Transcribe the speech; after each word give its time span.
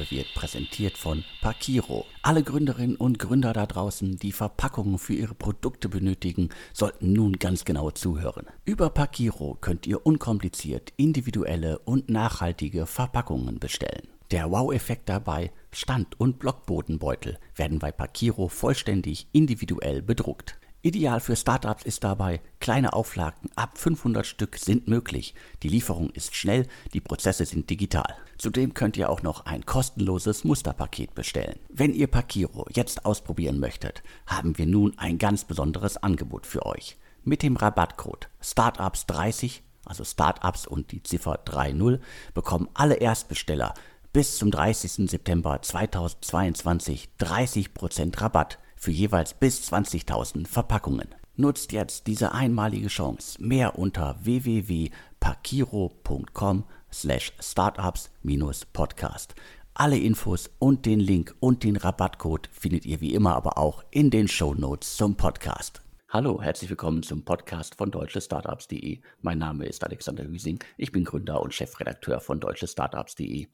Ausgabe 0.00 0.10
wird 0.10 0.34
präsentiert 0.34 0.96
von 0.96 1.24
Parkiro. 1.40 2.06
Alle 2.22 2.42
Gründerinnen 2.42 2.96
und 2.96 3.18
Gründer 3.18 3.52
da 3.52 3.66
draußen, 3.66 4.16
die 4.16 4.32
Verpackungen 4.32 4.98
für 4.98 5.14
ihre 5.14 5.34
Produkte 5.34 5.88
benötigen, 5.88 6.48
sollten 6.72 7.12
nun 7.12 7.34
ganz 7.34 7.64
genau 7.64 7.90
zuhören. 7.90 8.46
Über 8.64 8.90
Parkiro 8.90 9.56
könnt 9.60 9.86
ihr 9.86 10.04
unkompliziert 10.04 10.92
individuelle 10.96 11.78
und 11.80 12.08
nachhaltige 12.08 12.86
Verpackungen 12.86 13.58
bestellen. 13.58 14.08
Der 14.30 14.50
Wow-Effekt 14.50 15.08
dabei, 15.08 15.52
Stand- 15.72 16.18
und 16.18 16.38
Blockbodenbeutel 16.38 17.38
werden 17.56 17.78
bei 17.78 17.90
Parkiro 17.92 18.48
vollständig 18.48 19.26
individuell 19.32 20.02
bedruckt. 20.02 20.58
Ideal 20.82 21.20
für 21.20 21.36
Startups 21.36 21.84
ist 21.84 22.04
dabei, 22.04 22.40
kleine 22.58 22.94
Auflagen 22.94 23.50
ab 23.54 23.76
500 23.76 24.24
Stück 24.24 24.56
sind 24.56 24.88
möglich. 24.88 25.34
Die 25.62 25.68
Lieferung 25.68 26.08
ist 26.08 26.34
schnell, 26.34 26.66
die 26.94 27.02
Prozesse 27.02 27.44
sind 27.44 27.68
digital. 27.68 28.16
Zudem 28.38 28.72
könnt 28.72 28.96
ihr 28.96 29.10
auch 29.10 29.22
noch 29.22 29.44
ein 29.44 29.66
kostenloses 29.66 30.42
Musterpaket 30.42 31.14
bestellen. 31.14 31.58
Wenn 31.68 31.92
ihr 31.92 32.06
Pakiro 32.06 32.66
jetzt 32.72 33.04
ausprobieren 33.04 33.60
möchtet, 33.60 34.02
haben 34.26 34.56
wir 34.56 34.64
nun 34.64 34.96
ein 34.96 35.18
ganz 35.18 35.44
besonderes 35.44 35.98
Angebot 35.98 36.46
für 36.46 36.64
euch. 36.64 36.96
Mit 37.24 37.42
dem 37.42 37.56
Rabattcode 37.56 38.30
Startups30, 38.42 39.60
also 39.84 40.02
Startups 40.04 40.66
und 40.66 40.92
die 40.92 41.02
Ziffer 41.02 41.40
30, 41.44 42.00
bekommen 42.32 42.70
alle 42.72 42.94
Erstbesteller 42.94 43.74
bis 44.14 44.38
zum 44.38 44.50
30. 44.50 45.10
September 45.10 45.60
2022 45.60 47.10
30% 47.20 48.18
Rabatt 48.18 48.58
für 48.80 48.90
jeweils 48.90 49.34
bis 49.34 49.70
20.000 49.70 50.48
Verpackungen. 50.48 51.14
Nutzt 51.36 51.72
jetzt 51.72 52.06
diese 52.06 52.32
einmalige 52.32 52.88
Chance. 52.88 53.36
Mehr 53.40 53.78
unter 53.78 54.16
www.pakiro.com 54.22 56.64
slash 56.92 57.32
startups-podcast. 57.38 59.34
Alle 59.74 59.98
Infos 59.98 60.50
und 60.58 60.86
den 60.86 60.98
Link 60.98 61.36
und 61.40 61.62
den 61.62 61.76
Rabattcode 61.76 62.48
findet 62.52 62.86
ihr 62.86 63.00
wie 63.00 63.14
immer 63.14 63.36
aber 63.36 63.58
auch 63.58 63.84
in 63.90 64.10
den 64.10 64.26
Show 64.28 64.54
Notes 64.54 64.96
zum 64.96 65.14
Podcast. 65.14 65.82
Hallo, 66.12 66.42
herzlich 66.42 66.68
willkommen 66.68 67.04
zum 67.04 67.24
Podcast 67.24 67.76
von 67.76 67.92
deutschestartups.de. 67.92 69.00
Mein 69.20 69.38
Name 69.38 69.66
ist 69.66 69.84
Alexander 69.84 70.24
Hüsing. 70.24 70.58
Ich 70.76 70.90
bin 70.90 71.04
Gründer 71.04 71.40
und 71.40 71.54
Chefredakteur 71.54 72.18
von 72.18 72.40
deutschestartups.de. 72.40 73.46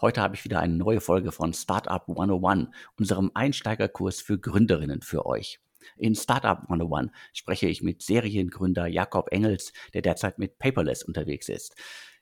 Heute 0.00 0.20
habe 0.20 0.36
ich 0.36 0.44
wieder 0.44 0.60
eine 0.60 0.76
neue 0.76 1.00
Folge 1.00 1.32
von 1.32 1.52
Startup 1.52 2.08
101, 2.08 2.68
unserem 2.96 3.32
Einsteigerkurs 3.34 4.20
für 4.20 4.38
Gründerinnen 4.38 5.02
für 5.02 5.26
euch. 5.26 5.58
In 5.96 6.14
Startup 6.14 6.60
101 6.60 7.10
spreche 7.32 7.66
ich 7.66 7.82
mit 7.82 8.00
Seriengründer 8.00 8.86
Jakob 8.86 9.32
Engels, 9.32 9.72
der 9.92 10.02
derzeit 10.02 10.38
mit 10.38 10.60
Paperless 10.60 11.02
unterwegs 11.02 11.48
ist. 11.48 11.74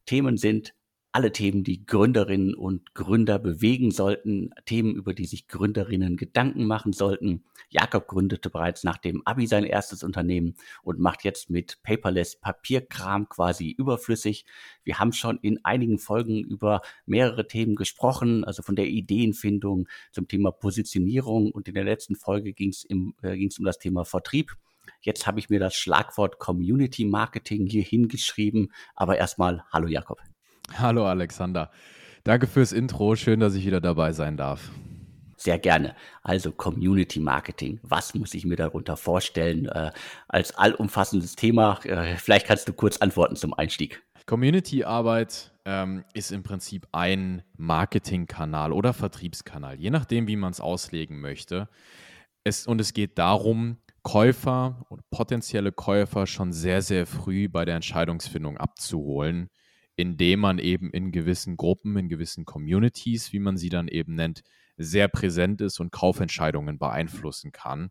Themen 0.06 0.38
sind 0.38 0.72
alle 1.12 1.30
Themen, 1.30 1.62
die 1.62 1.84
Gründerinnen 1.84 2.54
und 2.54 2.94
Gründer 2.94 3.38
bewegen 3.38 3.90
sollten, 3.90 4.50
Themen, 4.64 4.94
über 4.96 5.12
die 5.12 5.26
sich 5.26 5.46
Gründerinnen 5.46 6.16
Gedanken 6.16 6.64
machen 6.64 6.94
sollten. 6.94 7.44
Jakob 7.68 8.08
gründete 8.08 8.48
bereits 8.48 8.82
nach 8.82 8.96
dem 8.96 9.22
Abi 9.26 9.46
sein 9.46 9.64
erstes 9.64 10.02
Unternehmen 10.02 10.56
und 10.82 10.98
macht 10.98 11.22
jetzt 11.22 11.50
mit 11.50 11.82
Paperless 11.82 12.40
Papierkram 12.40 13.28
quasi 13.28 13.70
überflüssig. 13.70 14.46
Wir 14.84 14.98
haben 14.98 15.12
schon 15.12 15.38
in 15.42 15.62
einigen 15.64 15.98
Folgen 15.98 16.42
über 16.42 16.80
mehrere 17.04 17.46
Themen 17.46 17.76
gesprochen, 17.76 18.44
also 18.44 18.62
von 18.62 18.74
der 18.74 18.86
Ideenfindung 18.86 19.88
zum 20.12 20.28
Thema 20.28 20.50
Positionierung 20.50 21.52
und 21.52 21.68
in 21.68 21.74
der 21.74 21.84
letzten 21.84 22.16
Folge 22.16 22.54
ging 22.54 22.70
es 22.70 22.86
äh, 22.88 23.48
um 23.58 23.64
das 23.64 23.78
Thema 23.78 24.06
Vertrieb. 24.06 24.56
Jetzt 25.02 25.26
habe 25.26 25.38
ich 25.38 25.50
mir 25.50 25.60
das 25.60 25.74
Schlagwort 25.74 26.38
Community 26.38 27.04
Marketing 27.04 27.66
hier 27.66 27.82
hingeschrieben, 27.82 28.72
aber 28.94 29.18
erstmal 29.18 29.64
hallo 29.72 29.88
Jakob. 29.88 30.31
Hallo 30.78 31.06
Alexander. 31.06 31.70
Danke 32.24 32.46
fürs 32.46 32.72
Intro. 32.72 33.16
Schön, 33.16 33.40
dass 33.40 33.54
ich 33.54 33.66
wieder 33.66 33.80
dabei 33.80 34.12
sein 34.12 34.36
darf. 34.36 34.70
Sehr 35.36 35.58
gerne. 35.58 35.96
Also 36.22 36.52
Community 36.52 37.18
Marketing. 37.18 37.80
Was 37.82 38.14
muss 38.14 38.32
ich 38.32 38.44
mir 38.44 38.56
darunter 38.56 38.96
vorstellen 38.96 39.66
äh, 39.66 39.90
als 40.28 40.56
allumfassendes 40.56 41.34
Thema? 41.34 41.80
Äh, 41.84 42.16
vielleicht 42.16 42.46
kannst 42.46 42.68
du 42.68 42.72
kurz 42.72 42.98
antworten 42.98 43.34
zum 43.36 43.52
Einstieg. 43.54 44.02
Community-Arbeit 44.26 45.52
ähm, 45.64 46.04
ist 46.14 46.30
im 46.30 46.44
Prinzip 46.44 46.86
ein 46.92 47.42
Marketingkanal 47.56 48.72
oder 48.72 48.92
Vertriebskanal, 48.92 49.80
je 49.80 49.90
nachdem, 49.90 50.28
wie 50.28 50.36
man 50.36 50.52
es 50.52 50.60
auslegen 50.60 51.20
möchte. 51.20 51.68
Es, 52.44 52.68
und 52.68 52.80
es 52.80 52.92
geht 52.92 53.18
darum, 53.18 53.78
Käufer 54.02 54.86
und 54.90 55.02
potenzielle 55.10 55.72
Käufer 55.72 56.28
schon 56.28 56.52
sehr, 56.52 56.82
sehr 56.82 57.04
früh 57.06 57.48
bei 57.48 57.64
der 57.64 57.76
Entscheidungsfindung 57.76 58.58
abzuholen 58.58 59.48
indem 59.96 60.40
man 60.40 60.58
eben 60.58 60.90
in 60.90 61.12
gewissen 61.12 61.56
Gruppen, 61.56 61.96
in 61.96 62.08
gewissen 62.08 62.44
Communities, 62.44 63.32
wie 63.32 63.38
man 63.38 63.56
sie 63.56 63.68
dann 63.68 63.88
eben 63.88 64.14
nennt, 64.14 64.42
sehr 64.76 65.08
präsent 65.08 65.60
ist 65.60 65.80
und 65.80 65.92
Kaufentscheidungen 65.92 66.78
beeinflussen 66.78 67.52
kann 67.52 67.90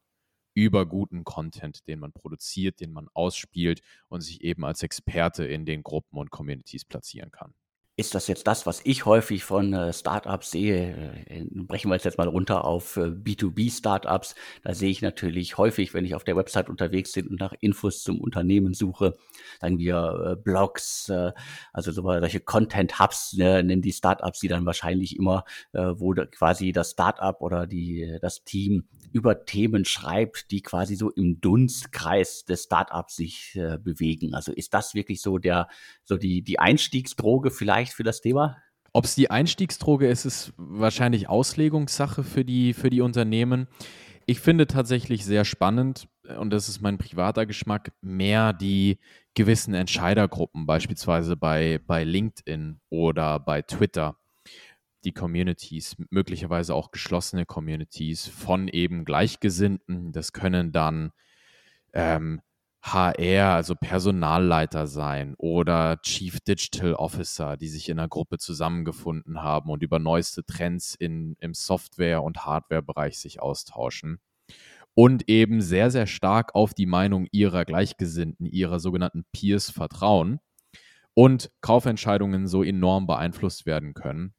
über 0.54 0.86
guten 0.86 1.24
Content, 1.24 1.88
den 1.88 2.00
man 2.00 2.12
produziert, 2.12 2.82
den 2.82 2.92
man 2.92 3.08
ausspielt 3.14 3.82
und 4.10 4.22
sich 4.22 4.42
eben 4.42 4.66
als 4.66 4.84
Experte 4.84 5.46
in 5.46 5.66
den 5.66 5.84
Gruppen 5.84 6.18
und 6.18 6.30
Communities 6.30 6.86
platzieren 6.86 7.32
kann 7.32 7.54
ist 7.98 8.16
das 8.16 8.28
jetzt 8.28 8.48
das, 8.48 8.66
was 8.66 8.82
ich 8.84 9.06
häufig 9.06 9.44
von 9.44 9.74
äh, 9.74 9.94
Startups 9.94 10.52
sehe? 10.52 11.24
Äh, 11.28 11.46
brechen 11.52 11.90
wir 11.90 11.96
es 11.96 12.04
jetzt 12.04 12.18
mal 12.18 12.28
runter 12.28 12.66
auf 12.66 12.98
äh, 12.98 13.12
B2B-Startups. 13.12 14.36
Da 14.64 14.74
sehe 14.74 14.90
ich 14.90 15.02
natürlich 15.02 15.58
häufig, 15.58 15.94
wenn 15.94 16.06
ich 16.06 16.16
auf 16.16 16.24
der 16.24 16.36
Website 16.36 16.70
unterwegs 16.70 17.12
bin 17.12 17.28
und 17.28 17.40
nach 17.40 17.54
Infos 17.60 18.02
zum 18.02 18.22
Unternehmen 18.22 18.74
suche, 18.74 19.18
sagen 19.60 19.78
wir 19.78 20.32
äh, 20.32 20.36
Blogs, 20.42 21.10
äh, 21.10 21.34
also 21.74 21.92
so, 21.92 22.04
solche 22.04 22.40
Content-Hubs 22.40 23.34
ne, 23.34 23.62
nennen 23.64 23.82
die 23.82 23.94
Startups, 23.94 24.40
die 24.40 24.48
dann 24.48 24.66
wahrscheinlich 24.66 25.18
immer, 25.18 25.44
äh, 25.74 25.94
wo 25.96 26.14
quasi 26.14 26.72
das 26.72 26.92
Startup 26.92 27.40
oder 27.42 27.68
die, 27.68 28.18
das 28.22 28.44
Team 28.44 28.86
über 29.12 29.46
Themen 29.46 29.86
schreibt, 29.86 30.52
die 30.52 30.62
quasi 30.62 30.96
so 30.96 31.10
im 31.10 31.40
Dunstkreis 31.42 32.46
des 32.46 32.64
Startups 32.64 33.16
sich 33.16 33.56
äh, 33.56 33.78
bewegen. 33.78 34.34
Also 34.34 34.52
ist 34.52 34.74
das 34.74 34.94
wirklich 34.94 35.22
so 35.22 35.38
der, 35.38 35.68
so 36.04 36.18
die, 36.18 36.42
die 36.42 36.60
Einstiegsdroge 36.60 37.52
vielleicht 37.52 37.94
für 37.94 38.04
das 38.04 38.22
Thema? 38.22 38.58
Ob 38.94 39.06
es 39.06 39.16
die 39.16 39.32
Einstiegsdroge 39.32 40.08
ist, 40.08 40.26
ist 40.26 40.54
wahrscheinlich 40.58 41.30
Auslegungssache 41.30 42.24
für 42.24 42.44
die, 42.44 42.74
für 42.74 42.90
die 42.90 43.02
Unternehmen. 43.02 43.68
Ich 44.26 44.40
finde 44.40 44.68
tatsächlich 44.68 45.26
sehr 45.26 45.46
spannend, 45.46 46.08
und 46.38 46.52
das 46.52 46.70
ist 46.70 46.82
mein 46.82 46.98
privater 46.98 47.46
Geschmack, 47.46 47.92
mehr 48.02 48.54
die 48.54 49.00
gewissen 49.34 49.74
Entscheidergruppen, 49.74 50.66
beispielsweise 50.66 51.38
bei, 51.38 51.80
bei 51.88 52.04
LinkedIn 52.04 52.80
oder 52.90 53.40
bei 53.40 53.62
Twitter 53.62 54.18
die 55.06 55.14
Communities, 55.14 55.96
möglicherweise 56.10 56.76
auch 56.76 56.92
geschlossene 56.92 57.46
Communities 57.46 58.28
von 58.28 58.68
eben 58.68 59.06
Gleichgesinnten. 59.06 60.12
Das 60.12 60.34
können 60.34 60.72
dann 60.72 61.12
ähm, 61.94 62.42
HR, 62.84 63.54
also 63.54 63.76
Personalleiter 63.76 64.88
sein 64.88 65.36
oder 65.38 66.02
Chief 66.02 66.40
Digital 66.40 66.96
Officer, 66.96 67.56
die 67.56 67.68
sich 67.68 67.90
in 67.90 68.00
einer 68.00 68.08
Gruppe 68.08 68.40
zusammengefunden 68.40 69.44
haben 69.44 69.70
und 69.70 69.84
über 69.84 70.00
neueste 70.00 70.44
Trends 70.44 70.96
in, 70.96 71.36
im 71.40 71.54
Software- 71.54 72.24
und 72.24 72.46
Hardware-Bereich 72.46 73.20
sich 73.20 73.40
austauschen. 73.42 74.20
Und 74.94 75.30
eben 75.30 75.62
sehr, 75.62 75.90
sehr 75.90 76.08
stark 76.08 76.54
auf 76.54 76.74
die 76.74 76.86
Meinung 76.86 77.28
ihrer 77.32 77.66
Gleichgesinnten, 77.66 78.46
ihrer 78.46 78.80
sogenannten 78.80 79.26
Peers 79.32 79.70
vertrauen 79.70 80.40
und 81.14 81.52
Kaufentscheidungen 81.62 82.48
so 82.48 82.64
enorm 82.64 83.08
beeinflusst 83.08 83.66
werden 83.66 83.94
können, 83.94 84.34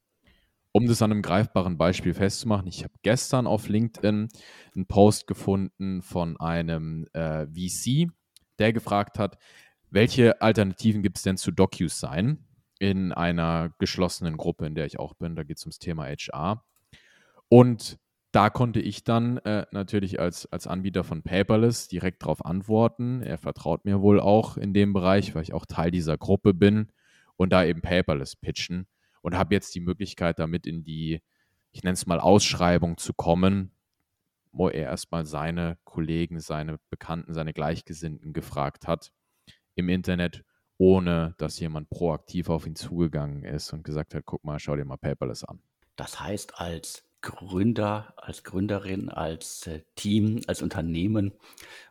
um 0.73 0.87
das 0.87 1.03
an 1.03 1.13
einem 1.13 1.23
greifbaren 1.23 1.77
Beispiel 1.77 2.15
festzumachen, 2.15 2.67
ich 2.67 2.83
habe 2.83 2.95
gestern 3.03 3.47
auf 3.47 3.69
LinkedIn 3.69 4.29
einen 4.75 4.87
Post 4.87 5.27
gefunden 5.27 6.03
von 6.03 6.39
einem 6.41 7.07
äh, 7.13 7.47
VC, 7.47 8.11
der 8.59 8.73
gefragt 8.73 9.19
hat, 9.19 9.39
welche 9.91 10.41
Alternativen 10.41 11.03
gibt 11.03 11.19
es 11.19 11.23
denn 11.23 11.37
zu 11.37 11.51
DocuSign 11.51 12.39
in 12.79 13.13
einer 13.13 13.75
geschlossenen 13.79 14.39
Gruppe, 14.39 14.67
in 14.67 14.75
der 14.75 14.87
ich 14.87 14.99
auch 14.99 15.15
bin. 15.15 15.37
Da 15.37 15.45
geht 15.45 15.59
es 15.59 15.65
ums 15.65 15.79
Thema 15.79 16.07
HR. 16.07 16.65
Und 17.49 17.99
da 18.33 18.49
konnte 18.49 18.81
ich 18.81 19.05
dann 19.05 19.37
äh, 19.39 19.67
natürlich 19.73 20.19
als, 20.19 20.51
als 20.51 20.67
Anbieter 20.67 21.05
von 21.05 21.23
Paperless 21.23 21.89
direkt 21.89 22.23
darauf 22.23 22.43
antworten. 22.47 23.21
Er 23.21 23.37
vertraut 23.37 23.85
mir 23.85 24.01
wohl 24.01 24.19
auch 24.19 24.57
in 24.57 24.73
dem 24.73 24.95
Bereich, 24.95 25.35
weil 25.35 25.43
ich 25.43 25.53
auch 25.53 25.67
Teil 25.67 25.91
dieser 25.91 26.17
Gruppe 26.17 26.55
bin 26.55 26.91
und 27.37 27.53
da 27.53 27.63
eben 27.63 27.83
Paperless 27.83 28.37
pitchen 28.37 28.87
und 29.23 29.37
habe 29.37 29.55
jetzt 29.55 29.75
die 29.75 29.81
Möglichkeit, 29.81 30.39
damit 30.39 30.67
in 30.67 30.85
die, 30.85 31.23
ich 31.73 31.83
nenne 31.83 31.95
es 31.95 32.07
mal, 32.07 32.21
Ausschreibung 32.21 32.99
zu 32.99 33.15
kommen, 33.15 33.75
wo 34.53 34.69
er 34.69 34.85
erstmal 34.85 35.25
seine 35.25 35.79
Kollegen, 35.85 36.41
seine 36.41 36.79
Bekannten, 36.91 37.33
seine 37.33 37.55
Gleichgesinnten 37.55 38.33
gefragt 38.33 38.87
hat 38.87 39.13
im 39.75 39.89
Internet, 39.89 40.45
ohne 40.77 41.35
dass 41.39 41.59
jemand 41.59 41.89
proaktiv 41.89 42.51
auf 42.51 42.67
ihn 42.67 42.77
zugegangen 42.77 43.45
ist 43.45 43.73
und 43.73 43.85
gesagt 43.85 44.15
hat, 44.15 44.25
guck 44.27 44.45
mal, 44.45 44.59
schau 44.59 44.77
dir 44.77 44.85
mal 44.85 44.99
Paperless 44.99 45.45
an. 45.45 45.63
Das 45.97 46.21
heißt, 46.21 46.59
als 46.59 47.05
Gründer, 47.23 48.15
als 48.17 48.43
Gründerin, 48.43 49.09
als 49.09 49.67
äh, 49.69 49.83
Team, 49.95 50.41
als 50.49 50.61
Unternehmen 50.61 51.33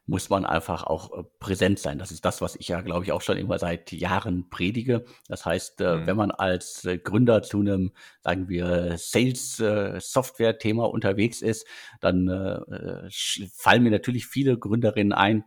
muss 0.06 0.30
man 0.30 0.46
einfach 0.46 0.84
auch 0.84 1.18
äh, 1.18 1.24
präsent 1.40 1.80
sein. 1.80 1.98
Das 1.98 2.12
ist 2.12 2.26
das, 2.26 2.42
was 2.42 2.56
ich 2.58 2.68
ja, 2.68 2.82
glaube 2.82 3.06
ich, 3.06 3.14
auch 3.14 3.22
schon 3.22 3.38
immer 3.38 3.58
seit 3.58 3.92
Jahren 3.94 4.50
predige. 4.50 5.06
Das 5.28 5.46
heißt, 5.46 5.82
äh, 5.82 5.96
mhm. 5.96 6.08
wenn 6.08 6.18
man 6.18 6.32
als 6.32 6.88
Gründer 7.04 7.42
zu 7.44 7.62
einem, 7.62 7.94
sagen 8.22 8.50
wir, 8.50 8.98
Sales-Software-Thema 8.98 10.86
unterwegs 10.90 11.42
ist, 11.42 11.66
dann 12.02 12.28
fallen 13.54 13.84
mir 13.84 13.92
natürlich 13.92 14.28
viele 14.28 14.58
Gründerinnen 14.58 15.14
ein, 15.14 15.46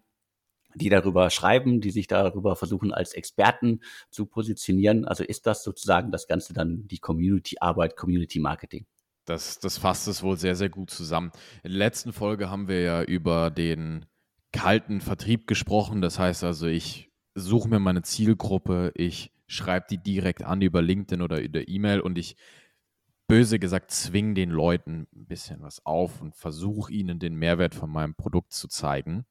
die 0.74 0.88
darüber 0.88 1.30
schreiben, 1.30 1.80
die 1.80 1.90
sich 1.90 2.06
darüber 2.06 2.56
versuchen, 2.56 2.92
als 2.92 3.12
Experten 3.12 3.80
zu 4.10 4.26
positionieren. 4.26 5.04
Also 5.04 5.24
ist 5.24 5.46
das 5.46 5.62
sozusagen 5.62 6.10
das 6.10 6.26
Ganze 6.26 6.52
dann 6.52 6.88
die 6.88 6.98
Community-Arbeit, 6.98 7.96
Community-Marketing? 7.96 8.86
Das, 9.24 9.58
das 9.58 9.78
fasst 9.78 10.08
es 10.08 10.22
wohl 10.22 10.36
sehr, 10.36 10.54
sehr 10.54 10.68
gut 10.68 10.90
zusammen. 10.90 11.32
In 11.62 11.70
der 11.70 11.78
letzten 11.78 12.12
Folge 12.12 12.50
haben 12.50 12.68
wir 12.68 12.80
ja 12.80 13.02
über 13.02 13.50
den 13.50 14.06
kalten 14.52 15.00
Vertrieb 15.00 15.46
gesprochen. 15.46 16.00
Das 16.00 16.18
heißt 16.18 16.44
also, 16.44 16.66
ich 16.66 17.10
suche 17.34 17.68
mir 17.68 17.80
meine 17.80 18.02
Zielgruppe, 18.02 18.92
ich 18.94 19.32
schreibe 19.46 19.86
die 19.90 19.98
direkt 19.98 20.42
an 20.42 20.62
über 20.62 20.82
LinkedIn 20.82 21.22
oder 21.22 21.40
über 21.40 21.68
E-Mail 21.68 22.00
und 22.00 22.18
ich 22.18 22.36
böse 23.26 23.58
gesagt 23.58 23.90
zwinge 23.90 24.34
den 24.34 24.50
Leuten 24.50 25.06
ein 25.14 25.26
bisschen 25.26 25.62
was 25.62 25.84
auf 25.84 26.20
und 26.20 26.36
versuche 26.36 26.92
ihnen 26.92 27.18
den 27.18 27.34
Mehrwert 27.34 27.74
von 27.74 27.90
meinem 27.90 28.14
Produkt 28.14 28.52
zu 28.52 28.68
zeigen. 28.68 29.24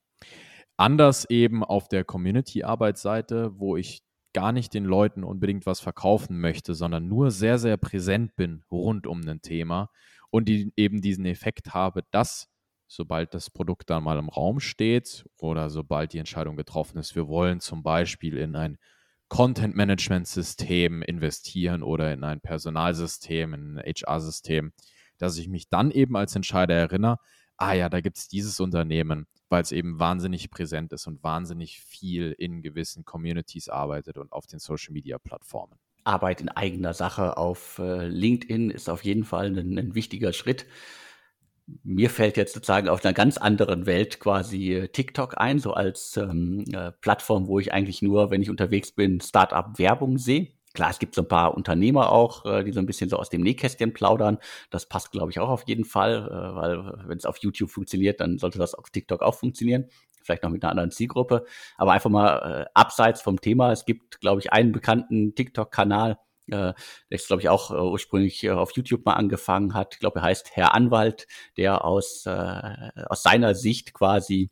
Anders 0.78 1.30
eben 1.30 1.64
auf 1.64 1.88
der 1.88 2.04
Community-Arbeitsseite, 2.04 3.60
wo 3.60 3.78
ich 3.78 4.04
gar 4.34 4.52
nicht 4.52 4.74
den 4.74 4.86
Leuten 4.86 5.24
unbedingt 5.24 5.66
was 5.66 5.80
verkaufen 5.80 6.40
möchte, 6.40 6.74
sondern 6.74 7.08
nur 7.08 7.32
sehr, 7.32 7.60
sehr 7.60 7.78
präsent 7.78 8.36
bin 8.36 8.64
rund 8.72 9.08
um 9.08 9.22
ein 9.28 9.42
Thema 9.42 9.90
und 10.30 10.50
die 10.50 10.72
eben 10.76 11.02
diesen 11.02 11.26
Effekt 11.26 11.74
habe, 11.74 12.04
dass 12.12 12.50
sobald 12.88 13.34
das 13.34 13.50
Produkt 13.50 13.90
dann 13.90 14.04
mal 14.04 14.18
im 14.18 14.30
Raum 14.30 14.60
steht 14.60 15.26
oder 15.38 15.70
sobald 15.70 16.14
die 16.14 16.20
Entscheidung 16.20 16.56
getroffen 16.56 16.98
ist, 16.98 17.16
wir 17.16 17.28
wollen 17.28 17.60
zum 17.60 17.84
Beispiel 17.84 18.38
in 18.38 18.56
ein 18.56 18.78
Content-Management-System 19.30 21.02
investieren 21.02 21.82
oder 21.82 22.14
in 22.14 22.24
ein 22.24 22.40
Personalsystem, 22.40 23.54
in 23.54 23.78
ein 23.78 23.84
HR-System, 23.84 24.74
dass 25.18 25.38
ich 25.38 25.48
mich 25.48 25.70
dann 25.70 25.90
eben 25.92 26.16
als 26.16 26.36
Entscheider 26.36 26.76
erinnere, 26.76 27.18
ah 27.58 27.74
ja, 27.74 27.90
da 27.90 28.02
gibt 28.02 28.18
es 28.18 28.28
dieses 28.28 28.60
Unternehmen, 28.60 29.28
weil 29.54 29.62
es 29.62 29.72
eben 29.72 30.00
wahnsinnig 30.00 30.50
präsent 30.50 30.92
ist 30.94 31.06
und 31.06 31.24
wahnsinnig 31.24 31.80
viel 31.80 32.32
in 32.32 32.64
gewissen 32.64 33.06
Communities 33.06 33.70
arbeitet 33.70 34.18
und 34.18 34.32
auf 34.32 34.48
den 34.48 34.58
Social-Media-Plattformen. 34.58 35.78
Arbeit 36.04 36.42
in 36.42 36.50
eigener 36.50 36.96
Sache 36.96 37.38
auf 37.38 37.78
äh, 37.78 38.08
LinkedIn 38.08 38.72
ist 38.72 38.90
auf 38.90 39.04
jeden 39.04 39.24
Fall 39.24 39.56
ein, 39.56 39.78
ein 39.78 39.94
wichtiger 39.94 40.34
Schritt 40.34 40.66
mir 41.84 42.10
fällt 42.10 42.38
jetzt 42.38 42.54
sozusagen 42.54 42.90
auf 42.90 43.06
einer 43.06 43.14
ganz 43.14 43.38
anderen 43.38 43.86
Welt 43.86 44.20
quasi 44.20 44.74
äh, 44.74 44.88
TikTok 44.90 45.40
ein, 45.40 45.60
so 45.60 45.74
als 45.74 46.18
ähm, 46.18 46.66
äh, 46.74 46.92
Plattform, 46.92 47.48
wo 47.48 47.60
ich 47.60 47.72
eigentlich 47.72 48.02
nur, 48.02 48.32
wenn 48.32 48.42
ich 48.42 48.50
unterwegs 48.50 48.92
bin, 48.92 49.22
Startup-Werbung 49.22 50.18
sehe. 50.18 50.50
Klar, 50.74 50.90
es 50.90 51.00
gibt 51.00 51.14
so 51.14 51.22
ein 51.22 51.28
paar 51.28 51.56
Unternehmer 51.56 52.12
auch, 52.12 52.46
äh, 52.46 52.64
die 52.64 52.72
so 52.72 52.80
ein 52.80 52.88
bisschen 52.88 53.10
so 53.10 53.18
aus 53.18 53.30
dem 53.30 53.42
Nähkästchen 53.42 53.94
plaudern. 53.94 54.40
Das 54.72 54.88
passt, 54.88 55.12
glaube 55.12 55.32
ich, 55.32 55.40
auch 55.40 55.50
auf 55.50 55.64
jeden 55.68 55.86
Fall, 55.86 56.28
äh, 56.28 56.56
weil 56.56 57.08
wenn 57.08 57.18
es 57.18 57.26
auf 57.26 57.38
YouTube 57.38 57.70
funktioniert, 57.70 58.20
dann 58.20 58.40
sollte 58.40 58.58
das 58.58 58.74
auf 58.74 58.90
TikTok 58.90 59.22
auch 59.22 59.36
funktionieren. 59.36 59.86
Vielleicht 60.24 60.44
noch 60.44 60.50
mit 60.50 60.64
einer 60.64 60.72
anderen 60.72 60.92
Zielgruppe. 60.92 61.46
Aber 61.78 61.92
einfach 61.92 62.10
mal 62.10 62.64
äh, 62.64 62.66
abseits 62.74 63.22
vom 63.22 63.40
Thema. 63.40 63.72
Es 63.72 63.86
gibt, 63.86 64.20
glaube 64.20 64.42
ich, 64.42 64.52
einen 64.52 64.72
bekannten 64.72 65.36
TikTok-Kanal, 65.36 66.18
äh, 66.48 66.52
der 66.52 66.76
ist, 67.10 67.28
glaube 67.28 67.42
ich, 67.42 67.50
auch 67.50 67.72
äh, 67.72 67.76
ursprünglich 67.76 68.44
äh, 68.44 68.52
auf 68.52 68.72
YouTube 68.72 69.06
mal 69.06 69.14
angefangen 69.14 69.74
hat. 69.74 69.94
Ich 69.94 70.00
glaube, 70.00 70.20
er 70.20 70.24
heißt 70.24 70.56
Herr 70.56 70.74
Anwalt, 70.74 71.28
der 71.58 71.86
aus, 71.86 72.26
äh, 72.26 72.90
aus 73.08 73.24
seiner 73.24 73.56
Sicht 73.56 73.94
quasi 73.94 74.50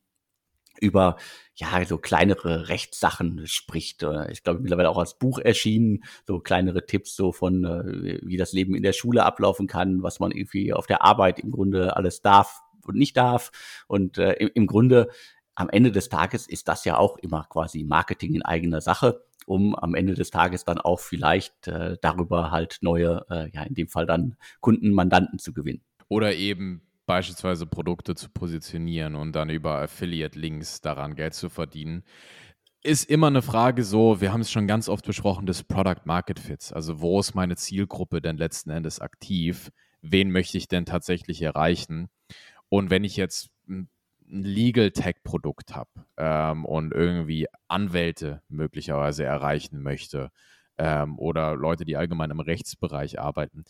über 0.80 1.18
ja 1.62 1.86
so 1.86 1.98
kleinere 1.98 2.68
Rechtssachen 2.68 3.46
spricht. 3.46 4.04
Äh, 4.04 4.32
ich 4.32 4.44
glaube 4.44 4.60
mittlerweile 4.60 4.90
auch 4.90 4.98
als 4.98 5.18
Buch 5.18 5.40
erschienen, 5.40 6.04
so 6.28 6.40
kleinere 6.40 6.86
Tipps 6.86 7.16
so 7.16 7.32
von 7.32 7.64
äh, 7.64 8.20
wie 8.24 8.38
das 8.38 8.54
Leben 8.54 8.76
in 8.76 8.84
der 8.84 8.94
Schule 8.94 9.24
ablaufen 9.24 9.68
kann, 9.68 10.04
was 10.04 10.20
man 10.20 10.32
irgendwie 10.32 10.74
auf 10.74 10.88
der 10.88 11.04
Arbeit 11.04 11.40
im 11.40 11.52
Grunde 11.52 11.96
alles 11.96 12.22
darf 12.22 12.62
und 12.86 12.98
nicht 12.98 13.16
darf 13.16 13.52
und 13.88 14.18
äh, 14.18 14.34
im, 14.34 14.68
Grunde 14.68 15.10
am 15.56 15.70
Ende 15.70 15.92
des 15.92 16.10
Tages 16.10 16.48
ist 16.48 16.68
das 16.68 16.84
ja 16.86 16.98
auch 16.98 17.18
immer 17.18 17.46
quasi 17.50 17.84
Marketing 17.84 18.34
in 18.34 18.42
eigener 18.42 18.82
Sache 18.82 19.24
um 19.46 19.76
am 19.76 19.96
Ende 19.96 20.14
des 20.14 20.30
Tages 20.30 20.66
dann 20.66 20.78
auch 20.78 21.00
vielleicht 21.00 21.68
äh, 21.68 21.98
darüber 22.02 22.52
halt 22.52 22.78
neue, 22.82 23.26
äh, 23.30 23.50
ja, 23.52 23.64
in 23.64 23.74
dem 23.74 23.88
Fall 23.88 24.06
dann 24.06 24.38
Kunden, 24.60 24.94
Mandanten 24.94 25.40
zu 25.40 25.52
gewinnen. 25.52 25.82
Oder 26.08 26.36
eben 26.36 26.84
beispielsweise 27.12 27.66
Produkte 27.66 28.16
zu 28.16 28.30
positionieren 28.30 29.16
und 29.16 29.34
dann 29.34 29.50
über 29.50 29.82
Affiliate-Links 29.82 30.80
daran 30.80 31.16
Geld 31.16 31.34
zu 31.34 31.50
verdienen. 31.50 32.06
Ist 32.84 33.10
immer 33.10 33.28
eine 33.28 33.42
Frage 33.42 33.84
so, 33.84 34.22
wir 34.22 34.32
haben 34.32 34.40
es 34.40 34.50
schon 34.50 34.66
ganz 34.66 34.88
oft 34.88 35.06
besprochen, 35.06 35.46
des 35.46 35.64
Product 35.64 36.06
Market 36.06 36.40
Fits. 36.40 36.72
Also 36.72 37.02
wo 37.02 37.20
ist 37.20 37.36
meine 37.36 37.58
Zielgruppe 37.58 38.22
denn 38.22 38.38
letzten 38.38 38.70
Endes 38.70 39.02
aktiv? 39.02 39.74
Wen 40.02 40.32
möchte 40.32 40.58
ich 40.58 40.70
denn 40.70 40.86
tatsächlich 40.86 41.42
erreichen? 41.42 42.08
Und 42.70 42.92
wenn 42.92 43.04
ich 43.04 43.18
jetzt 43.18 43.50
ein 43.68 43.90
Legal 44.26 44.92
Tech-Produkt 44.92 45.76
habe 45.76 45.90
ähm, 46.16 46.64
und 46.64 46.94
irgendwie 46.94 47.48
Anwälte 47.68 48.42
möglicherweise 48.48 49.26
erreichen 49.26 49.84
möchte 49.84 50.32
ähm, 50.78 51.20
oder 51.20 51.58
Leute, 51.58 51.84
die 51.84 51.98
allgemein 51.98 52.32
im 52.32 52.40
Rechtsbereich 52.40 53.20
arbeiten, 53.20 53.66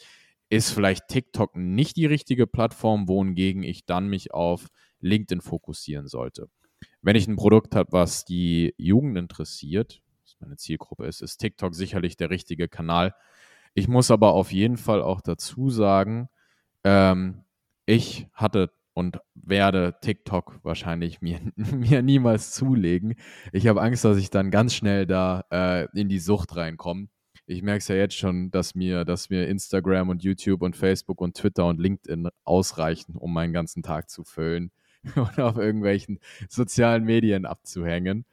ist 0.52 0.72
vielleicht 0.72 1.08
TikTok 1.08 1.56
nicht 1.56 1.96
die 1.96 2.06
richtige 2.06 2.46
Plattform, 2.46 3.08
wohingegen 3.08 3.64
ich 3.64 3.86
dann 3.86 4.10
mich 4.10 4.34
auf 4.34 4.68
LinkedIn 5.00 5.40
fokussieren 5.40 6.08
sollte. 6.08 6.50
Wenn 7.02 7.16
ich 7.16 7.26
ein 7.28 7.38
Produkt 7.38 7.74
habe, 7.74 7.94
was 7.94 8.26
die 8.26 8.76
Jugend 8.78 9.18
interessiert, 9.18 10.04
was 10.26 10.36
meine 10.42 10.58
Zielgruppe 10.58 11.06
ist, 11.06 11.22
ist 11.22 11.38
TikTok 11.38 11.74
sicherlich 11.74 12.18
der 12.18 12.32
richtige 12.32 12.68
Kanal. 12.68 13.16
Ich 13.74 13.88
muss 13.88 14.12
aber 14.12 14.34
auf 14.34 14.52
jeden 14.52 14.76
Fall 14.76 15.02
auch 15.02 15.22
dazu 15.22 15.70
sagen, 15.70 16.28
ähm, 16.84 17.46
ich 17.86 18.28
hatte 18.34 18.72
und 18.94 19.20
werde 19.36 19.96
TikTok 20.02 20.60
wahrscheinlich 20.64 21.22
mir, 21.22 21.40
mir 21.56 22.02
niemals 22.02 22.52
zulegen. 22.52 23.16
Ich 23.54 23.68
habe 23.68 23.82
Angst, 23.82 24.04
dass 24.04 24.18
ich 24.18 24.30
dann 24.30 24.52
ganz 24.52 24.74
schnell 24.74 25.06
da 25.08 25.46
äh, 25.50 25.88
in 25.98 26.10
die 26.10 26.20
Sucht 26.20 26.58
reinkomme. 26.58 27.08
Ich 27.46 27.62
merke 27.62 27.80
es 27.80 27.88
ja 27.88 27.96
jetzt 27.96 28.16
schon, 28.16 28.52
dass 28.52 28.76
mir, 28.76 29.04
dass 29.04 29.30
mir 29.30 29.48
Instagram 29.48 30.10
und 30.10 30.24
YouTube 30.24 30.62
und 30.62 30.76
Facebook 30.76 31.22
und 31.22 31.36
Twitter 31.36 31.66
und 31.66 31.80
LinkedIn 31.80 32.30
ausreichen, 32.44 33.16
um 33.16 33.34
meinen 33.34 33.54
ganzen 33.54 33.84
Tag 33.84 34.10
zu 34.10 34.24
füllen 34.24 34.72
und 35.16 35.40
auf 35.40 35.58
irgendwelchen 35.58 36.20
sozialen 36.50 37.04
Medien 37.04 37.46
abzuhängen. 37.46 38.26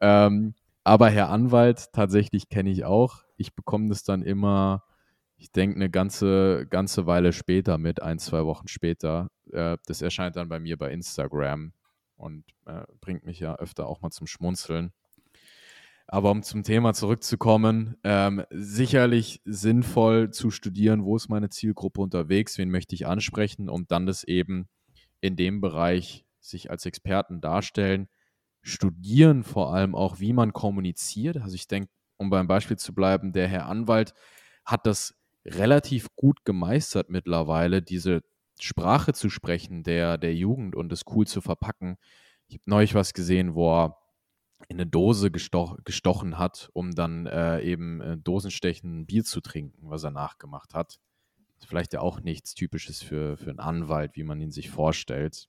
Ähm, 0.00 0.54
aber 0.84 1.10
Herr 1.10 1.30
Anwalt, 1.30 1.92
tatsächlich 1.92 2.48
kenne 2.48 2.70
ich 2.70 2.84
auch. 2.84 3.24
Ich 3.36 3.54
bekomme 3.54 3.88
das 3.88 4.04
dann 4.04 4.22
immer 4.22 4.82
ich 5.42 5.50
denke, 5.50 5.74
eine 5.74 5.90
ganze, 5.90 6.68
ganze 6.70 7.06
Weile 7.06 7.32
später 7.32 7.76
mit, 7.76 8.00
ein, 8.00 8.20
zwei 8.20 8.44
Wochen 8.44 8.68
später. 8.68 9.28
Äh, 9.50 9.76
das 9.86 10.00
erscheint 10.00 10.36
dann 10.36 10.48
bei 10.48 10.60
mir 10.60 10.78
bei 10.78 10.92
Instagram 10.92 11.72
und 12.16 12.44
äh, 12.64 12.84
bringt 13.00 13.26
mich 13.26 13.40
ja 13.40 13.56
öfter 13.56 13.88
auch 13.88 14.00
mal 14.02 14.10
zum 14.10 14.28
Schmunzeln. 14.28 14.92
Aber 16.06 16.30
um 16.30 16.42
zum 16.42 16.62
Thema 16.62 16.92
zurückzukommen, 16.94 17.96
ähm, 18.04 18.44
sicherlich 18.50 19.40
sinnvoll 19.44 20.30
zu 20.30 20.50
studieren, 20.50 21.04
wo 21.04 21.16
ist 21.16 21.28
meine 21.28 21.48
Zielgruppe 21.48 22.00
unterwegs, 22.00 22.58
wen 22.58 22.70
möchte 22.70 22.94
ich 22.94 23.06
ansprechen 23.06 23.68
und 23.68 23.90
dann 23.90 24.06
das 24.06 24.24
eben 24.24 24.68
in 25.20 25.36
dem 25.36 25.60
Bereich 25.60 26.26
sich 26.40 26.70
als 26.70 26.84
Experten 26.86 27.40
darstellen. 27.40 28.08
Studieren 28.62 29.42
vor 29.42 29.74
allem 29.74 29.94
auch, 29.94 30.20
wie 30.20 30.32
man 30.32 30.52
kommuniziert. 30.52 31.38
Also 31.38 31.54
ich 31.54 31.66
denke, 31.66 31.90
um 32.16 32.30
beim 32.30 32.46
Beispiel 32.46 32.76
zu 32.76 32.94
bleiben, 32.94 33.32
der 33.32 33.48
Herr 33.48 33.66
Anwalt 33.66 34.12
hat 34.64 34.86
das 34.86 35.14
relativ 35.44 36.08
gut 36.14 36.44
gemeistert 36.44 37.10
mittlerweile, 37.10 37.82
diese 37.82 38.22
Sprache 38.60 39.12
zu 39.12 39.28
sprechen 39.28 39.82
der, 39.82 40.18
der 40.18 40.34
Jugend 40.34 40.76
und 40.76 40.92
es 40.92 41.02
cool 41.10 41.26
zu 41.26 41.40
verpacken. 41.40 41.96
Ich 42.46 42.56
habe 42.56 42.64
neulich 42.66 42.94
was 42.94 43.12
gesehen, 43.14 43.54
wo 43.54 43.74
er 43.74 44.01
in 44.68 44.76
eine 44.76 44.86
Dose 44.86 45.30
gestoch, 45.30 45.76
gestochen 45.84 46.38
hat, 46.38 46.70
um 46.72 46.92
dann 46.92 47.26
äh, 47.26 47.60
eben 47.60 48.00
äh, 48.00 48.16
Dosenstechen 48.16 49.06
Bier 49.06 49.24
zu 49.24 49.40
trinken, 49.40 49.90
was 49.90 50.04
er 50.04 50.10
nachgemacht 50.10 50.74
hat. 50.74 50.98
Vielleicht 51.66 51.92
ja 51.92 52.00
auch 52.00 52.20
nichts 52.20 52.54
Typisches 52.54 53.02
für, 53.02 53.36
für 53.36 53.50
einen 53.50 53.60
Anwalt, 53.60 54.16
wie 54.16 54.24
man 54.24 54.40
ihn 54.40 54.50
sich 54.50 54.70
vorstellt. 54.70 55.48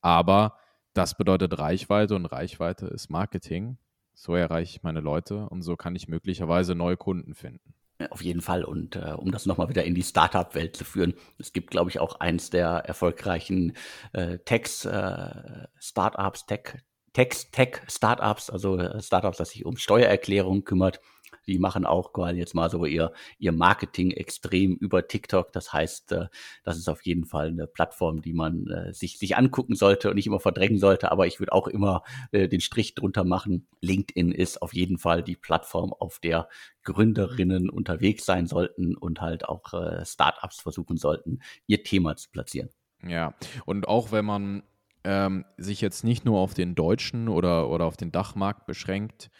Aber 0.00 0.58
das 0.92 1.16
bedeutet 1.16 1.58
Reichweite 1.58 2.14
und 2.14 2.26
Reichweite 2.26 2.86
ist 2.86 3.08
Marketing. 3.08 3.78
So 4.14 4.34
erreiche 4.34 4.76
ich 4.76 4.82
meine 4.82 5.00
Leute 5.00 5.48
und 5.48 5.62
so 5.62 5.76
kann 5.76 5.94
ich 5.94 6.08
möglicherweise 6.08 6.74
neue 6.74 6.96
Kunden 6.96 7.34
finden. 7.34 7.74
Auf 8.10 8.22
jeden 8.22 8.40
Fall. 8.42 8.64
Und 8.64 8.94
äh, 8.94 9.14
um 9.16 9.32
das 9.32 9.46
nochmal 9.46 9.68
wieder 9.68 9.84
in 9.84 9.94
die 9.94 10.02
Startup-Welt 10.02 10.76
zu 10.76 10.84
führen, 10.84 11.14
es 11.38 11.52
gibt, 11.52 11.70
glaube 11.70 11.90
ich, 11.90 11.98
auch 11.98 12.20
eins 12.20 12.48
der 12.50 12.68
erfolgreichen 12.68 13.76
äh, 14.12 14.38
Techs, 14.38 14.84
äh, 14.84 15.66
Startups, 15.78 16.46
Tech, 16.46 16.80
Tech, 17.18 17.50
Tech 17.50 17.80
Startups, 17.88 18.48
also 18.48 18.78
äh, 18.78 19.02
Startups, 19.02 19.38
das 19.38 19.50
sich 19.50 19.66
um 19.66 19.76
Steuererklärung 19.76 20.62
kümmert. 20.62 21.00
Die 21.48 21.58
machen 21.58 21.84
auch 21.84 22.12
quasi 22.12 22.38
jetzt 22.38 22.54
mal 22.54 22.70
so 22.70 22.84
ihr, 22.84 23.12
ihr 23.40 23.50
Marketing 23.50 24.12
extrem 24.12 24.76
über 24.76 25.08
TikTok. 25.08 25.50
Das 25.52 25.72
heißt, 25.72 26.12
äh, 26.12 26.26
das 26.62 26.78
ist 26.78 26.88
auf 26.88 27.04
jeden 27.04 27.24
Fall 27.24 27.48
eine 27.48 27.66
Plattform, 27.66 28.22
die 28.22 28.34
man 28.34 28.68
äh, 28.68 28.94
sich, 28.94 29.18
sich 29.18 29.36
angucken 29.36 29.74
sollte 29.74 30.10
und 30.10 30.14
nicht 30.14 30.28
immer 30.28 30.38
verdrängen 30.38 30.78
sollte. 30.78 31.10
Aber 31.10 31.26
ich 31.26 31.40
würde 31.40 31.52
auch 31.52 31.66
immer 31.66 32.04
den 32.32 32.60
Strich 32.60 32.94
drunter 32.94 33.24
machen. 33.24 33.66
LinkedIn 33.80 34.30
ist 34.30 34.62
auf 34.62 34.72
jeden 34.72 34.98
Fall 34.98 35.24
die 35.24 35.34
Plattform, 35.34 35.92
auf 35.92 36.20
der 36.20 36.48
Gründerinnen 36.84 37.68
unterwegs 37.68 38.26
sein 38.26 38.46
sollten 38.46 38.96
und 38.96 39.20
halt 39.20 39.48
auch 39.48 39.72
Startups 40.04 40.60
versuchen 40.60 40.96
sollten, 40.96 41.40
ihr 41.66 41.82
Thema 41.82 42.14
zu 42.14 42.30
platzieren. 42.30 42.70
Ja, 43.02 43.34
und 43.64 43.88
auch 43.88 44.12
wenn 44.12 44.24
man 44.24 44.62
ähm, 45.08 45.46
sich 45.56 45.80
jetzt 45.80 46.04
nicht 46.04 46.26
nur 46.26 46.38
auf 46.38 46.52
den 46.52 46.74
deutschen 46.74 47.28
oder, 47.28 47.70
oder 47.70 47.86
auf 47.86 47.96
den 47.96 48.12
Dachmarkt 48.12 48.66
beschränkt, 48.66 49.30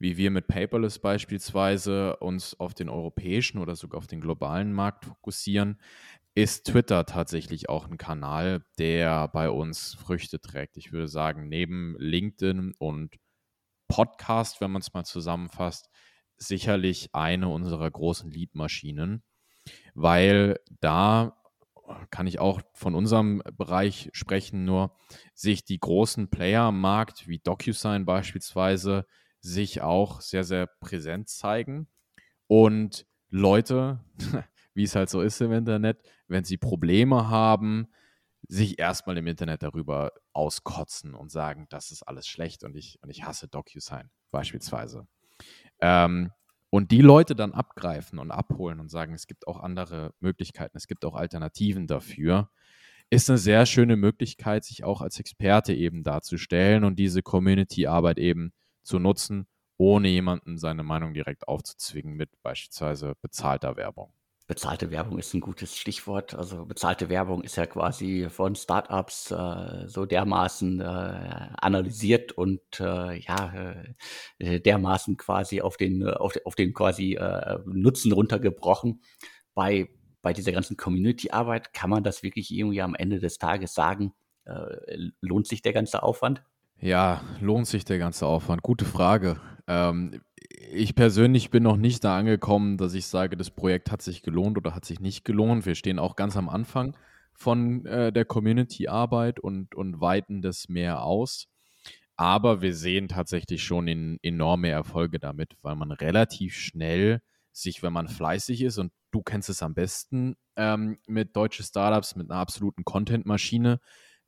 wie 0.00 0.16
wir 0.16 0.32
mit 0.32 0.48
Paperless 0.48 0.98
beispielsweise 0.98 2.16
uns 2.16 2.58
auf 2.58 2.74
den 2.74 2.88
europäischen 2.88 3.58
oder 3.58 3.76
sogar 3.76 3.98
auf 3.98 4.08
den 4.08 4.20
globalen 4.20 4.72
Markt 4.72 5.04
fokussieren, 5.04 5.80
ist 6.34 6.66
Twitter 6.66 7.06
tatsächlich 7.06 7.68
auch 7.68 7.88
ein 7.88 7.98
Kanal, 7.98 8.64
der 8.80 9.28
bei 9.28 9.48
uns 9.48 9.94
Früchte 9.94 10.40
trägt. 10.40 10.76
Ich 10.76 10.90
würde 10.90 11.06
sagen, 11.06 11.48
neben 11.48 11.94
LinkedIn 12.00 12.74
und 12.78 13.14
Podcast, 13.86 14.60
wenn 14.60 14.72
man 14.72 14.82
es 14.82 14.92
mal 14.92 15.04
zusammenfasst, 15.04 15.88
sicherlich 16.36 17.10
eine 17.12 17.48
unserer 17.48 17.88
großen 17.88 18.28
Leadmaschinen, 18.28 19.22
weil 19.94 20.58
da 20.80 21.36
kann 22.10 22.26
ich 22.26 22.38
auch 22.38 22.60
von 22.74 22.94
unserem 22.94 23.42
Bereich 23.56 24.10
sprechen, 24.12 24.64
nur 24.64 24.96
sich 25.34 25.64
die 25.64 25.78
großen 25.78 26.28
Player 26.28 26.62
am 26.62 26.80
Markt, 26.80 27.28
wie 27.28 27.38
DocuSign 27.38 28.04
beispielsweise, 28.04 29.06
sich 29.40 29.82
auch 29.82 30.20
sehr, 30.20 30.44
sehr 30.44 30.66
präsent 30.66 31.28
zeigen 31.28 31.88
und 32.46 33.06
Leute, 33.28 34.04
wie 34.74 34.84
es 34.84 34.94
halt 34.94 35.10
so 35.10 35.20
ist 35.20 35.40
im 35.40 35.52
Internet, 35.52 35.98
wenn 36.28 36.44
sie 36.44 36.58
Probleme 36.58 37.28
haben, 37.28 37.88
sich 38.48 38.78
erstmal 38.78 39.16
im 39.18 39.26
Internet 39.26 39.62
darüber 39.62 40.12
auskotzen 40.32 41.14
und 41.14 41.30
sagen, 41.30 41.66
das 41.70 41.90
ist 41.90 42.02
alles 42.02 42.26
schlecht 42.26 42.64
und 42.64 42.76
ich, 42.76 42.98
und 43.02 43.10
ich 43.10 43.24
hasse 43.24 43.48
DocuSign 43.48 44.10
beispielsweise. 44.30 45.06
Ähm, 45.80 46.30
und 46.72 46.90
die 46.90 47.02
Leute 47.02 47.36
dann 47.36 47.52
abgreifen 47.52 48.18
und 48.18 48.30
abholen 48.30 48.80
und 48.80 48.90
sagen, 48.90 49.12
es 49.12 49.26
gibt 49.26 49.46
auch 49.46 49.60
andere 49.60 50.14
Möglichkeiten, 50.20 50.74
es 50.78 50.86
gibt 50.86 51.04
auch 51.04 51.14
Alternativen 51.14 51.86
dafür, 51.86 52.48
ist 53.10 53.28
eine 53.28 53.36
sehr 53.36 53.66
schöne 53.66 53.96
Möglichkeit, 53.96 54.64
sich 54.64 54.82
auch 54.82 55.02
als 55.02 55.20
Experte 55.20 55.74
eben 55.74 56.02
darzustellen 56.02 56.84
und 56.84 56.98
diese 56.98 57.22
Community-Arbeit 57.22 58.18
eben 58.18 58.54
zu 58.82 58.98
nutzen, 58.98 59.46
ohne 59.76 60.08
jemanden 60.08 60.56
seine 60.56 60.82
Meinung 60.82 61.12
direkt 61.12 61.46
aufzuzwingen 61.46 62.14
mit 62.14 62.30
beispielsweise 62.42 63.16
bezahlter 63.20 63.76
Werbung. 63.76 64.14
Bezahlte 64.46 64.90
Werbung 64.90 65.18
ist 65.18 65.34
ein 65.34 65.40
gutes 65.40 65.76
Stichwort. 65.76 66.34
Also 66.34 66.66
bezahlte 66.66 67.08
Werbung 67.08 67.42
ist 67.42 67.56
ja 67.56 67.66
quasi 67.66 68.28
von 68.28 68.54
Startups 68.56 69.30
äh, 69.30 69.86
so 69.86 70.04
dermaßen 70.04 70.80
äh, 70.80 70.84
analysiert 71.60 72.32
und 72.32 72.60
äh, 72.80 73.18
ja 73.18 73.74
äh, 74.38 74.60
dermaßen 74.60 75.16
quasi 75.16 75.60
auf 75.60 75.76
den 75.76 76.06
auf, 76.08 76.34
auf 76.44 76.54
den 76.54 76.74
quasi 76.74 77.14
äh, 77.14 77.58
Nutzen 77.66 78.12
runtergebrochen. 78.12 79.02
Bei 79.54 79.88
bei 80.22 80.32
dieser 80.32 80.52
ganzen 80.52 80.76
Community-Arbeit 80.76 81.72
kann 81.74 81.90
man 81.90 82.04
das 82.04 82.22
wirklich 82.22 82.52
irgendwie 82.52 82.80
am 82.80 82.94
Ende 82.94 83.18
des 83.18 83.38
Tages 83.38 83.74
sagen. 83.74 84.12
Äh, 84.44 85.10
lohnt 85.20 85.46
sich 85.46 85.62
der 85.62 85.72
ganze 85.72 86.02
Aufwand? 86.02 86.42
Ja, 86.80 87.22
lohnt 87.40 87.66
sich 87.66 87.84
der 87.84 87.98
ganze 87.98 88.26
Aufwand? 88.26 88.62
Gute 88.62 88.84
Frage. 88.84 89.40
Ähm, 89.68 90.20
ich 90.72 90.94
persönlich 90.94 91.50
bin 91.50 91.62
noch 91.62 91.76
nicht 91.76 92.04
da 92.04 92.18
angekommen, 92.18 92.76
dass 92.76 92.94
ich 92.94 93.06
sage, 93.06 93.36
das 93.36 93.50
Projekt 93.50 93.90
hat 93.90 94.02
sich 94.02 94.22
gelohnt 94.22 94.56
oder 94.56 94.74
hat 94.74 94.84
sich 94.84 95.00
nicht 95.00 95.24
gelohnt. 95.24 95.66
Wir 95.66 95.74
stehen 95.74 95.98
auch 95.98 96.16
ganz 96.16 96.36
am 96.36 96.48
Anfang 96.48 96.96
von 97.34 97.86
äh, 97.86 98.12
der 98.12 98.24
Community-Arbeit 98.24 99.40
und, 99.40 99.74
und 99.74 100.00
weiten 100.00 100.42
das 100.42 100.68
mehr 100.68 101.02
aus. 101.02 101.48
Aber 102.16 102.62
wir 102.62 102.74
sehen 102.74 103.08
tatsächlich 103.08 103.64
schon 103.64 103.88
in, 103.88 104.18
enorme 104.22 104.68
Erfolge 104.68 105.18
damit, 105.18 105.56
weil 105.62 105.76
man 105.76 105.90
relativ 105.90 106.54
schnell 106.54 107.20
sich, 107.52 107.82
wenn 107.82 107.92
man 107.92 108.08
fleißig 108.08 108.62
ist, 108.62 108.78
und 108.78 108.92
du 109.10 109.22
kennst 109.22 109.48
es 109.48 109.62
am 109.62 109.74
besten 109.74 110.36
ähm, 110.56 110.98
mit 111.06 111.36
deutschen 111.36 111.64
Startups, 111.64 112.16
mit 112.16 112.30
einer 112.30 112.40
absoluten 112.40 112.84
Content-Maschine, 112.84 113.80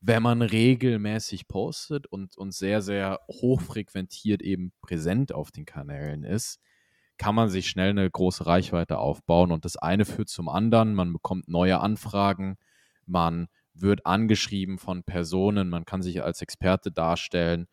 wenn 0.07 0.23
man 0.23 0.43
regelmäßig 0.43 1.49
postet 1.49 2.07
und, 2.07 2.37
und 2.37 2.53
sehr, 2.53 2.83
sehr 2.83 3.21
hochfrequentiert 3.31 4.43
eben 4.43 4.73
präsent 4.83 5.33
auf 5.33 5.51
den 5.51 5.65
Kanälen 5.65 6.25
ist, 6.25 6.61
kann 7.17 7.35
man 7.35 7.49
sich 7.49 7.69
schnell 7.69 7.91
eine 7.91 8.11
große 8.11 8.45
Reichweite 8.45 8.99
aufbauen. 8.99 9.51
Und 9.51 9.65
das 9.65 9.77
eine 9.77 10.05
führt 10.05 10.29
zum 10.29 10.51
anderen. 10.51 10.95
Man 10.95 11.13
bekommt 11.15 11.49
neue 11.49 11.81
Anfragen, 11.81 12.59
man 13.07 13.49
wird 13.73 14.05
angeschrieben 14.05 14.79
von 14.79 15.05
Personen, 15.05 15.71
man 15.71 15.87
kann 15.87 16.03
sich 16.03 16.23
als 16.23 16.43
Experte 16.43 16.93
darstellen 16.93 17.67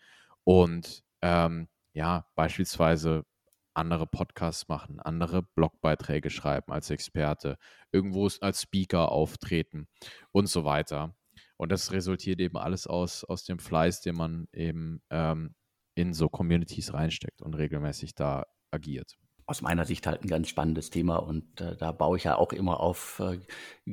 und 0.45 1.03
ähm, 1.21 1.67
ja, 1.93 2.25
beispielsweise 2.35 3.25
andere 3.73 4.07
Podcasts 4.07 4.67
machen, 4.69 4.99
andere 5.01 5.43
Blogbeiträge 5.43 6.29
schreiben 6.29 6.71
als 6.71 6.89
Experte, 6.89 7.57
irgendwo 7.91 8.29
als 8.39 8.61
Speaker 8.61 9.11
auftreten 9.11 9.87
und 10.31 10.47
so 10.47 10.63
weiter. 10.63 11.13
Und 11.61 11.71
das 11.71 11.91
resultiert 11.91 12.39
eben 12.39 12.57
alles 12.57 12.87
aus, 12.87 13.23
aus 13.23 13.43
dem 13.43 13.59
Fleiß, 13.59 14.01
den 14.01 14.15
man 14.15 14.47
eben 14.51 14.99
ähm, 15.11 15.53
in 15.93 16.11
so 16.11 16.27
Communities 16.27 16.91
reinsteckt 16.91 17.43
und 17.43 17.53
regelmäßig 17.53 18.15
da 18.15 18.47
agiert. 18.71 19.15
Aus 19.45 19.61
meiner 19.61 19.85
Sicht 19.85 20.07
halt 20.07 20.23
ein 20.23 20.27
ganz 20.27 20.49
spannendes 20.49 20.89
Thema 20.89 21.17
und 21.17 21.61
äh, 21.61 21.77
da 21.77 21.91
baue 21.91 22.17
ich 22.17 22.23
ja 22.23 22.35
auch 22.35 22.51
immer 22.51 22.79
auf 22.79 23.19
äh, 23.19 23.37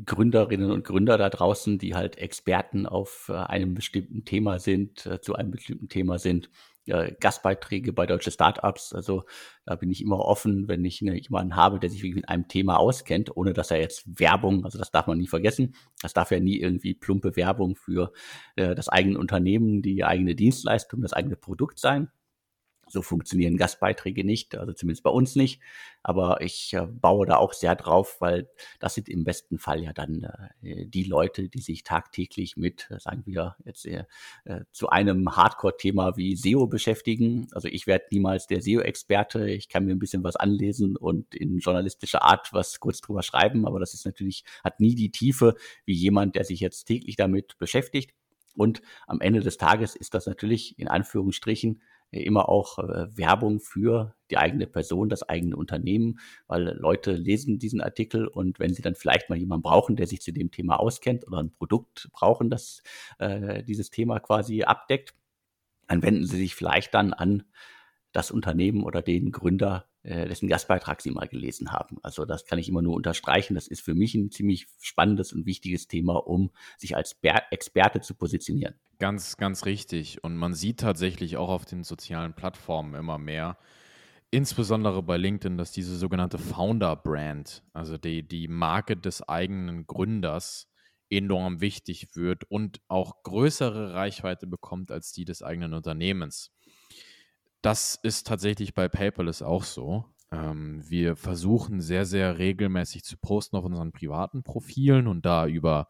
Gründerinnen 0.03 0.71
und 0.71 0.83
Gründer 0.83 1.19
da 1.19 1.29
draußen, 1.29 1.77
die 1.77 1.95
halt 1.95 2.17
Experten 2.17 2.87
auf 2.87 3.29
äh, 3.29 3.35
einem 3.35 3.75
bestimmten 3.75 4.25
Thema 4.25 4.61
sind, 4.61 5.05
äh, 5.05 5.21
zu 5.21 5.35
einem 5.35 5.51
bestimmten 5.51 5.91
Thema 5.91 6.19
sind 6.19 6.49
äh, 6.89 7.15
Gastbeiträge 7.21 7.93
bei 7.93 8.07
deutsche 8.07 8.31
Startups. 8.31 8.93
Also 8.93 9.25
da 9.65 9.77
bin 9.77 9.91
ich 9.91 10.01
immer 10.01 10.19
offen, 10.21 10.69
wenn 10.69 10.85
ich 10.85 11.03
ne, 11.03 11.19
jemanden 11.19 11.57
habe, 11.57 11.79
der 11.79 11.91
sich 11.91 12.03
mit 12.03 12.29
einem 12.29 12.49
Thema 12.49 12.79
auskennt, 12.79 13.37
ohne 13.37 13.53
dass 13.53 13.71
er 13.71 13.81
jetzt 13.81 14.19
Werbung, 14.19 14.65
also 14.65 14.79
das 14.79 14.91
darf 14.91 15.07
man 15.07 15.19
nie 15.19 15.27
vergessen. 15.27 15.75
Das 16.03 16.15
darf 16.15 16.31
ja 16.31 16.41
nie 16.41 16.59
irgendwie 16.59 16.95
plumpe 16.95 17.37
Werbung 17.37 17.77
für 17.77 18.13
äh, 18.57 18.75
das 18.75 18.89
eigene 18.89 19.19
Unternehmen, 19.19 19.83
die 19.83 20.05
eigene 20.05 20.35
Dienstleistung, 20.35 21.03
das 21.03 21.13
eigene 21.13 21.37
Produkt 21.37 21.79
sein. 21.79 22.11
So 22.89 23.03
funktionieren 23.03 23.57
Gastbeiträge 23.57 24.25
nicht, 24.25 24.57
also 24.57 24.73
zumindest 24.73 25.03
bei 25.03 25.11
uns 25.11 25.37
nicht. 25.37 25.61
Aber 26.03 26.41
ich 26.41 26.73
äh, 26.75 26.87
baue 26.87 27.27
da 27.27 27.37
auch 27.37 27.53
sehr 27.53 27.75
drauf, 27.75 28.17
weil 28.21 28.49
das 28.79 28.95
sind 28.95 29.09
im 29.09 29.25
besten 29.25 29.59
Fall 29.59 29.83
ja 29.83 29.93
dann 29.93 30.27
äh, 30.63 30.87
die 30.87 31.05
Leute, 31.05 31.49
die 31.49 31.61
sich 31.61 31.85
tagtäglich 31.85 32.57
mit, 32.57 32.89
äh, 32.91 32.99
sagen 32.99 33.23
wir 33.27 33.57
jetzt 33.65 33.89
zu 34.73 34.89
einem 34.89 35.37
Hardcore-Thema 35.37 36.17
wie 36.17 36.37
SEO 36.37 36.67
beschäftigen. 36.67 37.49
Also 37.53 37.69
ich 37.69 37.87
werde 37.87 38.07
niemals 38.11 38.47
der 38.47 38.61
SEO-Experte. 38.61 39.49
Ich 39.49 39.69
kann 39.69 39.85
mir 39.85 39.93
ein 39.93 39.99
bisschen 39.99 40.25
was 40.25 40.37
anlesen 40.37 40.97
und 40.97 41.35
in 41.35 41.59
journalistischer 41.59 42.23
Art 42.23 42.53
was 42.53 42.81
kurz 42.81 43.01
drüber 43.01 43.23
schreiben, 43.23 43.67
aber 43.67 43.81
das 43.81 43.95
ist 43.95 44.05
natürlich, 44.05 44.45
hat 44.65 44.81
nie 44.81 44.95
die 44.95 45.11
Tiefe 45.11 45.55
wie 45.85 45.95
jemand, 45.95 46.35
der 46.35 46.45
sich 46.45 46.61
jetzt 46.61 46.85
täglich 46.85 47.17
damit 47.17 47.59
beschäftigt. 47.59 48.15
Und 48.59 48.83
am 49.07 49.21
Ende 49.21 49.41
des 49.41 49.57
Tages 49.57 49.95
ist 49.95 50.15
das 50.15 50.27
natürlich 50.27 50.79
in 50.79 50.89
Anführungsstrichen 50.89 51.81
immer 52.11 52.49
auch 52.49 52.79
äh, 52.79 53.17
Werbung 53.17 53.61
für 53.61 54.15
die 54.31 54.39
eigene 54.39 54.67
Person, 54.67 55.09
das 55.09 55.23
eigene 55.23 55.57
Unternehmen, 55.57 56.19
weil 56.47 56.77
Leute 56.79 57.13
lesen 57.13 57.59
diesen 57.59 57.81
Artikel 57.81 58.27
und 58.27 58.59
wenn 58.59 58.75
sie 58.75 58.83
dann 58.83 58.95
vielleicht 58.95 59.31
mal 59.31 59.39
jemanden 59.39 59.63
brauchen, 59.63 59.97
der 59.97 60.07
sich 60.07 60.21
zu 60.21 60.33
dem 60.33 60.51
Thema 60.51 60.81
auskennt 60.81 61.27
oder 61.27 61.39
ein 61.39 61.53
Produkt 61.53 62.09
brauchen, 62.13 62.51
das 62.51 62.83
äh, 63.19 63.63
dieses 63.65 63.91
Thema 63.91 64.21
quasi 64.21 64.63
abdeckt, 64.63 65.15
dann 65.87 66.03
wenden 66.03 66.27
sie 66.27 66.37
sich 66.37 66.55
vielleicht 66.55 66.95
dann 66.95 67.13
an 67.13 67.45
das 68.19 68.33
Unternehmen 68.33 68.83
oder 68.83 69.01
den 69.01 69.31
Gründer, 69.31 69.87
äh, 70.03 70.27
dessen 70.27 70.49
Gastbeitrag 70.49 71.01
Sie 71.01 71.13
mal 71.13 71.29
gelesen 71.29 71.71
haben. 71.71 71.99
Also 72.03 72.25
das 72.25 72.45
kann 72.45 72.59
ich 72.59 72.69
immer 72.69 72.83
nur 72.83 72.97
unterstreichen. 72.97 73.55
Das 73.55 73.69
ist 73.69 73.81
für 73.81 73.95
mich 73.95 74.15
ein 74.17 74.33
ziemlich 74.33 74.67
spannendes 74.81 75.33
und 75.33 75.47
wichtiges 75.47 75.87
Thema, 75.87 76.27
um 76.27 76.51
sich 76.79 76.97
als 76.97 77.17
Experte 77.51 78.01
zu 78.01 78.15
positionieren. 78.15 78.75
Ganz, 78.99 79.37
ganz 79.37 79.67
richtig. 79.67 80.25
Und 80.25 80.37
man 80.37 80.53
sieht 80.53 80.81
tatsächlich 80.81 81.37
auch 81.37 81.49
auf 81.49 81.65
den 81.65 81.85
sozialen 81.85 82.35
Plattformen 82.35 82.97
immer 82.97 83.19
mehr, 83.19 83.57
insbesondere 84.33 85.01
bei 85.05 85.17
LinkedIn, 85.17 85.57
dass 85.57 85.71
diese 85.71 85.97
sogenannte 85.97 86.39
Founder-Brand, 86.39 87.63
also 87.73 87.99
die, 87.99 88.27
die 88.27 88.49
Marke 88.49 88.97
des 88.97 89.23
eigenen 89.23 89.87
Gründers, 89.87 90.69
enorm 91.11 91.61
wichtig 91.61 92.09
wird 92.15 92.45
und 92.51 92.81
auch 92.89 93.23
größere 93.23 93.95
Reichweite 93.95 94.47
bekommt 94.47 94.91
als 94.91 95.13
die 95.13 95.25
des 95.25 95.43
eigenen 95.43 95.73
Unternehmens. 95.73 96.53
Das 97.63 97.99
ist 98.03 98.27
tatsächlich 98.27 98.75
bei 98.75 98.89
Paperless 98.89 99.43
auch 99.43 99.65
so. 99.65 100.05
Ähm, 100.31 100.83
wir 100.89 101.17
versuchen 101.17 101.81
sehr, 101.81 102.05
sehr 102.05 102.39
regelmäßig 102.39 103.05
zu 103.05 103.17
posten 103.17 103.57
auf 103.57 103.65
unseren 103.65 103.93
privaten 103.93 104.43
Profilen 104.43 105.07
und 105.07 105.25
da 105.27 105.47
über 105.47 105.89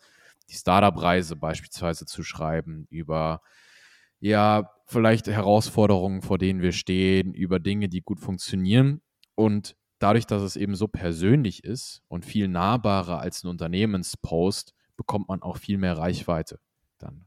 die 0.48 0.54
Startup-Reise 0.54 1.36
beispielsweise 1.36 2.06
zu 2.06 2.22
schreiben, 2.22 2.86
über 2.90 3.42
ja, 4.20 4.70
vielleicht 4.86 5.26
Herausforderungen, 5.28 6.22
vor 6.22 6.38
denen 6.38 6.60
wir 6.60 6.72
stehen, 6.72 7.34
über 7.34 7.60
Dinge, 7.60 7.88
die 7.88 8.00
gut 8.00 8.20
funktionieren. 8.20 9.00
Und 9.34 9.76
dadurch, 9.98 10.26
dass 10.26 10.42
es 10.42 10.56
eben 10.56 10.74
so 10.74 10.88
persönlich 10.88 11.64
ist 11.64 12.02
und 12.08 12.24
viel 12.24 12.48
nahbarer 12.48 13.20
als 13.20 13.44
ein 13.44 13.48
Unternehmenspost, 13.48 14.74
bekommt 14.96 15.28
man 15.28 15.42
auch 15.42 15.58
viel 15.58 15.78
mehr 15.78 15.96
Reichweite. 15.96 16.58
Dann 16.98 17.24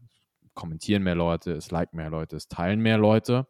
kommentieren 0.53 1.03
mehr 1.03 1.15
Leute, 1.15 1.53
es 1.53 1.71
liken 1.71 1.98
mehr 1.98 2.10
Leute, 2.10 2.36
es 2.36 2.48
teilen 2.48 2.81
mehr 2.81 2.98
Leute. 2.98 3.48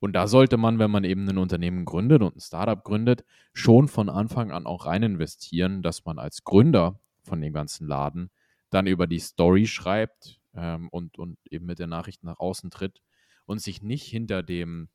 Und 0.00 0.12
da 0.12 0.28
sollte 0.28 0.56
man, 0.56 0.78
wenn 0.78 0.90
man 0.90 1.04
eben 1.04 1.28
ein 1.28 1.38
Unternehmen 1.38 1.84
gründet 1.84 2.22
und 2.22 2.36
ein 2.36 2.40
Startup 2.40 2.82
gründet, 2.82 3.24
schon 3.52 3.88
von 3.88 4.08
Anfang 4.08 4.52
an 4.52 4.66
auch 4.66 4.86
rein 4.86 5.02
investieren, 5.02 5.82
dass 5.82 6.04
man 6.04 6.18
als 6.18 6.44
Gründer 6.44 7.00
von 7.22 7.40
dem 7.40 7.52
ganzen 7.52 7.86
Laden 7.86 8.30
dann 8.70 8.86
über 8.86 9.06
die 9.06 9.18
Story 9.18 9.66
schreibt 9.66 10.40
ähm, 10.54 10.88
und, 10.90 11.18
und 11.18 11.38
eben 11.50 11.66
mit 11.66 11.78
der 11.78 11.86
Nachricht 11.86 12.22
nach 12.22 12.38
außen 12.38 12.70
tritt 12.70 13.02
und 13.46 13.60
sich 13.60 13.82
nicht 13.82 14.04
hinter 14.04 14.42
dem 14.42 14.88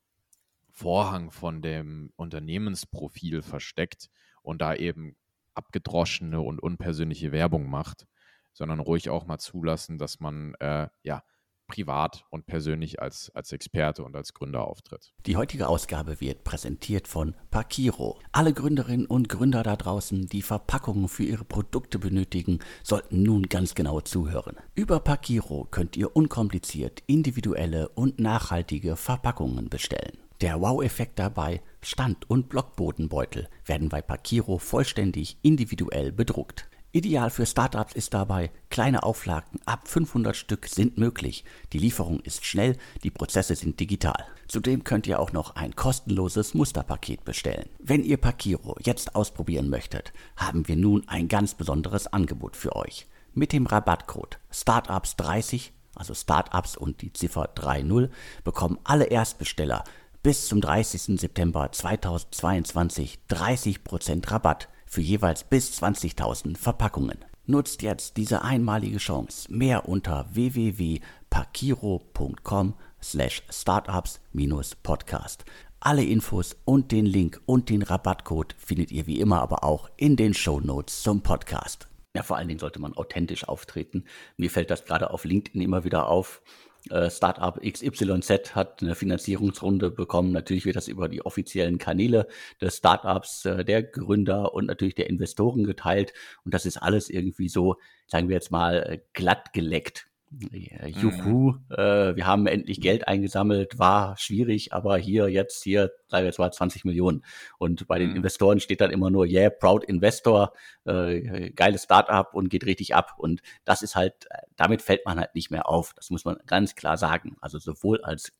Vorhang 0.69 1.31
von 1.31 1.62
dem 1.62 2.12
Unternehmensprofil 2.15 3.41
versteckt 3.41 4.10
und 4.41 4.62
da 4.62 4.74
eben 4.74 5.15
abgedroschene 5.53 6.41
und 6.41 6.60
unpersönliche 6.62 7.31
Werbung 7.31 7.69
macht, 7.69 8.07
sondern 8.53 8.79
ruhig 8.79 9.10
auch 9.10 9.25
mal 9.25 9.38
zulassen, 9.38 9.98
dass 9.98 10.19
man 10.19 10.55
äh, 10.55 10.88
ja 11.03 11.24
privat 11.67 12.25
und 12.29 12.46
persönlich 12.46 13.01
als, 13.01 13.32
als 13.34 13.51
Experte 13.51 14.03
und 14.03 14.15
als 14.15 14.34
Gründer 14.34 14.67
auftritt. 14.67 15.13
Die 15.25 15.38
heutige 15.38 15.67
Ausgabe 15.67 16.20
wird 16.20 16.43
präsentiert 16.43 17.08
von 17.08 17.36
Pakiro. 17.51 18.20
Alle 18.32 18.53
Gründerinnen 18.53 19.05
und 19.05 19.29
Gründer 19.29 19.63
da 19.63 19.75
draußen, 19.75 20.27
die 20.27 20.41
Verpackungen 20.41 21.08
für 21.08 21.24
ihre 21.24 21.46
Produkte 21.46 22.00
benötigen, 22.00 22.60
sollten 22.84 23.24
nun 23.24 23.43
ganz 23.43 23.75
genau 23.75 24.01
zuhören. 24.01 24.58
Über 24.75 25.00
Pakiro 25.00 25.67
könnt 25.70 25.98
ihr 25.98 26.15
unkompliziert 26.15 27.03
individuelle 27.08 27.89
und 27.89 28.20
nachhaltige 28.20 28.96
Verpackungen 28.96 29.70
bestellen. 29.70 30.17
Der 30.41 30.60
Wow-Effekt 30.60 31.20
dabei, 31.20 31.62
Stand- 31.82 32.29
und 32.29 32.50
Blockbodenbeutel 32.50 33.48
werden 33.65 33.88
bei 33.89 34.01
Pakiro 34.01 34.58
vollständig 34.58 35.38
individuell 35.41 36.12
bedruckt. 36.12 36.67
Ideal 36.95 37.31
für 37.31 37.47
Startups 37.47 37.95
ist 37.95 38.13
dabei, 38.13 38.51
kleine 38.69 39.01
Auflagen 39.01 39.59
ab 39.65 39.88
500 39.88 40.35
Stück 40.35 40.67
sind 40.67 40.95
möglich. 40.95 41.43
Die 41.73 41.79
Lieferung 41.79 42.19
ist 42.19 42.45
schnell, 42.45 42.77
die 43.01 43.09
Prozesse 43.09 43.55
sind 43.55 43.79
digital. 43.79 44.27
Zudem 44.47 44.83
könnt 44.83 45.07
ihr 45.07 45.19
auch 45.19 45.31
noch 45.31 45.55
ein 45.55 45.75
kostenloses 45.75 46.53
Musterpaket 46.53 47.25
bestellen. 47.25 47.67
Wenn 47.79 48.03
ihr 48.03 48.17
Pakiro 48.17 48.77
jetzt 48.79 49.15
ausprobieren 49.15 49.71
möchtet, 49.71 50.13
haben 50.38 50.67
wir 50.67 50.75
nun 50.75 51.03
ein 51.07 51.27
ganz 51.27 51.55
besonderes 51.55 52.05
Angebot 52.13 52.55
für 52.55 52.75
euch. 52.75 53.07
Mit 53.33 53.53
dem 53.53 53.65
Rabattcode 53.65 54.38
Startups30, 54.51 55.71
also 55.95 56.13
Startups 56.13 56.77
und 56.77 57.01
die 57.01 57.12
Ziffer 57.12 57.50
30, 57.55 58.12
bekommen 58.43 58.77
alle 58.83 59.05
Erstbesteller 59.05 59.83
bis 60.21 60.47
zum 60.47 60.62
30. 60.62 61.19
September 61.19 61.71
2022 61.71 63.17
30% 63.31 64.29
Rabatt 64.29 64.69
für 64.93 65.01
jeweils 65.01 65.43
bis 65.43 65.81
20.000 65.81 66.55
Verpackungen. 66.55 67.17
Nutzt 67.45 67.81
jetzt 67.81 68.15
diese 68.15 68.43
einmalige 68.43 69.00
Chance. 69.00 69.51
Mehr 69.51 69.89
unter 69.89 70.27
www.pakiro.com 70.31 72.75
slash 73.01 73.43
startups-podcast. 73.50 75.43
Alle 75.79 76.03
Infos 76.05 76.55
und 76.63 76.91
den 76.93 77.07
Link 77.07 77.41
und 77.45 77.69
den 77.69 77.81
Rabattcode 77.81 78.55
findet 78.57 78.91
ihr 78.91 79.05
wie 79.07 79.19
immer 79.19 79.41
aber 79.41 79.65
auch 79.65 79.89
in 79.97 80.15
den 80.15 80.33
Show 80.33 80.62
Notes 80.62 81.01
zum 81.01 81.21
Podcast. 81.21 81.89
Ja, 82.15 82.23
vor 82.23 82.38
allen 82.38 82.47
Dingen 82.47 82.59
sollte 82.59 82.79
man 82.79 82.93
authentisch 82.93 83.45
auftreten. 83.47 84.05
Mir 84.38 84.51
fällt 84.51 84.69
das 84.69 84.85
gerade 84.85 85.09
auf 85.09 85.25
LinkedIn 85.25 85.62
immer 85.62 85.83
wieder 85.83 86.07
auf 86.07 86.43
äh, 86.89 87.09
Startup 87.09 87.59
XYZ 87.61 88.55
hat 88.55 88.81
eine 88.81 88.95
Finanzierungsrunde 88.95 89.91
bekommen. 89.91 90.31
Natürlich 90.31 90.65
wird 90.65 90.75
das 90.75 90.87
über 90.87 91.09
die 91.09 91.25
offiziellen 91.25 91.77
Kanäle 91.77 92.27
des 92.61 92.77
Startups, 92.77 93.45
äh, 93.45 93.63
der 93.63 93.83
Gründer 93.83 94.53
und 94.53 94.65
natürlich 94.65 94.95
der 94.95 95.09
Investoren 95.09 95.63
geteilt. 95.63 96.13
Und 96.43 96.53
das 96.53 96.65
ist 96.65 96.77
alles 96.77 97.09
irgendwie 97.09 97.49
so, 97.49 97.77
sagen 98.07 98.27
wir 98.29 98.35
jetzt 98.35 98.51
mal, 98.51 98.83
äh, 98.83 98.99
glatt 99.13 99.53
geleckt. 99.53 100.07
Mhm. 100.33 100.87
Juhu, 100.87 101.51
mhm. 101.51 101.65
äh, 101.69 102.15
wir 102.15 102.25
haben 102.25 102.47
endlich 102.47 102.81
Geld 102.81 103.07
eingesammelt, 103.07 103.77
war 103.77 104.17
schwierig, 104.17 104.73
aber 104.73 104.97
hier 104.97 105.29
jetzt 105.29 105.63
hier, 105.63 105.91
sagen 106.08 106.23
wir 106.23 106.27
jetzt 106.27 106.39
mal 106.39 106.51
20 106.51 106.86
Millionen. 106.86 107.23
Und 107.58 107.88
bei 107.88 107.99
den 107.99 108.12
mhm. 108.12 108.17
Investoren 108.17 108.60
steht 108.60 108.81
dann 108.81 108.91
immer 108.91 109.10
nur, 109.10 109.25
yeah, 109.25 109.49
proud 109.49 109.84
Investor, 109.84 110.53
äh, 110.86 111.51
geiles 111.51 111.84
Startup 111.84 112.34
und 112.34 112.49
geht 112.49 112.65
richtig 112.65 112.95
ab. 112.95 113.13
Und 113.17 113.41
das 113.65 113.81
ist 113.81 113.95
halt, 113.95 114.27
damit 114.55 114.81
fällt 114.81 115.05
man 115.05 115.19
halt 115.19 115.36
nicht 115.36 115.51
mehr 115.51 115.69
auf. 115.69 115.93
Das 115.95 116.10
muss 116.10 116.25
man 116.25 116.38
ganz 116.45 116.75
klar 116.75 116.97
sagen. 116.97 117.38
Also 117.41 117.60
sowohl 117.60 118.01
als 118.03 118.34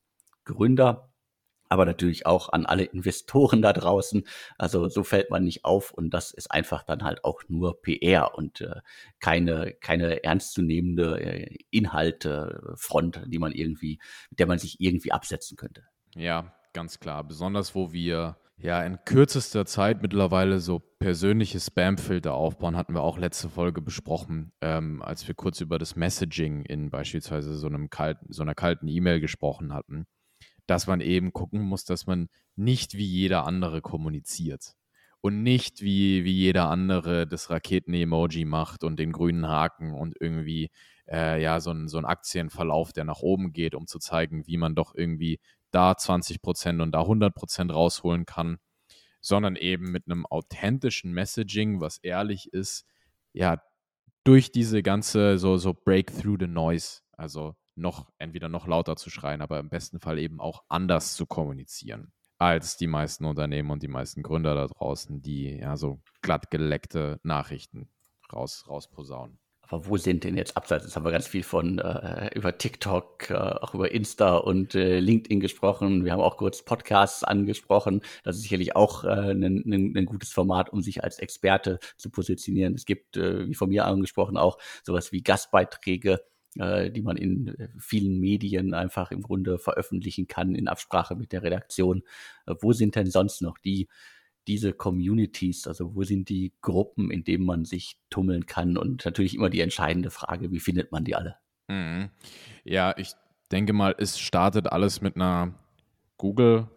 Gründer 0.46 1.13
aber 1.74 1.86
natürlich 1.86 2.28
auch 2.28 2.50
an 2.50 2.68
alle 2.68 2.84
Investoren 2.84 3.64
da 3.64 3.74
draußen. 3.74 4.28
Also 4.60 4.90
so 4.90 5.04
fällt 5.04 5.32
man 5.32 5.44
nicht 5.44 5.66
auf 5.66 5.90
und 5.90 6.12
das 6.12 6.30
ist 6.30 6.52
einfach 6.52 6.84
dann 6.84 7.04
halt 7.04 7.26
auch 7.26 7.42
nur 7.48 7.82
PR 7.82 8.38
und 8.38 8.62
äh, 8.62 8.82
keine, 9.20 9.74
keine 9.82 10.24
ernstzunehmende 10.24 11.20
äh, 11.20 11.58
Inhaltefront, 11.72 13.24
die 13.26 13.40
man 13.40 13.54
irgendwie, 13.54 13.98
mit 14.30 14.38
der 14.38 14.46
man 14.46 14.60
sich 14.60 14.80
irgendwie 14.82 15.12
absetzen 15.12 15.58
könnte. 15.58 15.82
Ja, 16.14 16.54
ganz 16.74 17.00
klar. 17.00 17.24
Besonders 17.24 17.74
wo 17.74 17.92
wir 17.92 18.38
ja 18.58 18.84
in 18.84 19.00
kürzester 19.04 19.66
Zeit 19.66 20.04
mittlerweile 20.04 20.60
so 20.60 20.78
persönliche 21.00 21.60
Spamfilter 21.60 22.36
aufbauen, 22.36 22.78
hatten 22.78 22.94
wir 22.94 23.02
auch 23.02 23.18
letzte 23.18 23.50
Folge 23.50 23.82
besprochen, 23.82 24.52
ähm, 24.62 25.02
als 25.02 25.28
wir 25.28 25.34
kurz 25.34 25.60
über 25.60 25.80
das 25.80 25.96
Messaging 25.96 26.66
in 26.66 26.92
beispielsweise 26.92 27.56
so 27.56 27.66
einem 27.66 27.90
kalten, 27.90 28.32
so 28.32 28.44
einer 28.44 28.54
kalten 28.54 28.88
E-Mail 28.88 29.22
gesprochen 29.22 29.74
hatten 29.74 30.06
dass 30.68 30.88
man 30.88 31.02
eben 31.02 31.34
gucken 31.34 31.62
muss, 31.62 31.86
dass 31.86 32.06
man 32.08 32.30
nicht 32.56 32.96
wie 32.96 33.06
jeder 33.06 33.46
andere 33.46 33.82
kommuniziert 33.82 34.76
und 35.22 35.42
nicht 35.44 35.82
wie, 35.82 36.24
wie 36.24 36.34
jeder 36.34 36.70
andere 36.70 37.26
das 37.28 37.50
Raketen-Emoji 37.50 38.46
macht 38.46 38.84
und 38.84 39.00
den 39.00 39.12
grünen 39.12 39.48
Haken 39.48 39.94
und 39.94 40.16
irgendwie 40.20 40.70
äh, 41.08 41.42
ja 41.42 41.60
so 41.60 41.72
ein, 41.72 41.88
so 41.88 41.98
ein 41.98 42.06
Aktienverlauf, 42.06 42.94
der 42.94 43.06
nach 43.06 43.20
oben 43.20 43.54
geht, 43.54 43.76
um 43.76 43.88
zu 43.88 44.00
zeigen, 44.00 44.48
wie 44.48 44.58
man 44.58 44.76
doch 44.76 44.94
irgendwie 44.96 45.40
da 45.72 45.94
20% 45.94 46.82
und 46.82 46.92
da 46.92 47.02
100% 47.02 47.72
rausholen 47.72 48.26
kann, 48.26 48.58
sondern 49.22 49.56
eben 49.56 49.92
mit 49.92 50.08
einem 50.08 50.26
authentischen 50.26 51.14
Messaging, 51.14 51.82
was 51.82 51.98
ehrlich 52.00 52.52
ist, 52.54 52.86
ja, 53.34 53.62
durch 54.24 54.52
diese 54.52 54.84
ganze 54.84 55.38
so, 55.38 55.58
so 55.58 55.74
Breakthrough 55.74 56.38
the 56.40 56.48
Noise, 56.48 57.02
also 57.14 57.56
noch 57.76 58.10
entweder 58.18 58.50
noch 58.50 58.68
lauter 58.68 58.96
zu 58.96 59.10
schreien, 59.10 59.42
aber 59.42 59.60
im 59.60 59.70
besten 59.70 60.00
Fall 60.00 60.20
eben 60.20 60.40
auch 60.40 60.64
anders 60.68 61.16
zu 61.16 61.26
kommunizieren 61.26 62.12
als 62.44 62.76
die 62.76 62.88
meisten 62.88 63.26
Unternehmen 63.26 63.72
und 63.72 63.84
die 63.84 63.88
meisten 63.88 64.22
Gründer 64.22 64.54
da 64.54 64.68
draußen, 64.68 65.22
die 65.22 65.60
ja 65.60 65.78
so 65.78 66.02
glatt 66.22 66.52
geleckte 66.52 67.20
Nachrichten 67.24 67.88
raus, 68.34 68.66
rausposaunen. 68.68 69.40
Aber 69.62 69.88
wo 69.88 69.96
sind 69.96 70.26
denn 70.26 70.36
jetzt 70.36 70.58
abseits? 70.58 70.84
Jetzt 70.84 70.96
haben 70.96 71.06
wir 71.06 71.12
ganz 71.12 71.26
viel 71.26 71.42
von 71.42 71.80
äh, 71.80 72.30
über 72.36 72.58
TikTok, 72.58 73.30
äh, 73.30 73.34
auch 73.34 73.74
über 73.74 73.92
Insta 73.92 74.36
und 74.36 74.76
äh, 74.76 75.00
LinkedIn 75.00 75.40
gesprochen. 75.40 76.04
Wir 76.04 76.12
haben 76.12 76.20
auch 76.20 76.36
kurz 76.36 76.64
Podcasts 76.64 77.24
angesprochen. 77.24 78.02
Das 78.24 78.36
ist 78.36 78.42
sicherlich 78.42 78.76
auch 78.76 79.06
ein, 79.06 79.42
äh, 79.42 80.00
ein, 80.00 80.06
gutes 80.06 80.32
Format, 80.32 80.70
um 80.72 80.82
sich 80.82 81.04
als 81.04 81.18
Experte 81.20 81.80
zu 81.96 82.10
positionieren. 82.10 82.76
Es 82.76 82.86
gibt, 82.86 83.16
äh, 83.16 83.48
wie 83.48 83.56
von 83.56 83.70
mir 83.70 83.86
angesprochen, 83.86 84.36
auch 84.36 84.58
sowas 84.84 85.14
wie 85.14 85.24
Gastbeiträge 85.24 86.20
äh, 86.58 86.92
die 86.92 87.02
man 87.02 87.18
in 87.18 87.48
äh, 87.48 87.70
vielen 87.78 88.20
Medien 88.20 88.74
einfach 88.74 89.12
im 89.12 89.22
Grunde 89.22 89.58
veröffentlichen 89.58 90.28
kann 90.28 90.56
in 90.56 90.68
Absprache 90.68 91.16
mit 91.16 91.32
der 91.32 91.44
Redaktion. 91.44 92.04
Äh, 92.46 92.56
wo 92.62 92.74
sind 92.74 92.96
denn 92.96 93.10
sonst 93.10 93.42
noch 93.42 93.58
die 93.58 93.88
diese 94.46 94.74
Communities, 94.74 95.68
also 95.68 95.96
wo 95.96 96.04
sind 96.04 96.28
die 96.28 96.52
Gruppen, 96.62 97.12
in 97.12 97.24
denen 97.24 97.46
man 97.46 97.64
sich 97.64 97.98
tummeln 98.10 98.46
kann 98.46 98.76
und 98.76 99.06
natürlich 99.06 99.36
immer 99.36 99.50
die 99.50 99.62
entscheidende 99.62 100.10
Frage, 100.10 100.52
wie 100.52 100.60
findet 100.60 100.92
man 100.92 101.06
die 101.06 101.16
alle? 101.16 101.38
Mhm. 101.70 102.10
Ja, 102.66 102.94
ich 102.98 103.14
denke 103.54 103.72
mal, 103.72 103.96
es 103.98 104.20
startet 104.20 104.68
alles 104.68 105.00
mit 105.00 105.16
einer 105.16 105.58
Google 106.18 106.68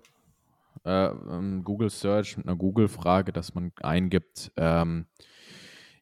äh, 0.87 1.07
ähm, 1.09 1.65
Google 1.65 1.91
Search, 1.91 2.37
mit 2.37 2.47
einer 2.47 2.57
Google-Frage, 2.57 3.33
dass 3.33 3.55
man 3.55 3.73
eingibt, 3.83 4.53
ähm, 4.57 5.07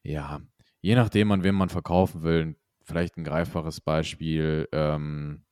ja, 0.03 0.41
je 0.81 0.95
nachdem, 0.95 1.31
an 1.31 1.43
wen 1.43 1.55
man 1.55 1.69
verkaufen 1.69 2.21
will, 2.21 2.55
vielleicht 2.85 3.17
ein 3.17 3.23
greifbares 3.23 3.81
Beispiel, 3.81 4.67
ähm, 4.71 5.45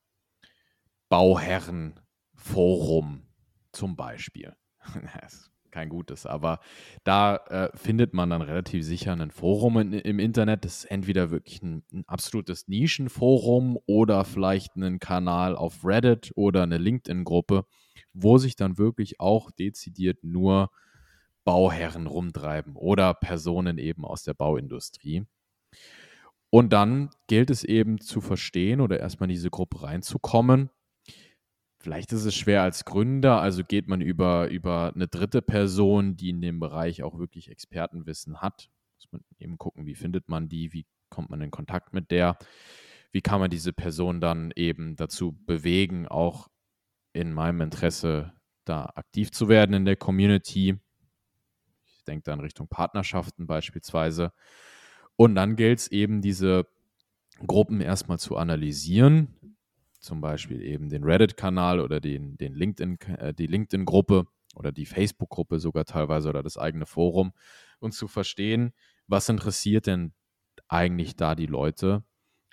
Bauherrenforum 1.09 3.23
zum 3.71 3.95
Beispiel. 3.95 4.55
kein 5.73 5.89
gutes, 5.89 6.25
aber 6.25 6.59
da 7.03 7.35
äh, 7.35 7.69
findet 7.75 8.13
man 8.13 8.29
dann 8.29 8.43
relativ 8.43 8.85
sicher 8.85 9.11
ein 9.11 9.31
Forum 9.31 9.79
in, 9.79 9.93
im 9.93 10.19
Internet. 10.19 10.63
Das 10.63 10.83
ist 10.83 10.85
entweder 10.85 11.31
wirklich 11.31 11.61
ein, 11.63 11.83
ein, 11.91 12.03
absolutes 12.07 12.67
Nischenforum 12.67 13.79
oder 13.87 14.23
vielleicht 14.23 14.75
einen 14.75 14.99
Kanal 14.99 15.55
auf 15.55 15.83
Reddit 15.83 16.31
oder 16.35 16.63
eine 16.63 16.77
LinkedIn-Gruppe, 16.77 17.65
wo 18.13 18.37
sich 18.37 18.55
dann 18.55 18.77
wirklich 18.77 19.19
auch 19.19 19.51
dezidiert 19.51 20.23
nur 20.23 20.69
Bauherren 21.43 22.07
rumtreiben 22.07 22.75
oder 22.75 23.13
Personen 23.13 23.77
eben 23.77 24.05
aus 24.05 24.23
der 24.23 24.35
Bauindustrie. 24.35 25.25
Und 26.53 26.71
dann 26.71 27.09
gilt 27.25 27.49
es 27.49 27.63
eben 27.63 27.99
zu 27.99 28.21
verstehen 28.21 28.79
oder 28.79 28.99
erstmal 28.99 29.27
in 29.27 29.33
diese 29.33 29.49
Gruppe 29.49 29.81
reinzukommen. 29.81 30.69
Vielleicht 31.79 32.11
ist 32.13 32.25
es 32.25 32.35
schwer 32.35 32.61
als 32.61 32.85
Gründer, 32.85 33.41
also 33.41 33.63
geht 33.63 33.87
man 33.87 34.01
über, 34.01 34.49
über 34.49 34.91
eine 34.93 35.07
dritte 35.07 35.41
Person, 35.41 36.15
die 36.15 36.29
in 36.29 36.41
dem 36.41 36.59
Bereich 36.59 37.01
auch 37.01 37.17
wirklich 37.17 37.49
Expertenwissen 37.49 38.39
hat. 38.39 38.69
Muss 38.97 39.11
man 39.11 39.21
eben 39.39 39.57
gucken, 39.57 39.87
wie 39.87 39.95
findet 39.95 40.29
man 40.29 40.47
die, 40.47 40.73
wie 40.73 40.85
kommt 41.09 41.31
man 41.31 41.41
in 41.41 41.49
Kontakt 41.49 41.91
mit 41.91 42.11
der, 42.11 42.37
wie 43.11 43.21
kann 43.21 43.39
man 43.39 43.49
diese 43.49 43.73
Person 43.73 44.21
dann 44.21 44.53
eben 44.55 44.95
dazu 44.95 45.31
bewegen, 45.47 46.07
auch 46.07 46.49
in 47.13 47.33
meinem 47.33 47.61
Interesse 47.61 48.31
da 48.63 48.91
aktiv 48.93 49.31
zu 49.31 49.47
werden 49.49 49.73
in 49.73 49.85
der 49.85 49.95
Community. 49.95 50.77
Ich 51.97 52.03
denke 52.03 52.25
dann 52.25 52.41
Richtung 52.41 52.67
Partnerschaften 52.67 53.47
beispielsweise. 53.47 54.31
Und 55.15 55.35
dann 55.35 55.55
gilt 55.55 55.79
es 55.79 55.87
eben, 55.89 56.21
diese 56.21 56.67
Gruppen 57.45 57.81
erstmal 57.81 58.19
zu 58.19 58.37
analysieren, 58.37 59.57
zum 59.99 60.21
Beispiel 60.21 60.61
eben 60.61 60.89
den 60.89 61.03
Reddit-Kanal 61.03 61.79
oder 61.79 61.99
den, 61.99 62.37
den 62.37 62.53
LinkedIn, 62.53 62.99
äh, 63.17 63.33
die 63.33 63.47
LinkedIn-Gruppe 63.47 64.25
oder 64.55 64.71
die 64.71 64.85
Facebook-Gruppe 64.85 65.59
sogar 65.59 65.85
teilweise 65.85 66.29
oder 66.29 66.43
das 66.43 66.57
eigene 66.57 66.85
Forum 66.85 67.33
und 67.79 67.93
zu 67.93 68.07
verstehen, 68.07 68.73
was 69.07 69.29
interessiert 69.29 69.87
denn 69.87 70.13
eigentlich 70.67 71.15
da 71.15 71.35
die 71.35 71.45
Leute 71.47 72.03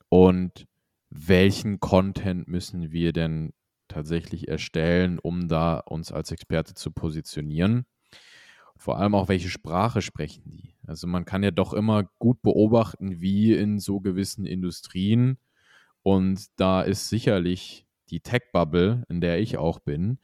und 0.09 0.66
welchen 1.11 1.81
Content 1.81 2.49
müssen 2.49 2.92
wir 2.92 3.12
denn 3.12 3.53
tatsächlich 3.88 4.49
erstellen, 4.49 5.18
um 5.18 5.49
da 5.49 5.79
uns 5.79 6.12
als 6.12 6.31
Experte 6.31 6.75
zu 6.75 6.92
positionieren. 6.92 7.87
Vor 8.77 8.99
allem 8.99 9.14
auch, 9.14 9.29
welche 9.29 9.51
Sprache 9.51 10.03
sprechen 10.03 10.51
die? 10.51 10.69
Also 10.90 11.07
man 11.07 11.24
kann 11.24 11.44
ja 11.44 11.53
doch 11.53 11.72
immer 11.72 12.03
gut 12.18 12.42
beobachten, 12.42 13.20
wie 13.20 13.55
in 13.55 13.79
so 13.79 14.00
gewissen 14.00 14.44
Industrien 14.44 15.38
und 16.03 16.46
da 16.57 16.83
ist 16.83 17.09
sicherlich 17.09 17.87
die 18.09 18.18
Tech-Bubble, 18.18 19.05
in 19.09 19.20
der 19.20 19.38
ich 19.38 19.57
auch 19.57 19.79
bin, 19.79 20.18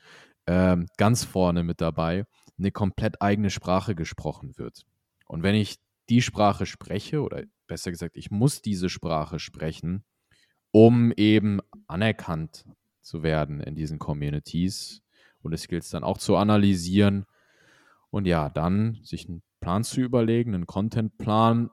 äh, 0.47 0.77
ganz 0.97 1.23
vorne 1.23 1.63
mit 1.63 1.81
dabei, 1.81 2.27
eine 2.59 2.73
komplett 2.73 3.23
eigene 3.23 3.51
Sprache 3.51 3.95
gesprochen 3.95 4.59
wird. 4.59 4.87
Und 5.29 5.45
wenn 5.45 5.55
ich 5.55 5.79
die 6.09 6.21
Sprache 6.21 6.67
spreche, 6.67 7.23
oder 7.23 7.45
besser 7.69 7.93
gesagt, 7.93 8.17
ich 8.17 8.33
muss 8.33 8.61
diese 8.61 8.89
Sprache 8.89 9.39
sprechen, 9.39 10.03
um 10.73 11.13
eben 11.13 11.61
anerkannt 11.87 12.65
zu 13.03 13.23
werden 13.23 13.61
in 13.61 13.77
diesen 13.77 14.01
Communities 14.01 15.01
und 15.43 15.53
es 15.53 15.69
gilt 15.69 15.85
es 15.85 15.91
dann 15.91 16.03
auch 16.03 16.19
zu 16.19 16.35
analysieren 16.35 17.25
und 18.11 18.27
ja, 18.27 18.51
dann 18.51 18.99
sich 19.05 19.29
einen 19.29 19.43
Plan 19.67 19.83
zu 19.83 20.01
überlegen, 20.01 20.55
einen 20.55 20.69
Contentplan 20.69 21.71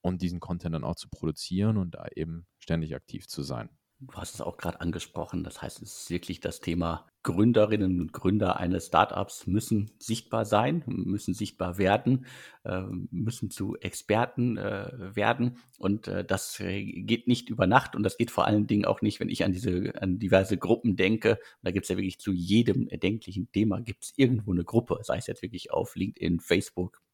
und 0.00 0.20
diesen 0.20 0.40
Content 0.40 0.74
dann 0.74 0.82
auch 0.82 0.96
zu 0.96 1.08
produzieren 1.08 1.76
und 1.76 1.94
da 1.94 2.08
eben 2.16 2.44
ständig 2.58 2.96
aktiv 2.96 3.28
zu 3.28 3.44
sein. 3.44 3.68
Du 4.00 4.14
hast 4.14 4.34
es 4.34 4.40
auch 4.40 4.56
gerade 4.56 4.80
angesprochen. 4.80 5.44
Das 5.44 5.62
heißt, 5.62 5.80
es 5.80 5.96
ist 5.96 6.10
wirklich 6.10 6.40
das 6.40 6.60
Thema 6.60 7.06
Gründerinnen 7.22 8.00
und 8.00 8.12
Gründer 8.12 8.56
eines 8.56 8.86
Startups 8.86 9.46
müssen 9.46 9.92
sichtbar 10.00 10.44
sein, 10.44 10.82
müssen 10.86 11.34
sichtbar 11.34 11.78
werden, 11.78 12.26
äh, 12.64 12.82
müssen 13.12 13.48
zu 13.50 13.76
Experten 13.76 14.56
äh, 14.56 15.14
werden. 15.14 15.58
Und 15.78 16.08
äh, 16.08 16.24
das 16.24 16.58
geht 16.58 17.28
nicht 17.28 17.48
über 17.48 17.68
Nacht 17.68 17.94
und 17.94 18.02
das 18.02 18.16
geht 18.16 18.32
vor 18.32 18.48
allen 18.48 18.66
Dingen 18.66 18.86
auch 18.86 19.02
nicht, 19.02 19.20
wenn 19.20 19.28
ich 19.28 19.44
an 19.44 19.52
diese, 19.52 19.92
an 20.02 20.18
diverse 20.18 20.58
Gruppen 20.58 20.96
denke. 20.96 21.38
Da 21.62 21.70
gibt 21.70 21.84
es 21.84 21.90
ja 21.90 21.96
wirklich 21.96 22.18
zu 22.18 22.32
jedem 22.32 22.88
erdenklichen 22.88 23.52
Thema 23.52 23.80
gibt 23.82 24.02
es 24.02 24.14
irgendwo 24.16 24.50
eine 24.50 24.64
Gruppe, 24.64 24.98
sei 25.02 25.18
es 25.18 25.28
jetzt 25.28 25.42
wirklich 25.42 25.70
auf 25.70 25.94
LinkedIn, 25.94 26.40
Facebook, 26.40 27.05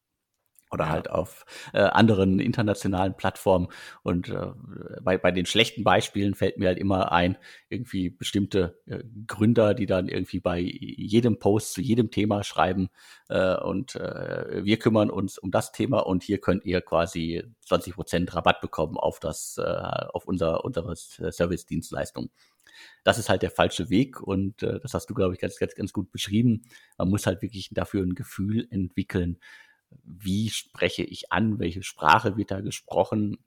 oder 0.72 0.88
halt 0.88 1.11
auf 1.11 1.44
äh, 1.72 1.80
anderen 1.80 2.40
internationalen 2.40 3.14
Plattformen. 3.14 3.68
Und 4.02 4.30
äh, 4.30 4.52
bei, 5.02 5.18
bei 5.18 5.30
den 5.30 5.46
schlechten 5.46 5.85
Beispielen 5.85 6.35
fällt 6.35 6.58
mir 6.58 6.68
halt 6.68 6.78
immer 6.78 7.12
ein, 7.12 7.37
irgendwie 7.68 8.11
bestimmte 8.11 8.80
äh, 8.87 9.04
Gründer, 9.26 9.74
die 9.74 9.87
dann 9.87 10.08
irgendwie 10.08 10.40
bei 10.40 10.58
jedem 10.58 11.38
Post 11.38 11.74
zu 11.74 11.82
jedem 11.82 12.11
Thema 12.11 12.42
schreiben 12.42 12.88
äh, 13.28 13.56
und 13.56 13.94
äh, 13.96 14.64
wir 14.64 14.78
kümmern 14.78 15.11
uns 15.11 15.38
um 15.38 15.50
das 15.50 15.72
Thema 15.72 16.00
und 16.00 16.22
hier 16.22 16.38
könnt 16.38 16.64
ihr 16.64 16.80
quasi 16.80 17.42
20 17.66 17.94
Prozent 17.94 18.35
Rabatt 18.35 18.61
bekommen 18.61 18.96
auf 18.96 19.20
das, 19.20 19.58
äh, 19.58 19.62
auf 19.62 20.26
unser, 20.26 20.64
unsere 20.64 20.96
Service-Dienstleistung. 20.96 22.30
Das 23.04 23.18
ist 23.18 23.28
halt 23.28 23.42
der 23.42 23.50
falsche 23.50 23.90
Weg 23.90 24.20
und 24.20 24.62
äh, 24.62 24.80
das 24.80 24.94
hast 24.94 25.08
du, 25.11 25.14
glaube 25.14 25.35
ich, 25.35 25.40
ganz, 25.40 25.58
ganz, 25.58 25.74
ganz 25.74 25.92
gut 25.92 26.11
beschrieben. 26.11 26.62
Man 26.98 27.11
muss 27.11 27.26
halt 27.26 27.42
wirklich 27.42 27.70
dafür 27.72 28.02
ein 28.02 28.14
Gefühl 28.14 28.66
entwickeln, 28.70 29.38
wie 30.05 30.50
spreche 30.50 31.02
ich 31.02 31.33
an, 31.33 31.59
welche 31.59 31.83
Sprache 31.83 32.37
wird 32.37 32.50
da 32.50 32.61
gesprochen. 32.61 33.38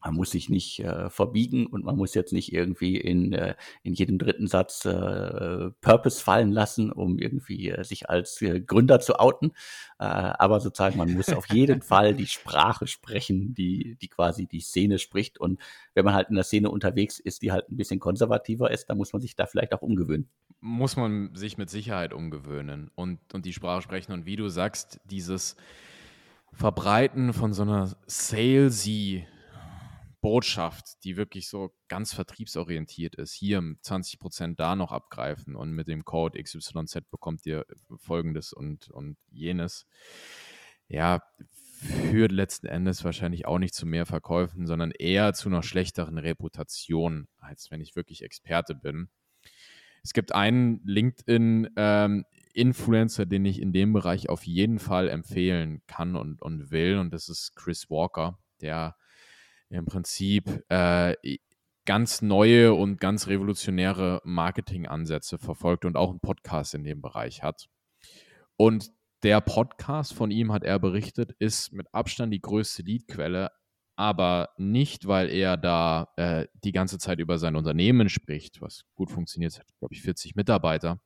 Man 0.00 0.14
muss 0.14 0.30
sich 0.30 0.48
nicht 0.48 0.80
äh, 0.80 1.10
verbiegen 1.10 1.66
und 1.66 1.84
man 1.84 1.96
muss 1.96 2.14
jetzt 2.14 2.32
nicht 2.32 2.52
irgendwie 2.52 2.96
in, 2.96 3.32
äh, 3.32 3.56
in 3.82 3.94
jedem 3.94 4.18
dritten 4.18 4.46
Satz 4.46 4.84
äh, 4.84 5.70
Purpose 5.80 6.22
fallen 6.22 6.52
lassen, 6.52 6.92
um 6.92 7.18
irgendwie 7.18 7.70
äh, 7.70 7.82
sich 7.82 8.08
als 8.08 8.40
äh, 8.42 8.60
Gründer 8.60 9.00
zu 9.00 9.18
outen. 9.18 9.50
Äh, 9.98 10.04
aber 10.04 10.60
sozusagen, 10.60 10.98
man 10.98 11.12
muss 11.12 11.30
auf 11.30 11.46
jeden 11.46 11.82
Fall 11.82 12.14
die 12.14 12.26
Sprache 12.26 12.86
sprechen, 12.86 13.54
die, 13.54 13.96
die 14.00 14.08
quasi 14.08 14.46
die 14.46 14.60
Szene 14.60 14.98
spricht. 14.98 15.38
Und 15.38 15.60
wenn 15.94 16.04
man 16.04 16.14
halt 16.14 16.28
in 16.28 16.36
der 16.36 16.44
Szene 16.44 16.70
unterwegs 16.70 17.18
ist, 17.18 17.42
die 17.42 17.50
halt 17.50 17.68
ein 17.70 17.76
bisschen 17.76 17.98
konservativer 17.98 18.70
ist, 18.70 18.86
dann 18.86 18.98
muss 18.98 19.12
man 19.12 19.20
sich 19.20 19.34
da 19.34 19.46
vielleicht 19.46 19.74
auch 19.74 19.82
umgewöhnen 19.82 20.28
muss 20.60 20.96
man 20.96 21.34
sich 21.34 21.56
mit 21.56 21.70
Sicherheit 21.70 22.12
umgewöhnen 22.12 22.90
und, 22.94 23.20
und 23.32 23.46
die 23.46 23.52
Sprache 23.52 23.82
sprechen. 23.82 24.12
Und 24.12 24.26
wie 24.26 24.34
du 24.34 24.48
sagst, 24.48 25.00
dieses 25.04 25.56
Verbreiten 26.52 27.32
von 27.32 27.52
so 27.52 27.62
einer 27.62 27.96
salesy 28.06 29.26
Botschaft, 30.20 31.04
die 31.04 31.16
wirklich 31.16 31.48
so 31.48 31.72
ganz 31.88 32.12
vertriebsorientiert 32.12 33.14
ist. 33.14 33.32
Hier 33.32 33.60
20% 33.60 34.56
da 34.56 34.74
noch 34.74 34.92
abgreifen 34.92 35.54
und 35.54 35.72
mit 35.72 35.88
dem 35.88 36.04
Code 36.04 36.42
XYZ 36.42 37.08
bekommt 37.10 37.46
ihr 37.46 37.64
folgendes 37.96 38.52
und, 38.52 38.90
und 38.90 39.16
jenes. 39.30 39.86
Ja, 40.88 41.22
führt 41.78 42.32
letzten 42.32 42.66
Endes 42.66 43.04
wahrscheinlich 43.04 43.46
auch 43.46 43.58
nicht 43.58 43.74
zu 43.74 43.86
mehr 43.86 44.06
Verkäufen, 44.06 44.66
sondern 44.66 44.90
eher 44.90 45.34
zu 45.34 45.48
einer 45.48 45.62
schlechteren 45.62 46.18
Reputation, 46.18 47.28
als 47.38 47.70
wenn 47.70 47.80
ich 47.80 47.94
wirklich 47.94 48.22
Experte 48.22 48.74
bin. 48.74 49.08
Es 50.02 50.12
gibt 50.12 50.34
einen 50.34 50.80
LinkedIn-Influencer, 50.84 53.22
ähm, 53.22 53.28
den 53.28 53.44
ich 53.44 53.60
in 53.60 53.72
dem 53.72 53.92
Bereich 53.92 54.28
auf 54.28 54.42
jeden 54.44 54.80
Fall 54.80 55.08
empfehlen 55.08 55.82
kann 55.86 56.16
und, 56.16 56.42
und 56.42 56.72
will, 56.72 56.98
und 56.98 57.12
das 57.12 57.28
ist 57.28 57.54
Chris 57.54 57.88
Walker, 57.90 58.40
der 58.60 58.96
im 59.70 59.86
Prinzip 59.86 60.64
äh, 60.68 61.14
ganz 61.84 62.20
neue 62.20 62.74
und 62.74 63.00
ganz 63.00 63.28
revolutionäre 63.28 64.20
Marketingansätze 64.24 65.38
verfolgt 65.38 65.84
und 65.84 65.96
auch 65.96 66.10
einen 66.10 66.20
Podcast 66.20 66.74
in 66.74 66.84
dem 66.84 67.00
Bereich 67.00 67.42
hat. 67.42 67.68
Und 68.56 68.90
der 69.22 69.40
Podcast 69.40 70.14
von 70.14 70.30
ihm, 70.30 70.52
hat 70.52 70.64
er 70.64 70.78
berichtet, 70.78 71.32
ist 71.38 71.72
mit 71.72 71.86
Abstand 71.92 72.32
die 72.32 72.40
größte 72.40 72.82
Leadquelle, 72.82 73.50
aber 73.96 74.50
nicht, 74.58 75.08
weil 75.08 75.28
er 75.28 75.56
da 75.56 76.12
äh, 76.16 76.46
die 76.62 76.72
ganze 76.72 76.98
Zeit 76.98 77.18
über 77.18 77.38
sein 77.38 77.56
Unternehmen 77.56 78.08
spricht, 78.08 78.60
was 78.60 78.84
gut 78.94 79.10
funktioniert, 79.10 79.58
hat, 79.58 79.66
glaube 79.78 79.94
ich, 79.94 80.02
40 80.02 80.36
Mitarbeiter, 80.36 81.00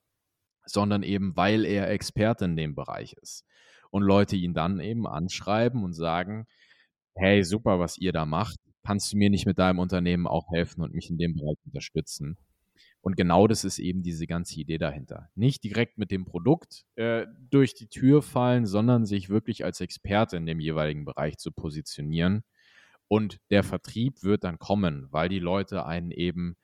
sondern 0.66 1.02
eben, 1.02 1.36
weil 1.36 1.64
er 1.64 1.90
Experte 1.90 2.44
in 2.44 2.56
dem 2.56 2.74
Bereich 2.74 3.14
ist. 3.14 3.46
Und 3.90 4.02
Leute 4.02 4.36
ihn 4.36 4.52
dann 4.52 4.80
eben 4.80 5.06
anschreiben 5.06 5.84
und 5.84 5.94
sagen, 5.94 6.46
hey, 7.14 7.44
super, 7.44 7.78
was 7.78 7.98
ihr 7.98 8.12
da 8.12 8.24
macht, 8.26 8.58
kannst 8.84 9.12
du 9.12 9.16
mir 9.16 9.30
nicht 9.30 9.46
mit 9.46 9.58
deinem 9.58 9.78
Unternehmen 9.78 10.26
auch 10.26 10.46
helfen 10.52 10.82
und 10.82 10.94
mich 10.94 11.10
in 11.10 11.18
dem 11.18 11.34
Bereich 11.34 11.58
unterstützen? 11.64 12.36
Und 13.00 13.16
genau 13.16 13.48
das 13.48 13.64
ist 13.64 13.78
eben 13.78 14.02
diese 14.02 14.26
ganze 14.26 14.60
Idee 14.60 14.78
dahinter. 14.78 15.28
Nicht 15.34 15.64
direkt 15.64 15.98
mit 15.98 16.10
dem 16.10 16.24
Produkt 16.24 16.84
äh, 16.94 17.26
durch 17.50 17.74
die 17.74 17.88
Tür 17.88 18.22
fallen, 18.22 18.64
sondern 18.64 19.06
sich 19.06 19.28
wirklich 19.28 19.64
als 19.64 19.80
Experte 19.80 20.36
in 20.36 20.46
dem 20.46 20.60
jeweiligen 20.60 21.04
Bereich 21.04 21.36
zu 21.38 21.50
positionieren 21.50 22.44
und 23.12 23.40
der 23.50 23.62
Vertrieb 23.62 24.22
wird 24.22 24.42
dann 24.42 24.58
kommen, 24.58 25.06
weil 25.10 25.28
die 25.28 25.38
Leute 25.38 25.84
einen 25.84 26.12
eben 26.12 26.56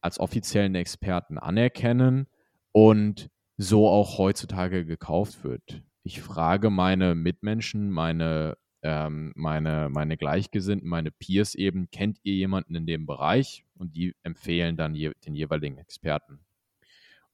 als 0.00 0.18
offiziellen 0.18 0.74
Experten 0.74 1.38
anerkennen 1.38 2.26
und 2.72 3.30
so 3.56 3.88
auch 3.88 4.18
heutzutage 4.18 4.84
gekauft 4.84 5.44
wird. 5.44 5.84
Ich 6.02 6.20
frage 6.20 6.70
meine 6.70 7.14
Mitmenschen, 7.14 7.88
meine, 7.88 8.56
ähm, 8.82 9.32
meine, 9.36 9.88
meine 9.88 10.16
Gleichgesinnten, 10.16 10.88
meine 10.88 11.10
Peers 11.10 11.54
eben, 11.54 11.90
kennt 11.90 12.18
ihr 12.22 12.34
jemanden 12.34 12.74
in 12.74 12.86
dem 12.86 13.06
Bereich? 13.06 13.64
Und 13.76 13.96
die 13.96 14.14
empfehlen 14.22 14.76
dann 14.76 14.94
je, 14.94 15.12
den 15.24 15.34
jeweiligen 15.34 15.78
Experten. 15.78 16.40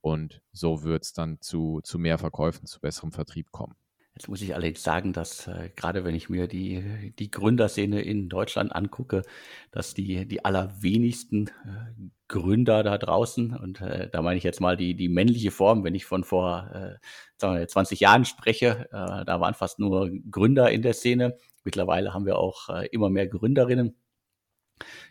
Und 0.00 0.42
so 0.52 0.82
wird 0.82 1.04
es 1.04 1.12
dann 1.12 1.40
zu, 1.40 1.80
zu 1.82 1.98
mehr 1.98 2.18
Verkäufen, 2.18 2.66
zu 2.66 2.80
besserem 2.80 3.12
Vertrieb 3.12 3.50
kommen. 3.50 3.76
Jetzt 4.18 4.26
muss 4.26 4.42
ich 4.42 4.52
allerdings 4.52 4.82
sagen, 4.82 5.12
dass 5.12 5.46
äh, 5.46 5.70
gerade 5.76 6.04
wenn 6.04 6.16
ich 6.16 6.28
mir 6.28 6.48
die, 6.48 7.12
die 7.20 7.30
Gründerszene 7.30 8.02
in 8.02 8.28
Deutschland 8.28 8.74
angucke, 8.74 9.22
dass 9.70 9.94
die, 9.94 10.26
die 10.26 10.44
allerwenigsten 10.44 11.46
äh, 11.46 11.92
Gründer 12.26 12.82
da 12.82 12.98
draußen, 12.98 13.54
und 13.56 13.80
äh, 13.80 14.10
da 14.10 14.20
meine 14.20 14.36
ich 14.36 14.42
jetzt 14.42 14.60
mal 14.60 14.76
die, 14.76 14.96
die 14.96 15.08
männliche 15.08 15.52
Form, 15.52 15.84
wenn 15.84 15.94
ich 15.94 16.04
von 16.04 16.24
vor 16.24 16.68
äh, 16.74 17.06
sagen 17.36 17.60
wir, 17.60 17.68
20 17.68 18.00
Jahren 18.00 18.24
spreche, 18.24 18.88
äh, 18.90 19.24
da 19.24 19.40
waren 19.40 19.54
fast 19.54 19.78
nur 19.78 20.10
Gründer 20.32 20.68
in 20.68 20.82
der 20.82 20.94
Szene. 20.94 21.36
Mittlerweile 21.62 22.12
haben 22.12 22.26
wir 22.26 22.38
auch 22.38 22.70
äh, 22.70 22.88
immer 22.88 23.10
mehr 23.10 23.28
Gründerinnen. 23.28 23.94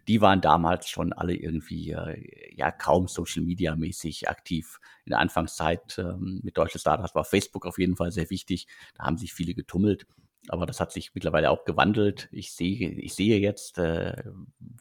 Die 0.07 0.21
waren 0.21 0.41
damals 0.41 0.89
schon 0.89 1.13
alle 1.13 1.35
irgendwie 1.35 1.91
äh, 1.91 2.55
ja 2.55 2.71
kaum 2.71 3.07
Social 3.07 3.43
Media 3.43 3.75
mäßig 3.75 4.29
aktiv. 4.29 4.79
In 5.05 5.11
der 5.11 5.19
Anfangszeit 5.19 5.97
ähm, 5.99 6.41
mit 6.43 6.57
deutschen 6.57 6.79
Startups 6.79 7.15
war 7.15 7.25
Facebook 7.25 7.65
auf 7.65 7.77
jeden 7.77 7.95
Fall 7.95 8.11
sehr 8.11 8.29
wichtig. 8.29 8.67
Da 8.95 9.05
haben 9.05 9.17
sich 9.17 9.33
viele 9.33 9.53
getummelt. 9.53 10.05
Aber 10.49 10.65
das 10.65 10.79
hat 10.79 10.91
sich 10.91 11.13
mittlerweile 11.13 11.51
auch 11.51 11.65
gewandelt. 11.65 12.29
Ich 12.31 12.53
sehe, 12.53 12.89
ich 12.89 13.13
sehe 13.15 13.39
jetzt, 13.39 13.77
äh, 13.79 14.23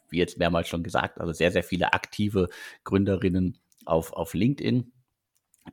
wie 0.09 0.19
jetzt 0.19 0.39
mehrmals 0.39 0.69
schon 0.69 0.85
gesagt, 0.85 1.21
also 1.21 1.33
sehr, 1.33 1.51
sehr 1.51 1.65
viele 1.65 1.93
aktive 1.93 2.49
Gründerinnen 2.85 3.59
auf, 3.85 4.13
auf 4.13 4.35
LinkedIn. 4.35 4.93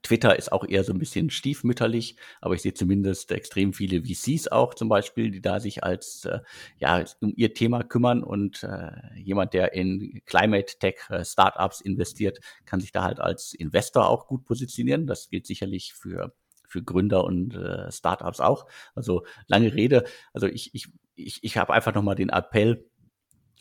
Twitter 0.02 0.38
ist 0.38 0.52
auch 0.52 0.66
eher 0.66 0.84
so 0.84 0.92
ein 0.92 1.00
bisschen 1.00 1.30
stiefmütterlich, 1.30 2.18
aber 2.42 2.56
ich 2.56 2.62
sehe 2.62 2.74
zumindest 2.74 3.32
extrem 3.32 3.74
viele 3.74 4.04
VCs 4.04 4.48
auch 4.48 4.74
zum 4.74 4.90
Beispiel, 4.90 5.32
die 5.32 5.42
da 5.42 5.60
sich 5.60 5.84
als 5.84 6.26
äh, 6.26 6.40
ja 6.78 7.04
um 7.22 7.34
ihr 7.36 7.54
Thema 7.54 7.84
kümmern 7.84 8.24
und 8.24 8.64
äh, 8.64 8.92
jemand, 9.16 9.54
der 9.54 9.74
in 9.74 10.22
Climate 10.26 10.78
Tech 10.80 10.96
äh, 11.10 11.24
Startups 11.24 11.82
investiert, 11.82 12.40
kann 12.66 12.80
sich 12.80 12.92
da 12.92 13.04
halt 13.04 13.20
als 13.20 13.54
Investor 13.54 14.10
auch 14.10 14.28
gut 14.28 14.46
positionieren. 14.46 15.06
Das 15.06 15.30
gilt 15.30 15.46
sicherlich 15.46 15.94
für 15.94 16.34
für 16.68 16.82
Gründer 16.82 17.24
und 17.24 17.56
äh, 17.56 17.92
Startups 17.92 18.40
auch. 18.40 18.66
Also 18.96 19.26
lange 19.48 19.74
Rede. 19.74 20.06
Also 20.34 20.48
ich 20.48 20.74
ich 20.74 20.88
ich, 21.16 21.44
ich 21.44 21.58
habe 21.58 21.74
einfach 21.74 21.94
nochmal 21.94 22.16
den 22.16 22.30
Appell 22.30 22.90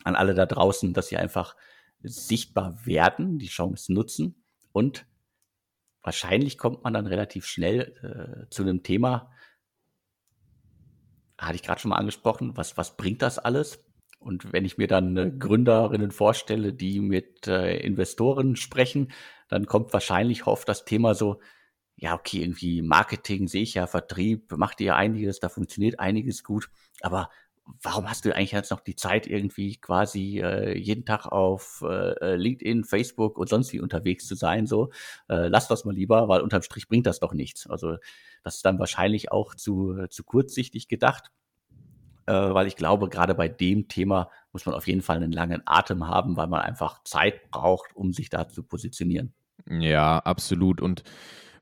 an 0.05 0.16
alle 0.16 0.35
da 0.35 0.47
draußen, 0.47 0.95
dass 0.95 1.09
sie 1.09 1.18
einfach 1.18 1.57
sichtbar 2.03 2.79
werden, 2.85 3.38
die 3.38 3.49
Chance 3.49 3.92
nutzen 3.92 4.42
und 4.73 5.07
wahrscheinlich 6.03 6.59
kommt 6.59 6.85
man 6.85 6.95
dann 6.95 7.07
relativ 7.07 7.47
schnell 7.47 7.95
äh, 8.03 8.51
zu 8.51 8.62
einem 8.62 8.83
Thema, 8.83 9.31
hatte 11.38 11.57
ich 11.57 11.62
gerade 11.62 11.81
schon 11.81 11.91
mal 11.91 11.97
angesprochen, 11.97 12.57
was, 12.57 12.77
was 12.77 12.97
bringt 12.97 13.23
das 13.23 13.38
alles? 13.38 13.85
Und 14.19 14.53
wenn 14.53 14.65
ich 14.65 14.79
mir 14.79 14.87
dann 14.87 15.17
äh, 15.17 15.31
Gründerinnen 15.31 16.12
vorstelle, 16.12 16.73
die 16.73 17.01
mit 17.01 17.49
äh, 17.49 17.77
Investoren 17.79 18.57
sprechen, 18.57 19.12
dann 19.49 19.67
kommt 19.67 19.93
wahrscheinlich 19.93 20.47
oft 20.47 20.69
das 20.69 20.85
Thema 20.85 21.15
so, 21.15 21.41
ja, 21.97 22.15
okay, 22.15 22.43
irgendwie 22.43 22.83
Marketing 22.83 23.49
sehe 23.49 23.62
ich 23.62 23.75
ja, 23.75 23.87
Vertrieb, 23.87 24.53
macht 24.57 24.81
ihr 24.81 24.97
einiges, 24.97 25.41
da 25.41 25.49
funktioniert 25.49 25.99
einiges 26.01 26.43
gut, 26.43 26.71
aber 27.01 27.31
warum 27.83 28.09
hast 28.09 28.25
du 28.25 28.35
eigentlich 28.35 28.53
jetzt 28.53 28.70
noch 28.70 28.81
die 28.81 28.96
Zeit, 28.96 29.27
irgendwie 29.27 29.77
quasi 29.77 30.40
äh, 30.40 30.77
jeden 30.77 31.05
Tag 31.05 31.27
auf 31.27 31.85
äh, 31.87 32.35
LinkedIn, 32.35 32.85
Facebook 32.85 33.38
und 33.38 33.48
sonst 33.48 33.72
wie 33.72 33.81
unterwegs 33.81 34.27
zu 34.27 34.35
sein? 34.35 34.66
So, 34.66 34.90
äh, 35.29 35.48
lass 35.48 35.68
das 35.68 35.85
mal 35.85 35.94
lieber, 35.94 36.29
weil 36.29 36.40
unterm 36.40 36.62
Strich 36.62 36.88
bringt 36.88 37.07
das 37.07 37.20
doch 37.20 37.33
nichts. 37.33 37.68
Also 37.68 37.96
das 38.42 38.57
ist 38.57 38.64
dann 38.64 38.79
wahrscheinlich 38.79 39.31
auch 39.31 39.55
zu, 39.55 40.07
zu 40.09 40.25
kurzsichtig 40.25 40.88
gedacht, 40.88 41.31
äh, 42.27 42.33
weil 42.33 42.66
ich 42.66 42.77
glaube, 42.77 43.09
gerade 43.09 43.35
bei 43.35 43.48
dem 43.48 43.88
Thema 43.88 44.31
muss 44.53 44.66
man 44.66 44.75
auf 44.75 44.87
jeden 44.87 45.03
Fall 45.03 45.16
einen 45.16 45.33
langen 45.33 45.62
Atem 45.66 46.07
haben, 46.07 46.37
weil 46.37 46.48
man 46.48 46.61
einfach 46.61 47.03
Zeit 47.05 47.51
braucht, 47.51 47.94
um 47.94 48.12
sich 48.12 48.29
da 48.29 48.48
zu 48.48 48.62
positionieren. 48.62 49.33
Ja, 49.68 50.18
absolut. 50.18 50.81
Und 50.81 51.05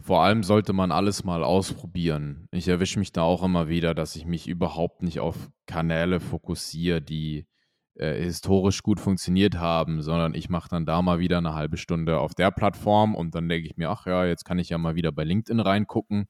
vor 0.02 0.22
allem 0.22 0.42
sollte 0.42 0.72
man 0.72 0.92
alles 0.92 1.24
mal 1.24 1.44
ausprobieren. 1.44 2.48
Ich 2.50 2.68
erwische 2.68 2.98
mich 2.98 3.12
da 3.12 3.22
auch 3.22 3.42
immer 3.42 3.68
wieder, 3.68 3.94
dass 3.94 4.16
ich 4.16 4.26
mich 4.26 4.48
überhaupt 4.48 5.02
nicht 5.02 5.20
auf 5.20 5.50
Kanäle 5.66 6.20
fokussiere, 6.20 7.02
die 7.02 7.46
äh, 7.94 8.22
historisch 8.22 8.82
gut 8.82 8.98
funktioniert 8.98 9.56
haben, 9.56 10.02
sondern 10.02 10.34
ich 10.34 10.48
mache 10.48 10.68
dann 10.68 10.86
da 10.86 11.02
mal 11.02 11.18
wieder 11.18 11.38
eine 11.38 11.54
halbe 11.54 11.76
Stunde 11.76 12.18
auf 12.18 12.34
der 12.34 12.50
Plattform 12.50 13.14
und 13.14 13.34
dann 13.34 13.48
denke 13.48 13.66
ich 13.66 13.76
mir, 13.76 13.90
ach 13.90 14.06
ja, 14.06 14.24
jetzt 14.24 14.44
kann 14.44 14.58
ich 14.58 14.70
ja 14.70 14.78
mal 14.78 14.94
wieder 14.94 15.12
bei 15.12 15.24
LinkedIn 15.24 15.60
reingucken 15.60 16.26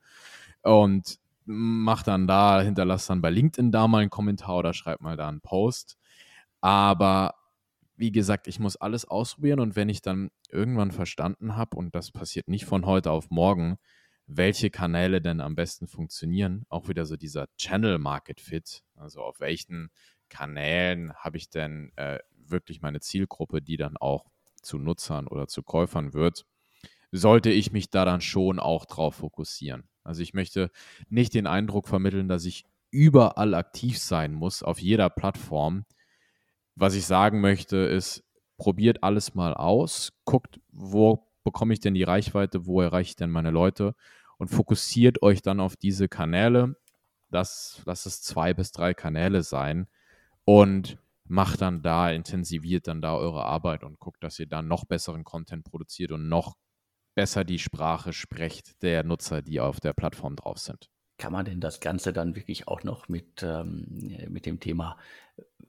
und 0.62 1.18
mache 1.44 2.04
dann 2.04 2.26
da, 2.26 2.60
hinterlasse 2.60 3.08
dann 3.08 3.22
bei 3.22 3.30
LinkedIn 3.30 3.72
da 3.72 3.88
mal 3.88 3.98
einen 3.98 4.10
Kommentar 4.10 4.56
oder 4.56 4.74
schreibe 4.74 5.04
mal 5.04 5.16
da 5.16 5.28
einen 5.28 5.40
Post. 5.40 5.96
Aber 6.60 7.34
wie 8.00 8.12
gesagt, 8.12 8.48
ich 8.48 8.58
muss 8.58 8.76
alles 8.76 9.04
ausprobieren 9.04 9.60
und 9.60 9.76
wenn 9.76 9.90
ich 9.90 10.00
dann 10.00 10.30
irgendwann 10.48 10.90
verstanden 10.90 11.54
habe, 11.54 11.76
und 11.76 11.94
das 11.94 12.10
passiert 12.10 12.48
nicht 12.48 12.64
von 12.64 12.86
heute 12.86 13.10
auf 13.10 13.28
morgen, 13.28 13.76
welche 14.26 14.70
Kanäle 14.70 15.20
denn 15.20 15.42
am 15.42 15.54
besten 15.54 15.86
funktionieren, 15.86 16.64
auch 16.70 16.88
wieder 16.88 17.04
so 17.04 17.16
dieser 17.16 17.46
Channel 17.58 17.98
Market 17.98 18.40
Fit, 18.40 18.84
also 18.96 19.20
auf 19.20 19.38
welchen 19.40 19.90
Kanälen 20.30 21.12
habe 21.14 21.36
ich 21.36 21.50
denn 21.50 21.92
äh, 21.96 22.20
wirklich 22.46 22.80
meine 22.80 23.00
Zielgruppe, 23.00 23.60
die 23.60 23.76
dann 23.76 23.98
auch 23.98 24.30
zu 24.62 24.78
Nutzern 24.78 25.26
oder 25.26 25.46
zu 25.46 25.62
Käufern 25.62 26.14
wird, 26.14 26.46
sollte 27.12 27.50
ich 27.50 27.70
mich 27.70 27.90
da 27.90 28.06
dann 28.06 28.22
schon 28.22 28.58
auch 28.58 28.86
drauf 28.86 29.16
fokussieren. 29.16 29.90
Also 30.04 30.22
ich 30.22 30.32
möchte 30.32 30.70
nicht 31.10 31.34
den 31.34 31.46
Eindruck 31.46 31.86
vermitteln, 31.86 32.28
dass 32.28 32.46
ich 32.46 32.64
überall 32.90 33.52
aktiv 33.52 33.98
sein 33.98 34.32
muss, 34.32 34.62
auf 34.62 34.80
jeder 34.80 35.10
Plattform, 35.10 35.84
was 36.80 36.94
ich 36.94 37.06
sagen 37.06 37.40
möchte, 37.40 37.76
ist, 37.76 38.24
probiert 38.56 39.02
alles 39.02 39.34
mal 39.34 39.54
aus, 39.54 40.12
guckt, 40.24 40.60
wo 40.72 41.26
bekomme 41.44 41.74
ich 41.74 41.80
denn 41.80 41.94
die 41.94 42.02
Reichweite, 42.02 42.66
wo 42.66 42.80
erreiche 42.80 43.10
ich 43.10 43.16
denn 43.16 43.30
meine 43.30 43.50
Leute 43.50 43.94
und 44.38 44.48
fokussiert 44.48 45.22
euch 45.22 45.42
dann 45.42 45.60
auf 45.60 45.76
diese 45.76 46.08
Kanäle. 46.08 46.76
Das, 47.30 47.82
lass 47.84 48.06
es 48.06 48.22
zwei 48.22 48.54
bis 48.54 48.72
drei 48.72 48.94
Kanäle 48.94 49.42
sein 49.42 49.88
und 50.44 50.98
macht 51.24 51.60
dann 51.60 51.82
da, 51.82 52.10
intensiviert 52.10 52.88
dann 52.88 53.02
da 53.02 53.14
eure 53.14 53.44
Arbeit 53.44 53.84
und 53.84 53.98
guckt, 53.98 54.24
dass 54.24 54.38
ihr 54.38 54.46
dann 54.46 54.66
noch 54.66 54.84
besseren 54.84 55.22
Content 55.22 55.64
produziert 55.64 56.12
und 56.12 56.28
noch 56.28 56.56
besser 57.14 57.44
die 57.44 57.58
Sprache 57.58 58.12
sprecht 58.14 58.82
der 58.82 59.04
Nutzer, 59.04 59.42
die 59.42 59.60
auf 59.60 59.80
der 59.80 59.92
Plattform 59.92 60.36
drauf 60.36 60.58
sind. 60.58 60.88
Kann 61.18 61.32
man 61.32 61.44
denn 61.44 61.60
das 61.60 61.80
Ganze 61.80 62.14
dann 62.14 62.34
wirklich 62.34 62.66
auch 62.66 62.82
noch 62.82 63.08
mit, 63.08 63.42
ähm, 63.42 63.86
mit 64.28 64.46
dem 64.46 64.58
Thema 64.58 64.96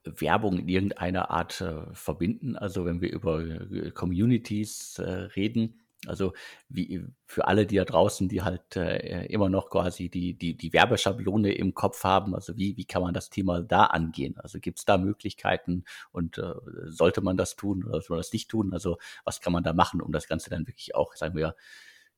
Werbung 0.04 0.60
in 0.60 0.68
irgendeiner 0.68 1.32
Art 1.32 1.62
äh, 1.62 1.94
verbinden? 1.94 2.56
Also 2.56 2.86
wenn 2.86 3.02
wir 3.02 3.12
über 3.12 3.42
äh, 3.42 3.92
Communities 3.92 5.00
äh, 5.00 5.10
reden, 5.10 5.82
also 6.08 6.34
wie 6.68 7.06
für 7.28 7.48
alle, 7.48 7.68
die 7.68 7.76
da 7.76 7.86
draußen, 7.86 8.28
die 8.28 8.42
halt 8.42 8.76
äh, 8.76 9.26
immer 9.28 9.50
noch 9.50 9.70
quasi 9.70 10.10
die, 10.10 10.34
die, 10.34 10.56
die 10.58 10.74
Werbeschablone 10.74 11.54
im 11.54 11.76
Kopf 11.76 12.04
haben, 12.04 12.34
also 12.34 12.58
wie, 12.58 12.76
wie 12.76 12.86
kann 12.86 13.04
man 13.04 13.14
das 13.14 13.30
Thema 13.30 13.62
da 13.62 13.86
angehen? 13.86 14.36
Also 14.38 14.60
gibt 14.60 14.80
es 14.80 14.86
da 14.86 14.98
Möglichkeiten 14.98 15.84
und 16.12 16.40
äh, 16.40 16.54
sollte 16.88 17.22
man 17.22 17.38
das 17.38 17.56
tun 17.56 17.84
oder 17.84 18.02
soll 18.02 18.16
man 18.16 18.22
das 18.22 18.34
nicht 18.34 18.50
tun? 18.50 18.74
Also 18.74 18.98
was 19.26 19.42
kann 19.42 19.54
man 19.54 19.64
da 19.64 19.74
machen, 19.74 20.02
um 20.02 20.12
das 20.12 20.28
Ganze 20.28 20.50
dann 20.50 20.66
wirklich 20.68 20.96
auch, 20.96 21.16
sagen 21.16 21.36
wir, 21.36 21.56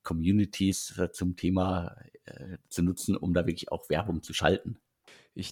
Communities 0.03 0.97
äh, 0.97 1.11
zum 1.11 1.35
Thema 1.35 1.95
zu 2.69 2.83
nutzen, 2.83 3.17
um 3.17 3.33
da 3.33 3.45
wirklich 3.45 3.69
auch 3.69 3.89
Werbung 3.89 4.23
zu 4.23 4.33
schalten. 4.33 4.77
Ich 5.35 5.51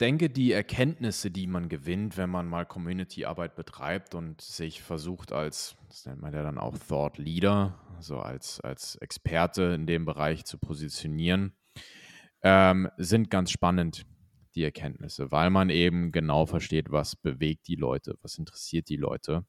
denke, 0.00 0.30
die 0.30 0.52
Erkenntnisse, 0.52 1.30
die 1.30 1.46
man 1.46 1.68
gewinnt, 1.68 2.16
wenn 2.16 2.30
man 2.30 2.48
mal 2.48 2.64
Community-Arbeit 2.64 3.54
betreibt 3.54 4.14
und 4.14 4.40
sich 4.40 4.82
versucht 4.82 5.32
als, 5.32 5.76
das 5.88 6.06
nennt 6.06 6.22
man 6.22 6.32
ja 6.32 6.42
dann 6.42 6.58
auch 6.58 6.76
Thought 6.78 7.18
Leader, 7.18 7.78
also 7.96 8.18
als, 8.18 8.60
als 8.60 8.96
Experte 8.96 9.62
in 9.74 9.86
dem 9.86 10.04
Bereich 10.04 10.44
zu 10.44 10.58
positionieren, 10.58 11.54
ähm, 12.42 12.88
sind 12.96 13.30
ganz 13.30 13.50
spannend, 13.50 14.06
die 14.54 14.64
Erkenntnisse, 14.64 15.30
weil 15.30 15.50
man 15.50 15.70
eben 15.70 16.12
genau 16.12 16.46
versteht, 16.46 16.90
was 16.90 17.14
bewegt 17.14 17.68
die 17.68 17.76
Leute, 17.76 18.16
was 18.22 18.38
interessiert 18.38 18.88
die 18.88 18.96
Leute 18.96 19.44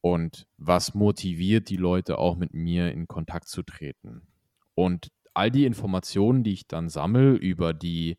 und 0.00 0.46
was 0.56 0.94
motiviert 0.94 1.68
die 1.68 1.76
Leute 1.76 2.18
auch 2.18 2.36
mit 2.36 2.54
mir 2.54 2.90
in 2.92 3.06
Kontakt 3.06 3.48
zu 3.48 3.62
treten. 3.62 4.26
Und 4.74 5.08
all 5.34 5.50
die 5.50 5.64
Informationen, 5.64 6.42
die 6.42 6.54
ich 6.54 6.66
dann 6.66 6.88
sammle 6.88 7.34
über 7.34 7.72
die 7.74 8.18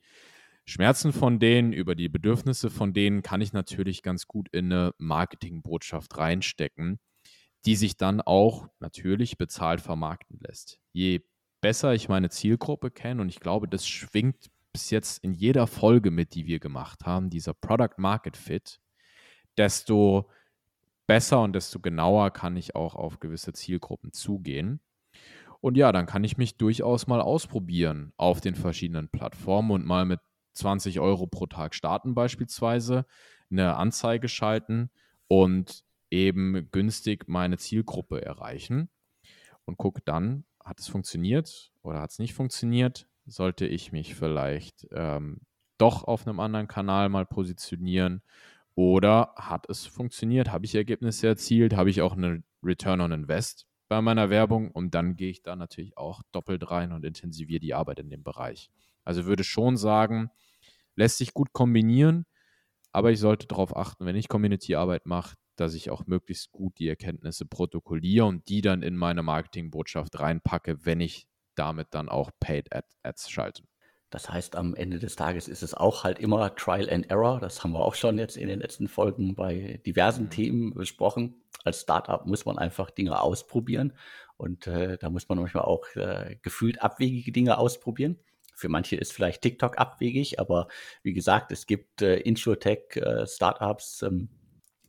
Schmerzen 0.70 1.14
von 1.14 1.40
denen, 1.40 1.72
über 1.72 1.96
die 1.96 2.10
Bedürfnisse 2.10 2.70
von 2.70 2.92
denen, 2.92 3.22
kann 3.22 3.40
ich 3.40 3.54
natürlich 3.54 4.04
ganz 4.04 4.28
gut 4.28 4.50
in 4.52 4.66
eine 4.66 4.94
Marketingbotschaft 4.98 6.18
reinstecken, 6.18 7.00
die 7.66 7.76
sich 7.78 7.96
dann 7.96 8.20
auch 8.20 8.68
natürlich 8.80 9.38
bezahlt 9.38 9.80
vermarkten 9.80 10.40
lässt. 10.42 10.80
Je 10.92 11.22
besser 11.62 11.94
ich 11.94 12.10
meine 12.10 12.30
Zielgruppe 12.30 12.92
kenne, 12.92 13.22
und 13.22 13.30
ich 13.30 13.40
glaube, 13.40 13.70
das 13.70 13.88
schwingt 13.88 14.48
bis 14.74 14.90
jetzt 14.90 15.24
in 15.24 15.34
jeder 15.34 15.68
Folge 15.68 16.12
mit, 16.12 16.36
die 16.36 16.46
wir 16.46 16.60
gemacht 16.60 17.06
haben, 17.06 17.30
dieser 17.30 17.54
Product 17.54 17.96
Market 17.98 18.36
Fit, 18.36 18.82
desto 19.58 20.30
besser 21.08 21.42
und 21.42 21.54
desto 21.54 21.80
genauer 21.80 22.32
kann 22.32 22.58
ich 22.58 22.76
auch 22.76 22.96
auf 22.96 23.22
gewisse 23.22 23.54
Zielgruppen 23.54 24.12
zugehen. 24.12 24.82
Und 25.62 25.78
ja, 25.78 25.94
dann 25.94 26.06
kann 26.06 26.26
ich 26.26 26.38
mich 26.38 26.58
durchaus 26.58 27.08
mal 27.08 27.22
ausprobieren 27.22 28.12
auf 28.18 28.42
den 28.42 28.56
verschiedenen 28.56 29.08
Plattformen 29.08 29.72
und 29.72 29.86
mal 29.86 30.06
mit 30.06 30.20
20 30.58 31.00
Euro 31.00 31.28
pro 31.28 31.46
Tag 31.46 31.76
starten 31.76 32.16
beispielsweise, 32.16 33.06
eine 33.50 33.76
Anzeige 33.78 34.28
schalten 34.28 34.90
und 35.28 35.84
eben 36.10 36.70
günstig 36.72 37.28
meine 37.28 37.58
Zielgruppe 37.58 38.24
erreichen 38.24 38.90
und 39.66 39.78
gucke 39.78 40.02
dann, 40.04 40.46
hat 40.64 40.80
es 40.80 40.88
funktioniert 40.88 41.72
oder 41.82 42.02
hat 42.02 42.12
es 42.12 42.20
nicht 42.20 42.34
funktioniert? 42.34 43.08
Sollte 43.26 43.66
ich 43.66 43.92
mich 43.92 44.16
vielleicht 44.16 44.88
ähm, 44.92 45.42
doch 45.78 46.04
auf 46.04 46.28
einem 46.28 46.40
anderen 46.40 46.68
Kanal 46.68 47.10
mal 47.10 47.26
positionieren 47.26 48.22
oder 48.76 49.34
hat 49.36 49.70
es 49.70 49.86
funktioniert? 49.86 50.52
Habe 50.52 50.66
ich 50.66 50.76
Ergebnisse 50.76 51.28
erzielt? 51.28 51.76
Habe 51.76 51.90
ich 51.90 52.02
auch 52.02 52.14
eine 52.14 52.44
Return 52.64 53.02
on 53.02 53.12
Invest 53.12 53.68
bei 53.88 54.02
meiner 54.02 54.30
Werbung? 54.30 54.72
Und 54.72 54.94
dann 54.94 55.16
gehe 55.16 55.30
ich 55.30 55.42
da 55.42 55.56
natürlich 55.56 55.98
auch 55.98 56.22
doppelt 56.32 56.70
rein 56.70 56.92
und 56.92 57.06
intensiviere 57.06 57.60
die 57.60 57.74
Arbeit 57.74 58.00
in 58.00 58.10
dem 58.10 58.24
Bereich. 58.24 58.70
Also 59.04 59.26
würde 59.26 59.44
schon 59.44 59.78
sagen, 59.78 60.30
lässt 60.98 61.18
sich 61.20 61.34
gut 61.34 61.54
kombinieren, 61.54 62.26
Aber 62.92 63.12
ich 63.12 63.20
sollte 63.20 63.48
darauf 63.48 63.76
achten, 63.78 64.06
wenn 64.06 64.16
ich 64.16 64.28
Community-Arbeit 64.28 65.06
mache, 65.06 65.36
dass 65.56 65.76
ich 65.76 65.92
auch 65.92 66.08
möglichst 66.08 66.52
gut 66.52 66.80
die 66.80 66.88
Erkenntnisse 66.88 67.46
protokolliere 67.46 68.26
und 68.26 68.48
die 68.50 68.62
dann 68.62 68.82
in 68.84 68.96
meine 68.96 69.24
Marketingbotschaft 69.24 70.20
reinpacke, 70.20 70.86
wenn 70.86 71.02
ich 71.02 71.28
damit 71.56 71.90
dann 71.92 72.10
auch 72.10 72.32
Paid 72.40 72.70
Ads 73.04 73.30
schalte. 73.30 73.64
Das 74.10 74.30
heißt, 74.30 74.56
am 74.56 74.74
Ende 74.74 75.00
des 75.00 75.16
Tages 75.18 75.48
ist 75.50 75.64
es 75.64 75.74
auch 75.74 76.06
halt 76.06 76.20
immer 76.20 76.56
Trial 76.56 76.90
and 76.90 77.10
Error. 77.10 77.40
Das 77.40 77.64
haben 77.64 77.74
wir 77.74 77.82
auch 77.82 77.96
schon 77.96 78.18
jetzt 78.18 78.38
in 78.38 78.48
den 78.48 78.60
letzten 78.62 78.88
Folgen 78.88 79.36
bei 79.36 79.82
diversen 79.86 80.26
mhm. 80.26 80.30
Themen 80.30 80.74
besprochen. 80.74 81.44
Als 81.66 81.82
Startup 81.82 82.26
muss 82.26 82.46
man 82.46 82.58
einfach 82.58 82.90
Dinge 82.90 83.20
ausprobieren 83.20 83.94
und 84.38 84.68
äh, 84.68 84.98
da 84.98 85.10
muss 85.10 85.28
man 85.28 85.40
manchmal 85.40 85.66
auch 85.66 85.86
äh, 85.96 86.38
gefühlt 86.42 86.82
abwegige 86.82 87.32
Dinge 87.34 87.58
ausprobieren. 87.58 88.18
Für 88.58 88.70
manche 88.70 88.96
ist 88.96 89.14
vielleicht 89.14 89.44
TikTok 89.44 89.78
abwegig, 89.78 90.40
aber 90.40 90.68
wie 91.04 91.14
gesagt, 91.14 91.52
es 91.52 91.68
gibt 91.68 92.02
äh, 92.02 92.18
Insurtech-Startups, 92.18 94.02
äh, 94.02 94.08
ähm, 94.08 94.30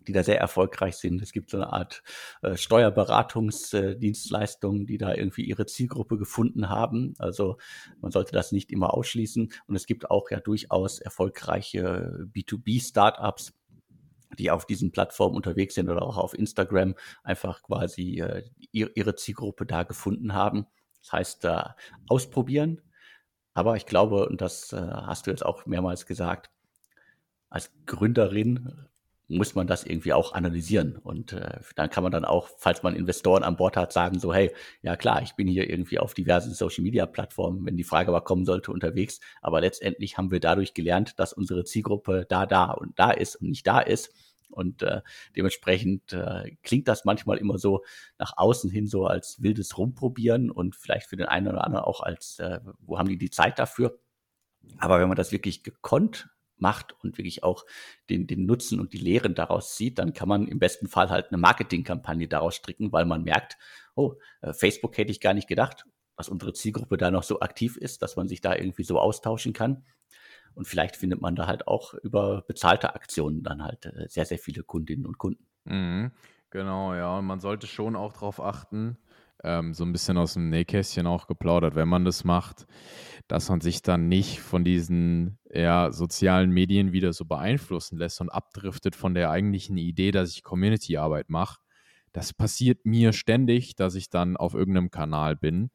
die 0.07 0.13
da 0.13 0.25
sehr 0.25 0.41
erfolgreich 0.41 0.97
sind. 0.97 1.21
Es 1.21 1.33
gibt 1.33 1.51
so 1.51 1.59
eine 1.59 1.71
Art 1.71 2.03
äh, 2.41 2.57
Steuerberatungsdienstleistungen, 2.57 4.85
äh, 4.85 4.87
die 4.87 4.97
da 4.97 5.13
irgendwie 5.13 5.43
ihre 5.43 5.67
Zielgruppe 5.67 6.17
gefunden 6.17 6.71
haben. 6.71 7.13
Also 7.19 7.59
man 8.01 8.11
sollte 8.11 8.33
das 8.33 8.53
nicht 8.53 8.73
immer 8.73 8.95
ausschließen. 8.95 9.53
Und 9.67 9.77
es 9.77 9.85
gibt 9.85 10.11
auch 10.11 10.31
ja 10.31 10.41
durchaus 10.41 10.99
erfolgreiche 10.99 12.27
B2B-Startups, 12.35 13.53
die 14.39 14.51
auf 14.51 14.65
diesen 14.65 14.93
Plattformen 14.93 15.37
unterwegs 15.37 15.75
sind 15.75 15.91
oder 15.91 16.01
auch 16.01 16.17
auf 16.17 16.33
Instagram 16.33 16.95
einfach 17.23 17.63
quasi 17.63 18.23
äh, 18.23 18.45
ihre 18.73 19.15
Zielgruppe 19.15 19.67
da 19.67 19.83
gefunden 19.83 20.33
haben. 20.33 20.65
Das 21.03 21.13
heißt, 21.13 21.45
äh, 21.45 21.65
ausprobieren. 22.09 22.81
Aber 23.59 23.75
ich 23.75 23.87
glaube, 23.87 24.29
und 24.29 24.41
das 24.41 24.73
äh, 24.73 24.77
hast 24.77 25.27
du 25.27 25.33
jetzt 25.33 25.45
auch 25.45 25.67
mehrmals 25.67 26.07
gesagt, 26.07 26.49
als 27.51 27.73
Gründerin 27.87 28.87
muss 29.27 29.57
man 29.57 29.67
das 29.67 29.83
irgendwie 29.83 30.13
auch 30.13 30.33
analysieren. 30.33 30.97
Und 30.97 31.33
äh, 31.33 31.59
dann 31.75 31.91
kann 31.91 32.05
man 32.05 32.13
dann 32.13 32.25
auch, 32.25 32.49
falls 32.57 32.85
man 32.85 32.95
Investoren 32.95 33.43
an 33.43 33.57
Bord 33.57 33.77
hat, 33.77 33.93
sagen 33.93 34.21
so, 34.21 34.33
hey, 34.33 34.53
ja 34.83 34.95
klar, 34.95 35.23
ich 35.23 35.35
bin 35.35 35.49
hier 35.49 35.69
irgendwie 35.69 35.99
auf 35.99 36.15
diversen 36.15 36.55
Social-Media-Plattformen, 36.55 37.67
wenn 37.67 37.77
die 37.77 37.83
Frage 37.83 38.11
aber 38.11 38.21
kommen 38.21 38.45
sollte, 38.45 38.71
unterwegs. 38.71 39.19
Aber 39.43 39.61
letztendlich 39.61 40.17
haben 40.17 40.31
wir 40.31 40.39
dadurch 40.39 40.73
gelernt, 40.73 41.19
dass 41.19 41.33
unsere 41.33 41.65
Zielgruppe 41.65 42.27
da, 42.29 42.47
da 42.47 42.71
und 42.71 42.97
da 42.97 43.11
ist 43.11 43.35
und 43.35 43.49
nicht 43.49 43.67
da 43.67 43.81
ist. 43.81 44.15
Und 44.51 44.83
äh, 44.83 45.03
dementsprechend 45.37 46.13
äh, 46.13 46.57
klingt 46.63 46.89
das 46.89 47.05
manchmal 47.05 47.39
immer 47.39 47.59
so 47.59 47.85
nach 48.19 48.33
außen 48.37 48.71
hin 48.71 48.87
so 48.87 49.07
als 49.07 49.43
wildes 49.43 49.77
Rumprobieren 49.79 50.51
und 50.51 50.77
vielleicht 50.77 51.07
für 51.07 51.17
den 51.17 51.27
einen 51.27 51.49
oder 51.49 51.65
anderen 51.65 51.85
auch 51.85 52.01
als, 52.01 52.39
äh, 52.39 52.61
wo 52.81 52.99
haben 52.99 53.09
die 53.09 53.19
die 53.19 53.31
Zeit 53.31 53.59
dafür? 53.59 53.99
Aber 54.79 55.01
wenn 55.01 55.09
man 55.09 55.17
das 55.17 55.33
wirklich 55.33 55.63
gekonnt 55.63 56.29
macht 56.57 56.95
und 57.03 57.19
wirklich 57.19 57.45
auch 57.45 57.65
den, 58.11 58.27
den 58.27 58.47
Nutzen 58.47 58.81
und 58.81 58.93
die 58.93 58.99
Lehren 58.99 59.35
daraus 59.35 59.77
zieht, 59.77 59.99
dann 59.99 60.13
kann 60.13 60.29
man 60.29 60.49
im 60.49 60.59
besten 60.59 60.89
Fall 60.89 61.11
halt 61.11 61.29
eine 61.29 61.39
Marketingkampagne 61.39 62.29
daraus 62.29 62.57
stricken, 62.57 62.93
weil 62.93 63.05
man 63.05 63.23
merkt, 63.23 63.57
oh, 63.95 64.15
äh, 64.41 64.53
Facebook 64.53 64.97
hätte 64.99 65.13
ich 65.13 65.21
gar 65.21 65.35
nicht 65.35 65.49
gedacht, 65.49 65.85
dass 66.17 66.29
unsere 66.29 66.53
Zielgruppe 66.53 66.97
da 66.97 67.11
noch 67.11 67.23
so 67.23 67.41
aktiv 67.41 67.77
ist, 67.77 68.03
dass 68.03 68.17
man 68.17 68.29
sich 68.29 68.41
da 68.41 68.55
irgendwie 68.55 68.83
so 68.83 68.99
austauschen 68.99 69.53
kann. 69.53 69.85
Und 70.59 70.67
vielleicht 70.67 70.97
findet 70.97 71.21
man 71.21 71.37
da 71.37 71.47
halt 71.47 71.69
auch 71.69 71.95
über 71.95 72.43
bezahlte 72.43 72.93
Aktionen 72.93 73.45
dann 73.45 73.63
halt 73.63 73.87
äh, 73.87 74.09
sehr, 74.09 74.25
sehr 74.25 74.41
viele 74.41 74.65
Kundinnen 74.65 75.07
und 75.07 75.17
Kunden. 75.17 75.47
Mhm, 75.67 76.11
genau, 76.51 76.95
ja. 76.95 77.17
Und 77.19 77.27
man 77.27 77.39
sollte 77.39 77.69
schon 77.69 77.95
auch 77.95 78.13
darauf 78.13 78.41
achten, 78.41 78.99
ähm, 79.45 79.73
so 79.73 79.85
ein 79.85 79.93
bisschen 79.93 80.19
aus 80.19 80.35
dem 80.35 80.51
Nähkästchen 80.51 81.07
auch 81.07 81.29
geplaudert, 81.29 81.77
wenn 81.77 81.87
man 81.87 82.05
das 82.05 82.25
macht, 82.25 82.67
dass 83.29 83.49
man 83.49 83.61
sich 83.61 83.83
dann 83.83 84.09
nicht 84.09 84.41
von 84.41 84.65
diesen 84.65 85.39
ja, 85.49 85.93
sozialen 85.93 86.51
Medien 86.51 86.91
wieder 86.91 87.13
so 87.13 87.25
beeinflussen 87.25 87.97
lässt 87.97 88.21
und 88.21 88.29
abdriftet 88.29 88.97
von 88.97 89.15
der 89.15 89.31
eigentlichen 89.31 89.77
Idee, 89.77 90.11
dass 90.11 90.33
ich 90.33 90.43
Community-Arbeit 90.43 91.31
mache. 91.31 91.61
Das 92.13 92.33
passiert 92.33 92.85
mir 92.85 93.13
ständig, 93.13 93.77
dass 93.77 93.95
ich 93.95 94.11
dann 94.11 94.37
auf 94.37 94.55
irgendeinem 94.55 94.91
Kanal 94.91 95.37
bin 95.37 95.71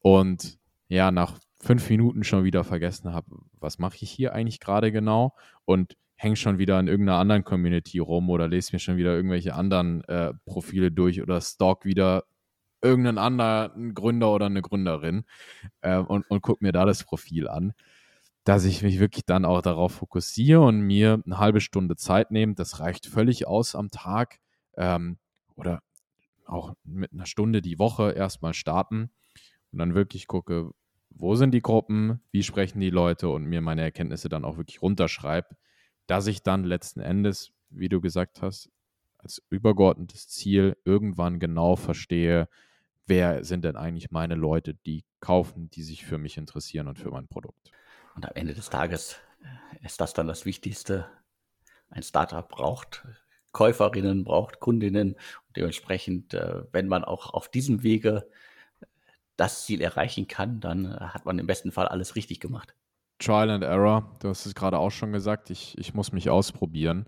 und 0.00 0.58
ja, 0.88 1.10
nach 1.10 1.38
fünf 1.66 1.90
Minuten 1.90 2.22
schon 2.22 2.44
wieder 2.44 2.62
vergessen 2.62 3.12
habe, 3.12 3.26
was 3.58 3.78
mache 3.78 3.96
ich 4.00 4.10
hier 4.10 4.32
eigentlich 4.32 4.60
gerade 4.60 4.92
genau 4.92 5.34
und 5.64 5.96
hänge 6.14 6.36
schon 6.36 6.58
wieder 6.58 6.78
in 6.78 6.86
irgendeiner 6.86 7.18
anderen 7.18 7.44
Community 7.44 7.98
rum 7.98 8.30
oder 8.30 8.46
lese 8.46 8.72
mir 8.72 8.78
schon 8.78 8.96
wieder 8.96 9.14
irgendwelche 9.14 9.54
anderen 9.54 10.04
äh, 10.04 10.32
Profile 10.46 10.92
durch 10.92 11.20
oder 11.20 11.40
stalk 11.40 11.84
wieder 11.84 12.24
irgendeinen 12.82 13.18
anderen 13.18 13.94
Gründer 13.94 14.32
oder 14.32 14.46
eine 14.46 14.62
Gründerin 14.62 15.24
äh, 15.80 15.96
und, 15.98 16.24
und 16.30 16.40
gucke 16.40 16.64
mir 16.64 16.72
da 16.72 16.84
das 16.84 17.02
Profil 17.02 17.48
an, 17.48 17.72
dass 18.44 18.64
ich 18.64 18.82
mich 18.82 19.00
wirklich 19.00 19.24
dann 19.26 19.44
auch 19.44 19.60
darauf 19.60 19.92
fokussiere 19.92 20.60
und 20.60 20.82
mir 20.82 21.20
eine 21.26 21.38
halbe 21.38 21.60
Stunde 21.60 21.96
Zeit 21.96 22.30
nehme. 22.30 22.54
Das 22.54 22.78
reicht 22.78 23.06
völlig 23.06 23.48
aus 23.48 23.74
am 23.74 23.90
Tag 23.90 24.38
ähm, 24.76 25.18
oder 25.56 25.82
auch 26.46 26.74
mit 26.84 27.12
einer 27.12 27.26
Stunde 27.26 27.60
die 27.60 27.80
Woche 27.80 28.12
erstmal 28.12 28.54
starten 28.54 29.10
und 29.72 29.80
dann 29.80 29.96
wirklich 29.96 30.28
gucke, 30.28 30.70
wo 31.18 31.34
sind 31.34 31.52
die 31.52 31.62
Gruppen, 31.62 32.20
wie 32.30 32.42
sprechen 32.42 32.80
die 32.80 32.90
Leute 32.90 33.28
und 33.28 33.44
mir 33.44 33.60
meine 33.60 33.82
Erkenntnisse 33.82 34.28
dann 34.28 34.44
auch 34.44 34.58
wirklich 34.58 34.82
runterschreibe, 34.82 35.56
dass 36.06 36.26
ich 36.26 36.42
dann 36.42 36.64
letzten 36.64 37.00
Endes, 37.00 37.52
wie 37.70 37.88
du 37.88 38.00
gesagt 38.00 38.42
hast, 38.42 38.70
als 39.18 39.42
übergeordnetes 39.50 40.28
Ziel 40.28 40.76
irgendwann 40.84 41.40
genau 41.40 41.74
verstehe, 41.76 42.48
wer 43.06 43.44
sind 43.44 43.64
denn 43.64 43.76
eigentlich 43.76 44.10
meine 44.10 44.34
Leute, 44.34 44.74
die 44.74 45.04
kaufen, 45.20 45.70
die 45.70 45.82
sich 45.82 46.04
für 46.04 46.18
mich 46.18 46.36
interessieren 46.36 46.86
und 46.86 46.98
für 46.98 47.10
mein 47.10 47.28
Produkt. 47.28 47.70
Und 48.14 48.26
am 48.26 48.32
Ende 48.34 48.54
des 48.54 48.70
Tages 48.70 49.18
äh, 49.42 49.84
ist 49.84 50.00
das 50.00 50.12
dann 50.12 50.26
das 50.26 50.44
Wichtigste. 50.44 51.06
Ein 51.88 52.02
Startup 52.02 52.48
braucht 52.48 53.06
Käuferinnen, 53.52 54.24
braucht 54.24 54.60
Kundinnen. 54.60 55.12
Und 55.12 55.56
dementsprechend, 55.56 56.34
äh, 56.34 56.64
wenn 56.72 56.88
man 56.88 57.04
auch 57.04 57.32
auf 57.32 57.48
diesem 57.48 57.82
Wege 57.82 58.28
das 59.36 59.64
Ziel 59.66 59.80
erreichen 59.80 60.28
kann, 60.28 60.60
dann 60.60 60.98
hat 60.98 61.24
man 61.26 61.38
im 61.38 61.46
besten 61.46 61.72
Fall 61.72 61.88
alles 61.88 62.16
richtig 62.16 62.40
gemacht. 62.40 62.74
Trial 63.18 63.50
and 63.50 63.64
Error, 63.64 64.14
du 64.20 64.28
hast 64.28 64.46
es 64.46 64.54
gerade 64.54 64.78
auch 64.78 64.90
schon 64.90 65.12
gesagt, 65.12 65.50
ich, 65.50 65.76
ich 65.78 65.94
muss 65.94 66.12
mich 66.12 66.28
ausprobieren. 66.28 67.06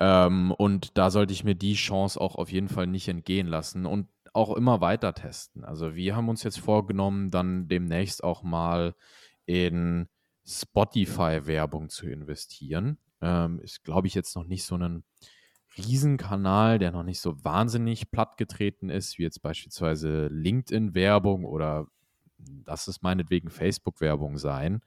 Ähm, 0.00 0.52
und 0.52 0.96
da 0.96 1.10
sollte 1.10 1.32
ich 1.32 1.42
mir 1.42 1.56
die 1.56 1.74
Chance 1.74 2.20
auch 2.20 2.36
auf 2.36 2.52
jeden 2.52 2.68
Fall 2.68 2.86
nicht 2.86 3.08
entgehen 3.08 3.48
lassen. 3.48 3.84
Und 3.84 4.06
auch 4.32 4.54
immer 4.56 4.80
weiter 4.80 5.14
testen. 5.14 5.64
Also 5.64 5.94
wir 5.94 6.14
haben 6.14 6.28
uns 6.28 6.42
jetzt 6.42 6.60
vorgenommen, 6.60 7.30
dann 7.30 7.66
demnächst 7.66 8.22
auch 8.22 8.42
mal 8.42 8.94
in 9.46 10.08
Spotify-Werbung 10.46 11.88
zu 11.88 12.08
investieren. 12.08 12.98
Ähm, 13.20 13.58
ist, 13.60 13.82
glaube 13.82 14.06
ich, 14.06 14.14
jetzt 14.14 14.36
noch 14.36 14.44
nicht 14.44 14.64
so 14.64 14.76
ein 14.76 15.02
Riesenkanal, 15.78 16.78
der 16.78 16.90
noch 16.90 17.04
nicht 17.04 17.20
so 17.20 17.42
wahnsinnig 17.44 18.10
plattgetreten 18.10 18.90
ist, 18.90 19.18
wie 19.18 19.22
jetzt 19.22 19.40
beispielsweise 19.42 20.26
LinkedIn-Werbung 20.26 21.44
oder 21.44 21.86
das 22.38 22.88
ist 22.88 23.02
meinetwegen 23.02 23.50
Facebook-Werbung 23.50 24.38
sein. 24.38 24.80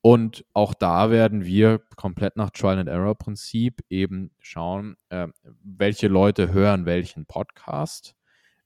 Und 0.00 0.44
auch 0.52 0.72
da 0.74 1.10
werden 1.10 1.44
wir 1.44 1.80
komplett 1.96 2.36
nach 2.36 2.50
Trial 2.50 2.78
and 2.78 2.88
Error 2.88 3.16
Prinzip 3.16 3.82
eben 3.90 4.30
schauen, 4.38 4.96
äh, 5.08 5.28
welche 5.62 6.08
Leute 6.08 6.52
hören 6.52 6.86
welchen 6.86 7.26
Podcast 7.26 8.14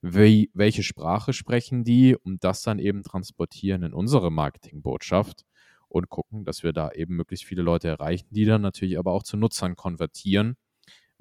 wie, 0.01 0.51
welche 0.53 0.83
Sprache 0.83 1.33
sprechen 1.33 1.83
die 1.83 2.15
und 2.15 2.43
das 2.43 2.63
dann 2.63 2.79
eben 2.79 3.03
transportieren 3.03 3.83
in 3.83 3.93
unsere 3.93 4.31
Marketingbotschaft 4.31 5.45
und 5.87 6.09
gucken, 6.09 6.43
dass 6.43 6.63
wir 6.63 6.73
da 6.73 6.91
eben 6.91 7.15
möglichst 7.15 7.45
viele 7.45 7.61
Leute 7.61 7.87
erreichen, 7.87 8.27
die 8.31 8.45
dann 8.45 8.61
natürlich 8.61 8.97
aber 8.97 9.11
auch 9.11 9.23
zu 9.23 9.37
Nutzern 9.37 9.75
konvertieren, 9.75 10.57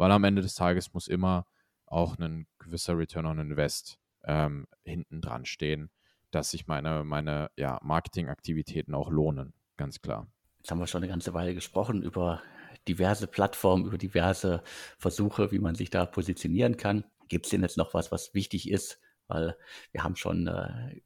weil 0.01 0.13
am 0.13 0.25
Ende 0.25 0.41
des 0.41 0.55
Tages 0.55 0.95
muss 0.95 1.09
immer 1.09 1.45
auch 1.85 2.19
ein 2.19 2.47
gewisser 2.59 2.97
Return 2.97 3.27
on 3.27 3.39
Invest 3.39 3.99
ähm, 4.25 4.67
hinten 4.83 5.21
dran 5.21 5.45
stehen, 5.45 5.91
dass 6.31 6.53
sich 6.53 6.67
meine, 6.67 7.05
meine 7.05 7.51
ja, 7.59 7.79
Marketingaktivitäten 7.83 8.95
auch 8.95 9.11
lohnen, 9.11 9.53
ganz 9.77 10.01
klar. 10.01 10.27
Jetzt 10.57 10.71
haben 10.71 10.79
wir 10.79 10.87
schon 10.87 11.03
eine 11.03 11.13
ganze 11.13 11.35
Weile 11.35 11.53
gesprochen 11.53 12.03
über 12.03 12.41
diverse 12.89 13.27
Plattformen, 13.27 13.85
über 13.85 13.99
diverse 13.99 14.63
Versuche, 14.97 15.53
wie 15.53 15.59
man 15.59 15.75
sich 15.75 15.91
da 15.91 16.07
positionieren 16.07 16.79
kann. 16.79 17.05
Gibt 17.29 17.45
es 17.45 17.51
denn 17.51 17.61
jetzt 17.61 17.77
noch 17.77 17.93
was, 17.93 18.11
was 18.11 18.33
wichtig 18.33 18.71
ist? 18.71 19.01
Weil 19.29 19.55
wir 19.93 20.03
haben 20.03 20.17
schon, 20.17 20.47
äh, 20.47 21.03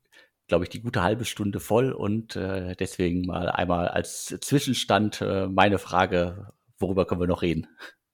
glaube 0.46 0.66
ich, 0.66 0.70
die 0.70 0.82
gute 0.82 1.02
halbe 1.02 1.24
Stunde 1.24 1.58
voll 1.58 1.90
und 1.90 2.36
äh, 2.36 2.76
deswegen 2.76 3.26
mal 3.26 3.48
einmal 3.48 3.88
als 3.88 4.26
Zwischenstand 4.40 5.20
äh, 5.20 5.48
meine 5.48 5.80
Frage, 5.80 6.52
worüber 6.78 7.06
können 7.06 7.22
wir 7.22 7.26
noch 7.26 7.42
reden? 7.42 7.66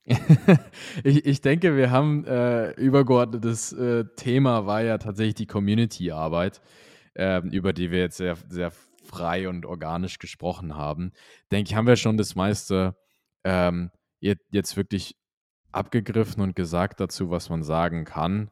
ich, 1.04 1.26
ich 1.26 1.40
denke, 1.40 1.76
wir 1.76 1.90
haben 1.90 2.24
äh, 2.24 2.70
übergeordnetes 2.72 3.72
äh, 3.72 4.04
Thema 4.16 4.66
war 4.66 4.82
ja 4.82 4.98
tatsächlich 4.98 5.34
die 5.34 5.46
Community-Arbeit, 5.46 6.60
äh, 7.14 7.40
über 7.48 7.72
die 7.72 7.90
wir 7.90 8.00
jetzt 8.00 8.16
sehr, 8.16 8.36
sehr 8.48 8.72
frei 9.04 9.48
und 9.48 9.66
organisch 9.66 10.18
gesprochen 10.18 10.76
haben. 10.76 11.12
Denke 11.52 11.70
ich, 11.70 11.76
haben 11.76 11.86
wir 11.86 11.96
schon 11.96 12.16
das 12.16 12.34
meiste 12.34 12.96
ähm, 13.44 13.90
jetzt, 14.20 14.76
wirklich 14.76 15.16
abgegriffen 15.72 16.42
und 16.42 16.56
gesagt 16.56 17.00
dazu, 17.00 17.30
was 17.30 17.48
man 17.48 17.62
sagen 17.62 18.04
kann. 18.04 18.50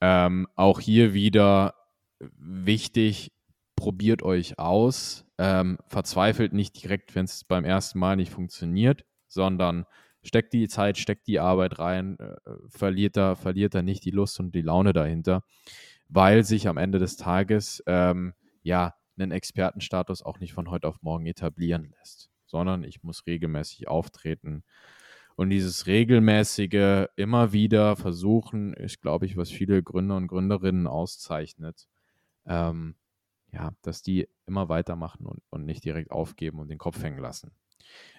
Ähm, 0.00 0.46
auch 0.54 0.80
hier 0.80 1.12
wieder 1.14 1.74
wichtig, 2.20 3.32
probiert 3.76 4.22
euch 4.22 4.58
aus. 4.58 5.24
Ähm, 5.38 5.78
verzweifelt 5.86 6.52
nicht 6.52 6.80
direkt, 6.82 7.14
wenn 7.14 7.24
es 7.24 7.44
beim 7.44 7.64
ersten 7.64 7.98
Mal 7.98 8.16
nicht 8.16 8.32
funktioniert, 8.32 9.04
sondern 9.26 9.86
steckt 10.22 10.52
die 10.52 10.68
Zeit, 10.68 10.98
steckt 10.98 11.26
die 11.26 11.40
Arbeit 11.40 11.78
rein, 11.78 12.18
äh, 12.18 12.36
verliert, 12.68 13.16
da, 13.16 13.34
verliert 13.34 13.74
da 13.74 13.82
nicht 13.82 14.04
die 14.04 14.10
Lust 14.10 14.38
und 14.40 14.54
die 14.54 14.62
Laune 14.62 14.92
dahinter, 14.92 15.44
weil 16.08 16.44
sich 16.44 16.68
am 16.68 16.76
Ende 16.76 16.98
des 16.98 17.16
Tages 17.16 17.82
ähm, 17.86 18.34
ja 18.62 18.94
einen 19.18 19.32
Expertenstatus 19.32 20.22
auch 20.22 20.38
nicht 20.38 20.52
von 20.52 20.70
heute 20.70 20.88
auf 20.88 21.02
morgen 21.02 21.26
etablieren 21.26 21.92
lässt, 21.98 22.30
sondern 22.46 22.84
ich 22.84 23.02
muss 23.02 23.26
regelmäßig 23.26 23.88
auftreten. 23.88 24.64
Und 25.34 25.50
dieses 25.50 25.86
regelmäßige 25.86 27.06
immer 27.16 27.52
wieder 27.52 27.96
versuchen, 27.96 28.74
ist, 28.74 29.00
glaube 29.00 29.26
ich, 29.26 29.36
was 29.36 29.50
viele 29.50 29.82
Gründer 29.82 30.16
und 30.16 30.28
Gründerinnen 30.28 30.86
auszeichnet. 30.86 31.88
Ähm, 32.44 32.96
ja, 33.52 33.72
dass 33.82 34.02
die 34.02 34.28
immer 34.46 34.68
weitermachen 34.68 35.26
und, 35.26 35.42
und 35.50 35.64
nicht 35.64 35.84
direkt 35.84 36.10
aufgeben 36.10 36.58
und 36.58 36.68
den 36.68 36.78
Kopf 36.78 37.02
hängen 37.02 37.18
lassen. 37.18 37.52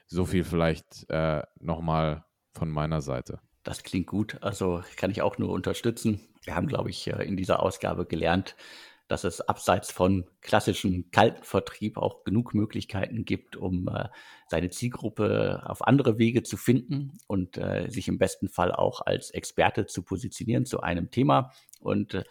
So 0.07 0.25
viel 0.25 0.43
vielleicht 0.43 1.09
äh, 1.09 1.41
nochmal 1.59 2.25
von 2.53 2.69
meiner 2.69 3.01
Seite. 3.01 3.39
Das 3.63 3.83
klingt 3.83 4.07
gut. 4.07 4.37
Also 4.41 4.83
kann 4.97 5.11
ich 5.11 5.21
auch 5.21 5.37
nur 5.37 5.49
unterstützen. 5.49 6.19
Wir 6.43 6.55
haben, 6.55 6.67
glaube 6.67 6.89
ich, 6.89 7.07
äh, 7.07 7.23
in 7.23 7.37
dieser 7.37 7.61
Ausgabe 7.61 8.05
gelernt, 8.05 8.55
dass 9.07 9.23
es 9.23 9.41
abseits 9.41 9.91
von 9.91 10.25
klassischem 10.41 11.11
kalten 11.11 11.43
Vertrieb 11.43 11.97
auch 11.97 12.23
genug 12.23 12.53
Möglichkeiten 12.53 13.25
gibt, 13.25 13.55
um 13.55 13.87
äh, 13.87 14.09
seine 14.47 14.69
Zielgruppe 14.69 15.63
auf 15.65 15.85
andere 15.85 16.17
Wege 16.17 16.43
zu 16.43 16.57
finden 16.57 17.17
und 17.27 17.57
äh, 17.57 17.89
sich 17.89 18.07
im 18.07 18.17
besten 18.17 18.49
Fall 18.49 18.71
auch 18.71 19.01
als 19.01 19.31
Experte 19.31 19.85
zu 19.85 20.03
positionieren 20.03 20.65
zu 20.65 20.81
einem 20.81 21.11
Thema. 21.11 21.51
Und 21.79 22.13
äh, 22.13 22.23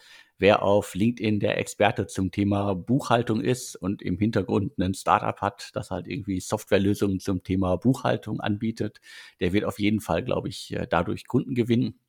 wer 0.42 0.64
auf 0.64 0.96
LinkedIn 0.96 1.38
der 1.38 1.56
Experte 1.58 2.08
zum 2.08 2.32
Thema 2.32 2.74
Buchhaltung 2.74 3.40
ist 3.40 3.76
und 3.76 4.02
im 4.02 4.18
Hintergrund 4.18 4.76
ein 4.76 4.92
Startup 4.92 5.40
hat, 5.40 5.70
das 5.74 5.92
halt 5.92 6.08
irgendwie 6.08 6.40
Softwarelösungen 6.40 7.20
zum 7.20 7.44
Thema 7.44 7.76
Buchhaltung 7.76 8.40
anbietet, 8.40 9.00
der 9.38 9.52
wird 9.52 9.64
auf 9.64 9.78
jeden 9.78 10.00
Fall, 10.00 10.24
glaube 10.24 10.48
ich, 10.48 10.72
äh, 10.72 10.88
dadurch 10.90 11.28
Kunden 11.28 11.54
gewinnen. 11.54 12.00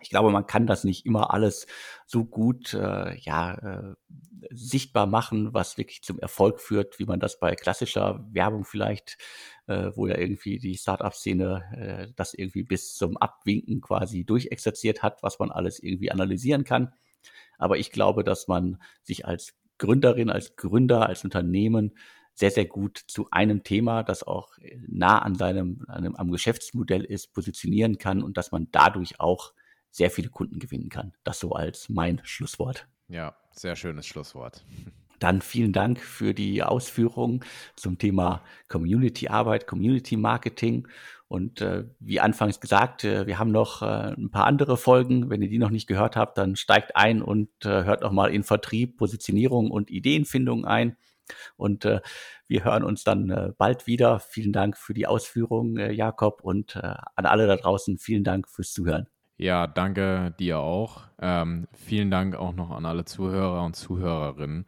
Ich 0.00 0.08
glaube, 0.08 0.30
man 0.30 0.46
kann 0.46 0.66
das 0.66 0.84
nicht 0.84 1.04
immer 1.04 1.34
alles 1.34 1.66
so 2.06 2.24
gut 2.24 2.72
äh, 2.72 3.14
ja, 3.18 3.54
äh, 3.54 3.94
sichtbar 4.50 5.06
machen, 5.06 5.52
was 5.52 5.76
wirklich 5.76 6.02
zum 6.02 6.18
Erfolg 6.18 6.62
führt, 6.62 6.98
wie 6.98 7.04
man 7.04 7.20
das 7.20 7.38
bei 7.38 7.54
klassischer 7.56 8.26
Werbung 8.32 8.64
vielleicht, 8.64 9.18
äh, 9.66 9.90
wo 9.94 10.06
ja 10.06 10.16
irgendwie 10.16 10.58
die 10.58 10.78
Startup-Szene 10.78 12.06
äh, 12.08 12.12
das 12.16 12.32
irgendwie 12.32 12.62
bis 12.62 12.94
zum 12.94 13.18
Abwinken 13.18 13.82
quasi 13.82 14.24
durchexerziert 14.24 15.02
hat, 15.02 15.22
was 15.22 15.38
man 15.38 15.50
alles 15.50 15.78
irgendwie 15.78 16.10
analysieren 16.10 16.64
kann. 16.64 16.94
Aber 17.58 17.78
ich 17.78 17.90
glaube, 17.90 18.24
dass 18.24 18.48
man 18.48 18.78
sich 19.02 19.26
als 19.26 19.54
Gründerin, 19.78 20.30
als 20.30 20.56
Gründer, 20.56 21.06
als 21.06 21.24
Unternehmen 21.24 21.92
sehr, 22.34 22.50
sehr 22.50 22.66
gut 22.66 22.98
zu 23.06 23.28
einem 23.30 23.62
Thema, 23.62 24.02
das 24.02 24.22
auch 24.22 24.50
nah 24.86 25.20
an 25.20 25.34
seinem, 25.34 25.84
einem, 25.88 26.14
am 26.16 26.30
Geschäftsmodell 26.30 27.02
ist, 27.02 27.32
positionieren 27.32 27.98
kann 27.98 28.22
und 28.22 28.36
dass 28.36 28.52
man 28.52 28.68
dadurch 28.72 29.20
auch 29.20 29.52
sehr 29.90 30.10
viele 30.10 30.28
Kunden 30.28 30.58
gewinnen 30.58 30.90
kann. 30.90 31.14
Das 31.24 31.40
so 31.40 31.52
als 31.52 31.88
mein 31.88 32.20
Schlusswort. 32.24 32.86
Ja, 33.08 33.36
sehr 33.52 33.76
schönes 33.76 34.06
Schlusswort. 34.06 34.64
Dann 35.18 35.40
vielen 35.40 35.72
Dank 35.72 35.98
für 35.98 36.34
die 36.34 36.62
Ausführungen 36.62 37.40
zum 37.74 37.96
Thema 37.96 38.42
Community-Arbeit, 38.68 39.66
Community-Marketing. 39.66 40.88
Und 41.28 41.60
äh, 41.60 41.84
wie 41.98 42.20
anfangs 42.20 42.60
gesagt, 42.60 43.02
äh, 43.04 43.26
wir 43.26 43.38
haben 43.38 43.50
noch 43.50 43.82
äh, 43.82 44.14
ein 44.16 44.30
paar 44.30 44.46
andere 44.46 44.76
Folgen. 44.76 45.28
Wenn 45.28 45.42
ihr 45.42 45.48
die 45.48 45.58
noch 45.58 45.70
nicht 45.70 45.88
gehört 45.88 46.16
habt, 46.16 46.38
dann 46.38 46.54
steigt 46.54 46.94
ein 46.96 47.20
und 47.20 47.48
äh, 47.64 47.84
hört 47.84 48.02
noch 48.02 48.12
mal 48.12 48.32
in 48.32 48.44
Vertrieb, 48.44 48.96
Positionierung 48.96 49.70
und 49.70 49.90
Ideenfindung 49.90 50.64
ein. 50.64 50.96
Und 51.56 51.84
äh, 51.84 52.00
wir 52.46 52.64
hören 52.64 52.84
uns 52.84 53.02
dann 53.02 53.30
äh, 53.30 53.52
bald 53.58 53.88
wieder. 53.88 54.20
Vielen 54.20 54.52
Dank 54.52 54.76
für 54.76 54.94
die 54.94 55.08
Ausführungen, 55.08 55.76
äh, 55.78 55.90
Jakob, 55.90 56.42
und 56.42 56.76
äh, 56.76 56.94
an 57.16 57.26
alle 57.26 57.48
da 57.48 57.56
draußen 57.56 57.98
vielen 57.98 58.22
Dank 58.22 58.48
fürs 58.48 58.72
Zuhören. 58.72 59.08
Ja, 59.36 59.66
danke 59.66 60.34
dir 60.38 60.60
auch. 60.60 61.02
Ähm, 61.20 61.66
vielen 61.72 62.10
Dank 62.10 62.36
auch 62.36 62.54
noch 62.54 62.70
an 62.70 62.86
alle 62.86 63.04
Zuhörer 63.04 63.64
und 63.64 63.74
Zuhörerinnen. 63.74 64.64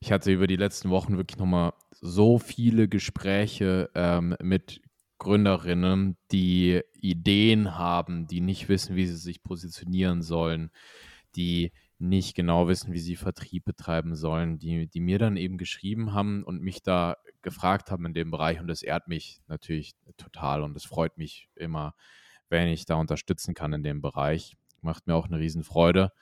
Ich 0.00 0.12
hatte 0.12 0.30
über 0.30 0.46
die 0.46 0.56
letzten 0.56 0.90
Wochen 0.90 1.16
wirklich 1.16 1.38
nochmal 1.38 1.72
so 1.90 2.38
viele 2.38 2.88
Gespräche 2.88 3.90
ähm, 3.94 4.36
mit 4.40 4.80
Gründerinnen, 5.18 6.16
die 6.30 6.82
Ideen 7.00 7.76
haben, 7.76 8.26
die 8.26 8.40
nicht 8.40 8.68
wissen, 8.68 8.96
wie 8.96 9.06
sie 9.06 9.16
sich 9.16 9.42
positionieren 9.42 10.22
sollen, 10.22 10.70
die 11.36 11.72
nicht 11.98 12.34
genau 12.34 12.68
wissen, 12.68 12.92
wie 12.92 12.98
sie 12.98 13.16
Vertrieb 13.16 13.64
betreiben 13.64 14.14
sollen, 14.14 14.58
die, 14.58 14.86
die 14.86 15.00
mir 15.00 15.18
dann 15.18 15.36
eben 15.36 15.56
geschrieben 15.56 16.12
haben 16.12 16.44
und 16.44 16.60
mich 16.60 16.82
da 16.82 17.16
gefragt 17.40 17.90
haben 17.90 18.04
in 18.04 18.14
dem 18.14 18.30
Bereich. 18.30 18.60
Und 18.60 18.66
das 18.66 18.82
ehrt 18.82 19.08
mich 19.08 19.40
natürlich 19.48 19.94
total 20.16 20.62
und 20.62 20.76
es 20.76 20.84
freut 20.84 21.16
mich 21.16 21.48
immer, 21.54 21.94
wenn 22.48 22.68
ich 22.68 22.84
da 22.84 22.96
unterstützen 22.96 23.54
kann 23.54 23.72
in 23.72 23.82
dem 23.82 24.02
Bereich. 24.02 24.56
Macht 24.82 25.06
mir 25.06 25.14
auch 25.14 25.26
eine 25.26 25.38
Riesenfreude. 25.38 26.12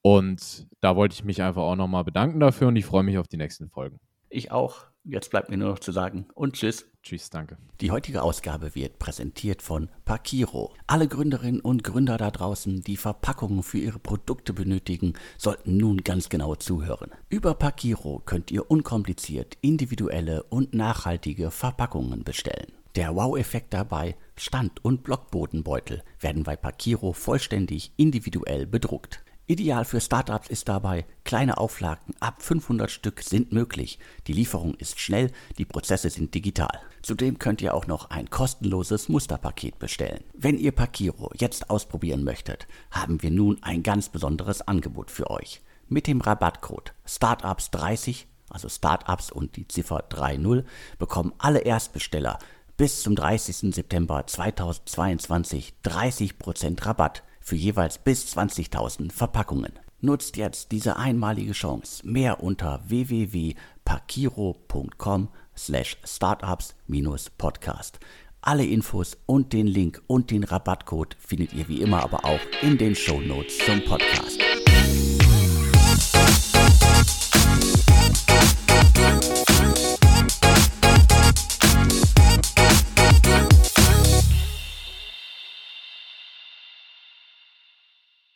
Und 0.00 0.66
da 0.80 0.96
wollte 0.96 1.14
ich 1.14 1.24
mich 1.24 1.42
einfach 1.42 1.62
auch 1.62 1.76
nochmal 1.76 2.04
bedanken 2.04 2.40
dafür 2.40 2.68
und 2.68 2.76
ich 2.76 2.86
freue 2.86 3.04
mich 3.04 3.18
auf 3.18 3.28
die 3.28 3.36
nächsten 3.36 3.68
Folgen. 3.68 4.00
Ich 4.30 4.50
auch. 4.50 4.91
Jetzt 5.04 5.30
bleibt 5.30 5.50
mir 5.50 5.56
nur 5.56 5.70
noch 5.70 5.80
zu 5.80 5.90
sagen 5.90 6.26
und 6.34 6.54
tschüss. 6.54 6.86
Tschüss, 7.02 7.28
danke. 7.28 7.58
Die 7.80 7.90
heutige 7.90 8.22
Ausgabe 8.22 8.76
wird 8.76 9.00
präsentiert 9.00 9.60
von 9.60 9.88
Pakiro. 10.04 10.72
Alle 10.86 11.08
Gründerinnen 11.08 11.60
und 11.60 11.82
Gründer 11.82 12.16
da 12.16 12.30
draußen, 12.30 12.82
die 12.82 12.96
Verpackungen 12.96 13.64
für 13.64 13.78
ihre 13.78 13.98
Produkte 13.98 14.52
benötigen, 14.52 15.14
sollten 15.36 15.76
nun 15.76 16.04
ganz 16.04 16.28
genau 16.28 16.54
zuhören. 16.54 17.10
Über 17.28 17.54
Pakiro 17.54 18.22
könnt 18.24 18.52
ihr 18.52 18.70
unkompliziert 18.70 19.58
individuelle 19.60 20.44
und 20.44 20.72
nachhaltige 20.72 21.50
Verpackungen 21.50 22.22
bestellen. 22.22 22.70
Der 22.94 23.16
Wow-Effekt 23.16 23.74
dabei, 23.74 24.16
Stand- 24.36 24.84
und 24.84 25.02
Blockbodenbeutel 25.02 26.04
werden 26.20 26.44
bei 26.44 26.54
Pakiro 26.54 27.12
vollständig 27.12 27.92
individuell 27.96 28.66
bedruckt. 28.66 29.24
Ideal 29.52 29.84
für 29.84 30.00
Startups 30.00 30.48
ist 30.48 30.66
dabei, 30.70 31.04
kleine 31.24 31.58
Auflagen 31.58 32.14
ab 32.20 32.40
500 32.40 32.90
Stück 32.90 33.20
sind 33.20 33.52
möglich. 33.52 33.98
Die 34.26 34.32
Lieferung 34.32 34.74
ist 34.76 34.98
schnell, 34.98 35.30
die 35.58 35.66
Prozesse 35.66 36.08
sind 36.08 36.34
digital. 36.34 36.80
Zudem 37.02 37.38
könnt 37.38 37.60
ihr 37.60 37.74
auch 37.74 37.86
noch 37.86 38.08
ein 38.08 38.30
kostenloses 38.30 39.10
Musterpaket 39.10 39.78
bestellen. 39.78 40.24
Wenn 40.32 40.56
ihr 40.56 40.72
Pakiro 40.72 41.30
jetzt 41.34 41.68
ausprobieren 41.68 42.24
möchtet, 42.24 42.66
haben 42.90 43.22
wir 43.22 43.30
nun 43.30 43.62
ein 43.62 43.82
ganz 43.82 44.08
besonderes 44.08 44.66
Angebot 44.66 45.10
für 45.10 45.28
euch. 45.30 45.60
Mit 45.86 46.06
dem 46.06 46.22
Rabattcode 46.22 46.94
Startups30, 47.06 48.24
also 48.48 48.70
Startups 48.70 49.30
und 49.30 49.56
die 49.56 49.68
Ziffer 49.68 50.02
30, 50.08 50.64
bekommen 50.98 51.34
alle 51.36 51.58
Erstbesteller 51.58 52.38
bis 52.78 53.02
zum 53.02 53.16
30. 53.16 53.74
September 53.74 54.26
2022 54.26 55.74
30% 55.84 56.86
Rabatt 56.86 57.22
für 57.42 57.56
jeweils 57.56 57.98
bis 57.98 58.36
20.000 58.36 59.10
Verpackungen. 59.12 59.72
Nutzt 60.00 60.36
jetzt 60.36 60.72
diese 60.72 60.96
einmalige 60.96 61.52
Chance. 61.52 62.04
Mehr 62.06 62.42
unter 62.42 62.82
www.pakiro.com 62.88 65.28
slash 65.56 65.96
startups-podcast. 66.04 68.00
Alle 68.40 68.64
Infos 68.64 69.16
und 69.26 69.52
den 69.52 69.68
Link 69.68 70.02
und 70.08 70.32
den 70.32 70.42
Rabattcode 70.42 71.16
findet 71.20 71.52
ihr 71.52 71.68
wie 71.68 71.80
immer 71.80 72.02
aber 72.02 72.24
auch 72.24 72.40
in 72.62 72.76
den 72.76 72.96
Show 72.96 73.20
Notes 73.20 73.58
zum 73.58 73.84
Podcast. 73.84 74.40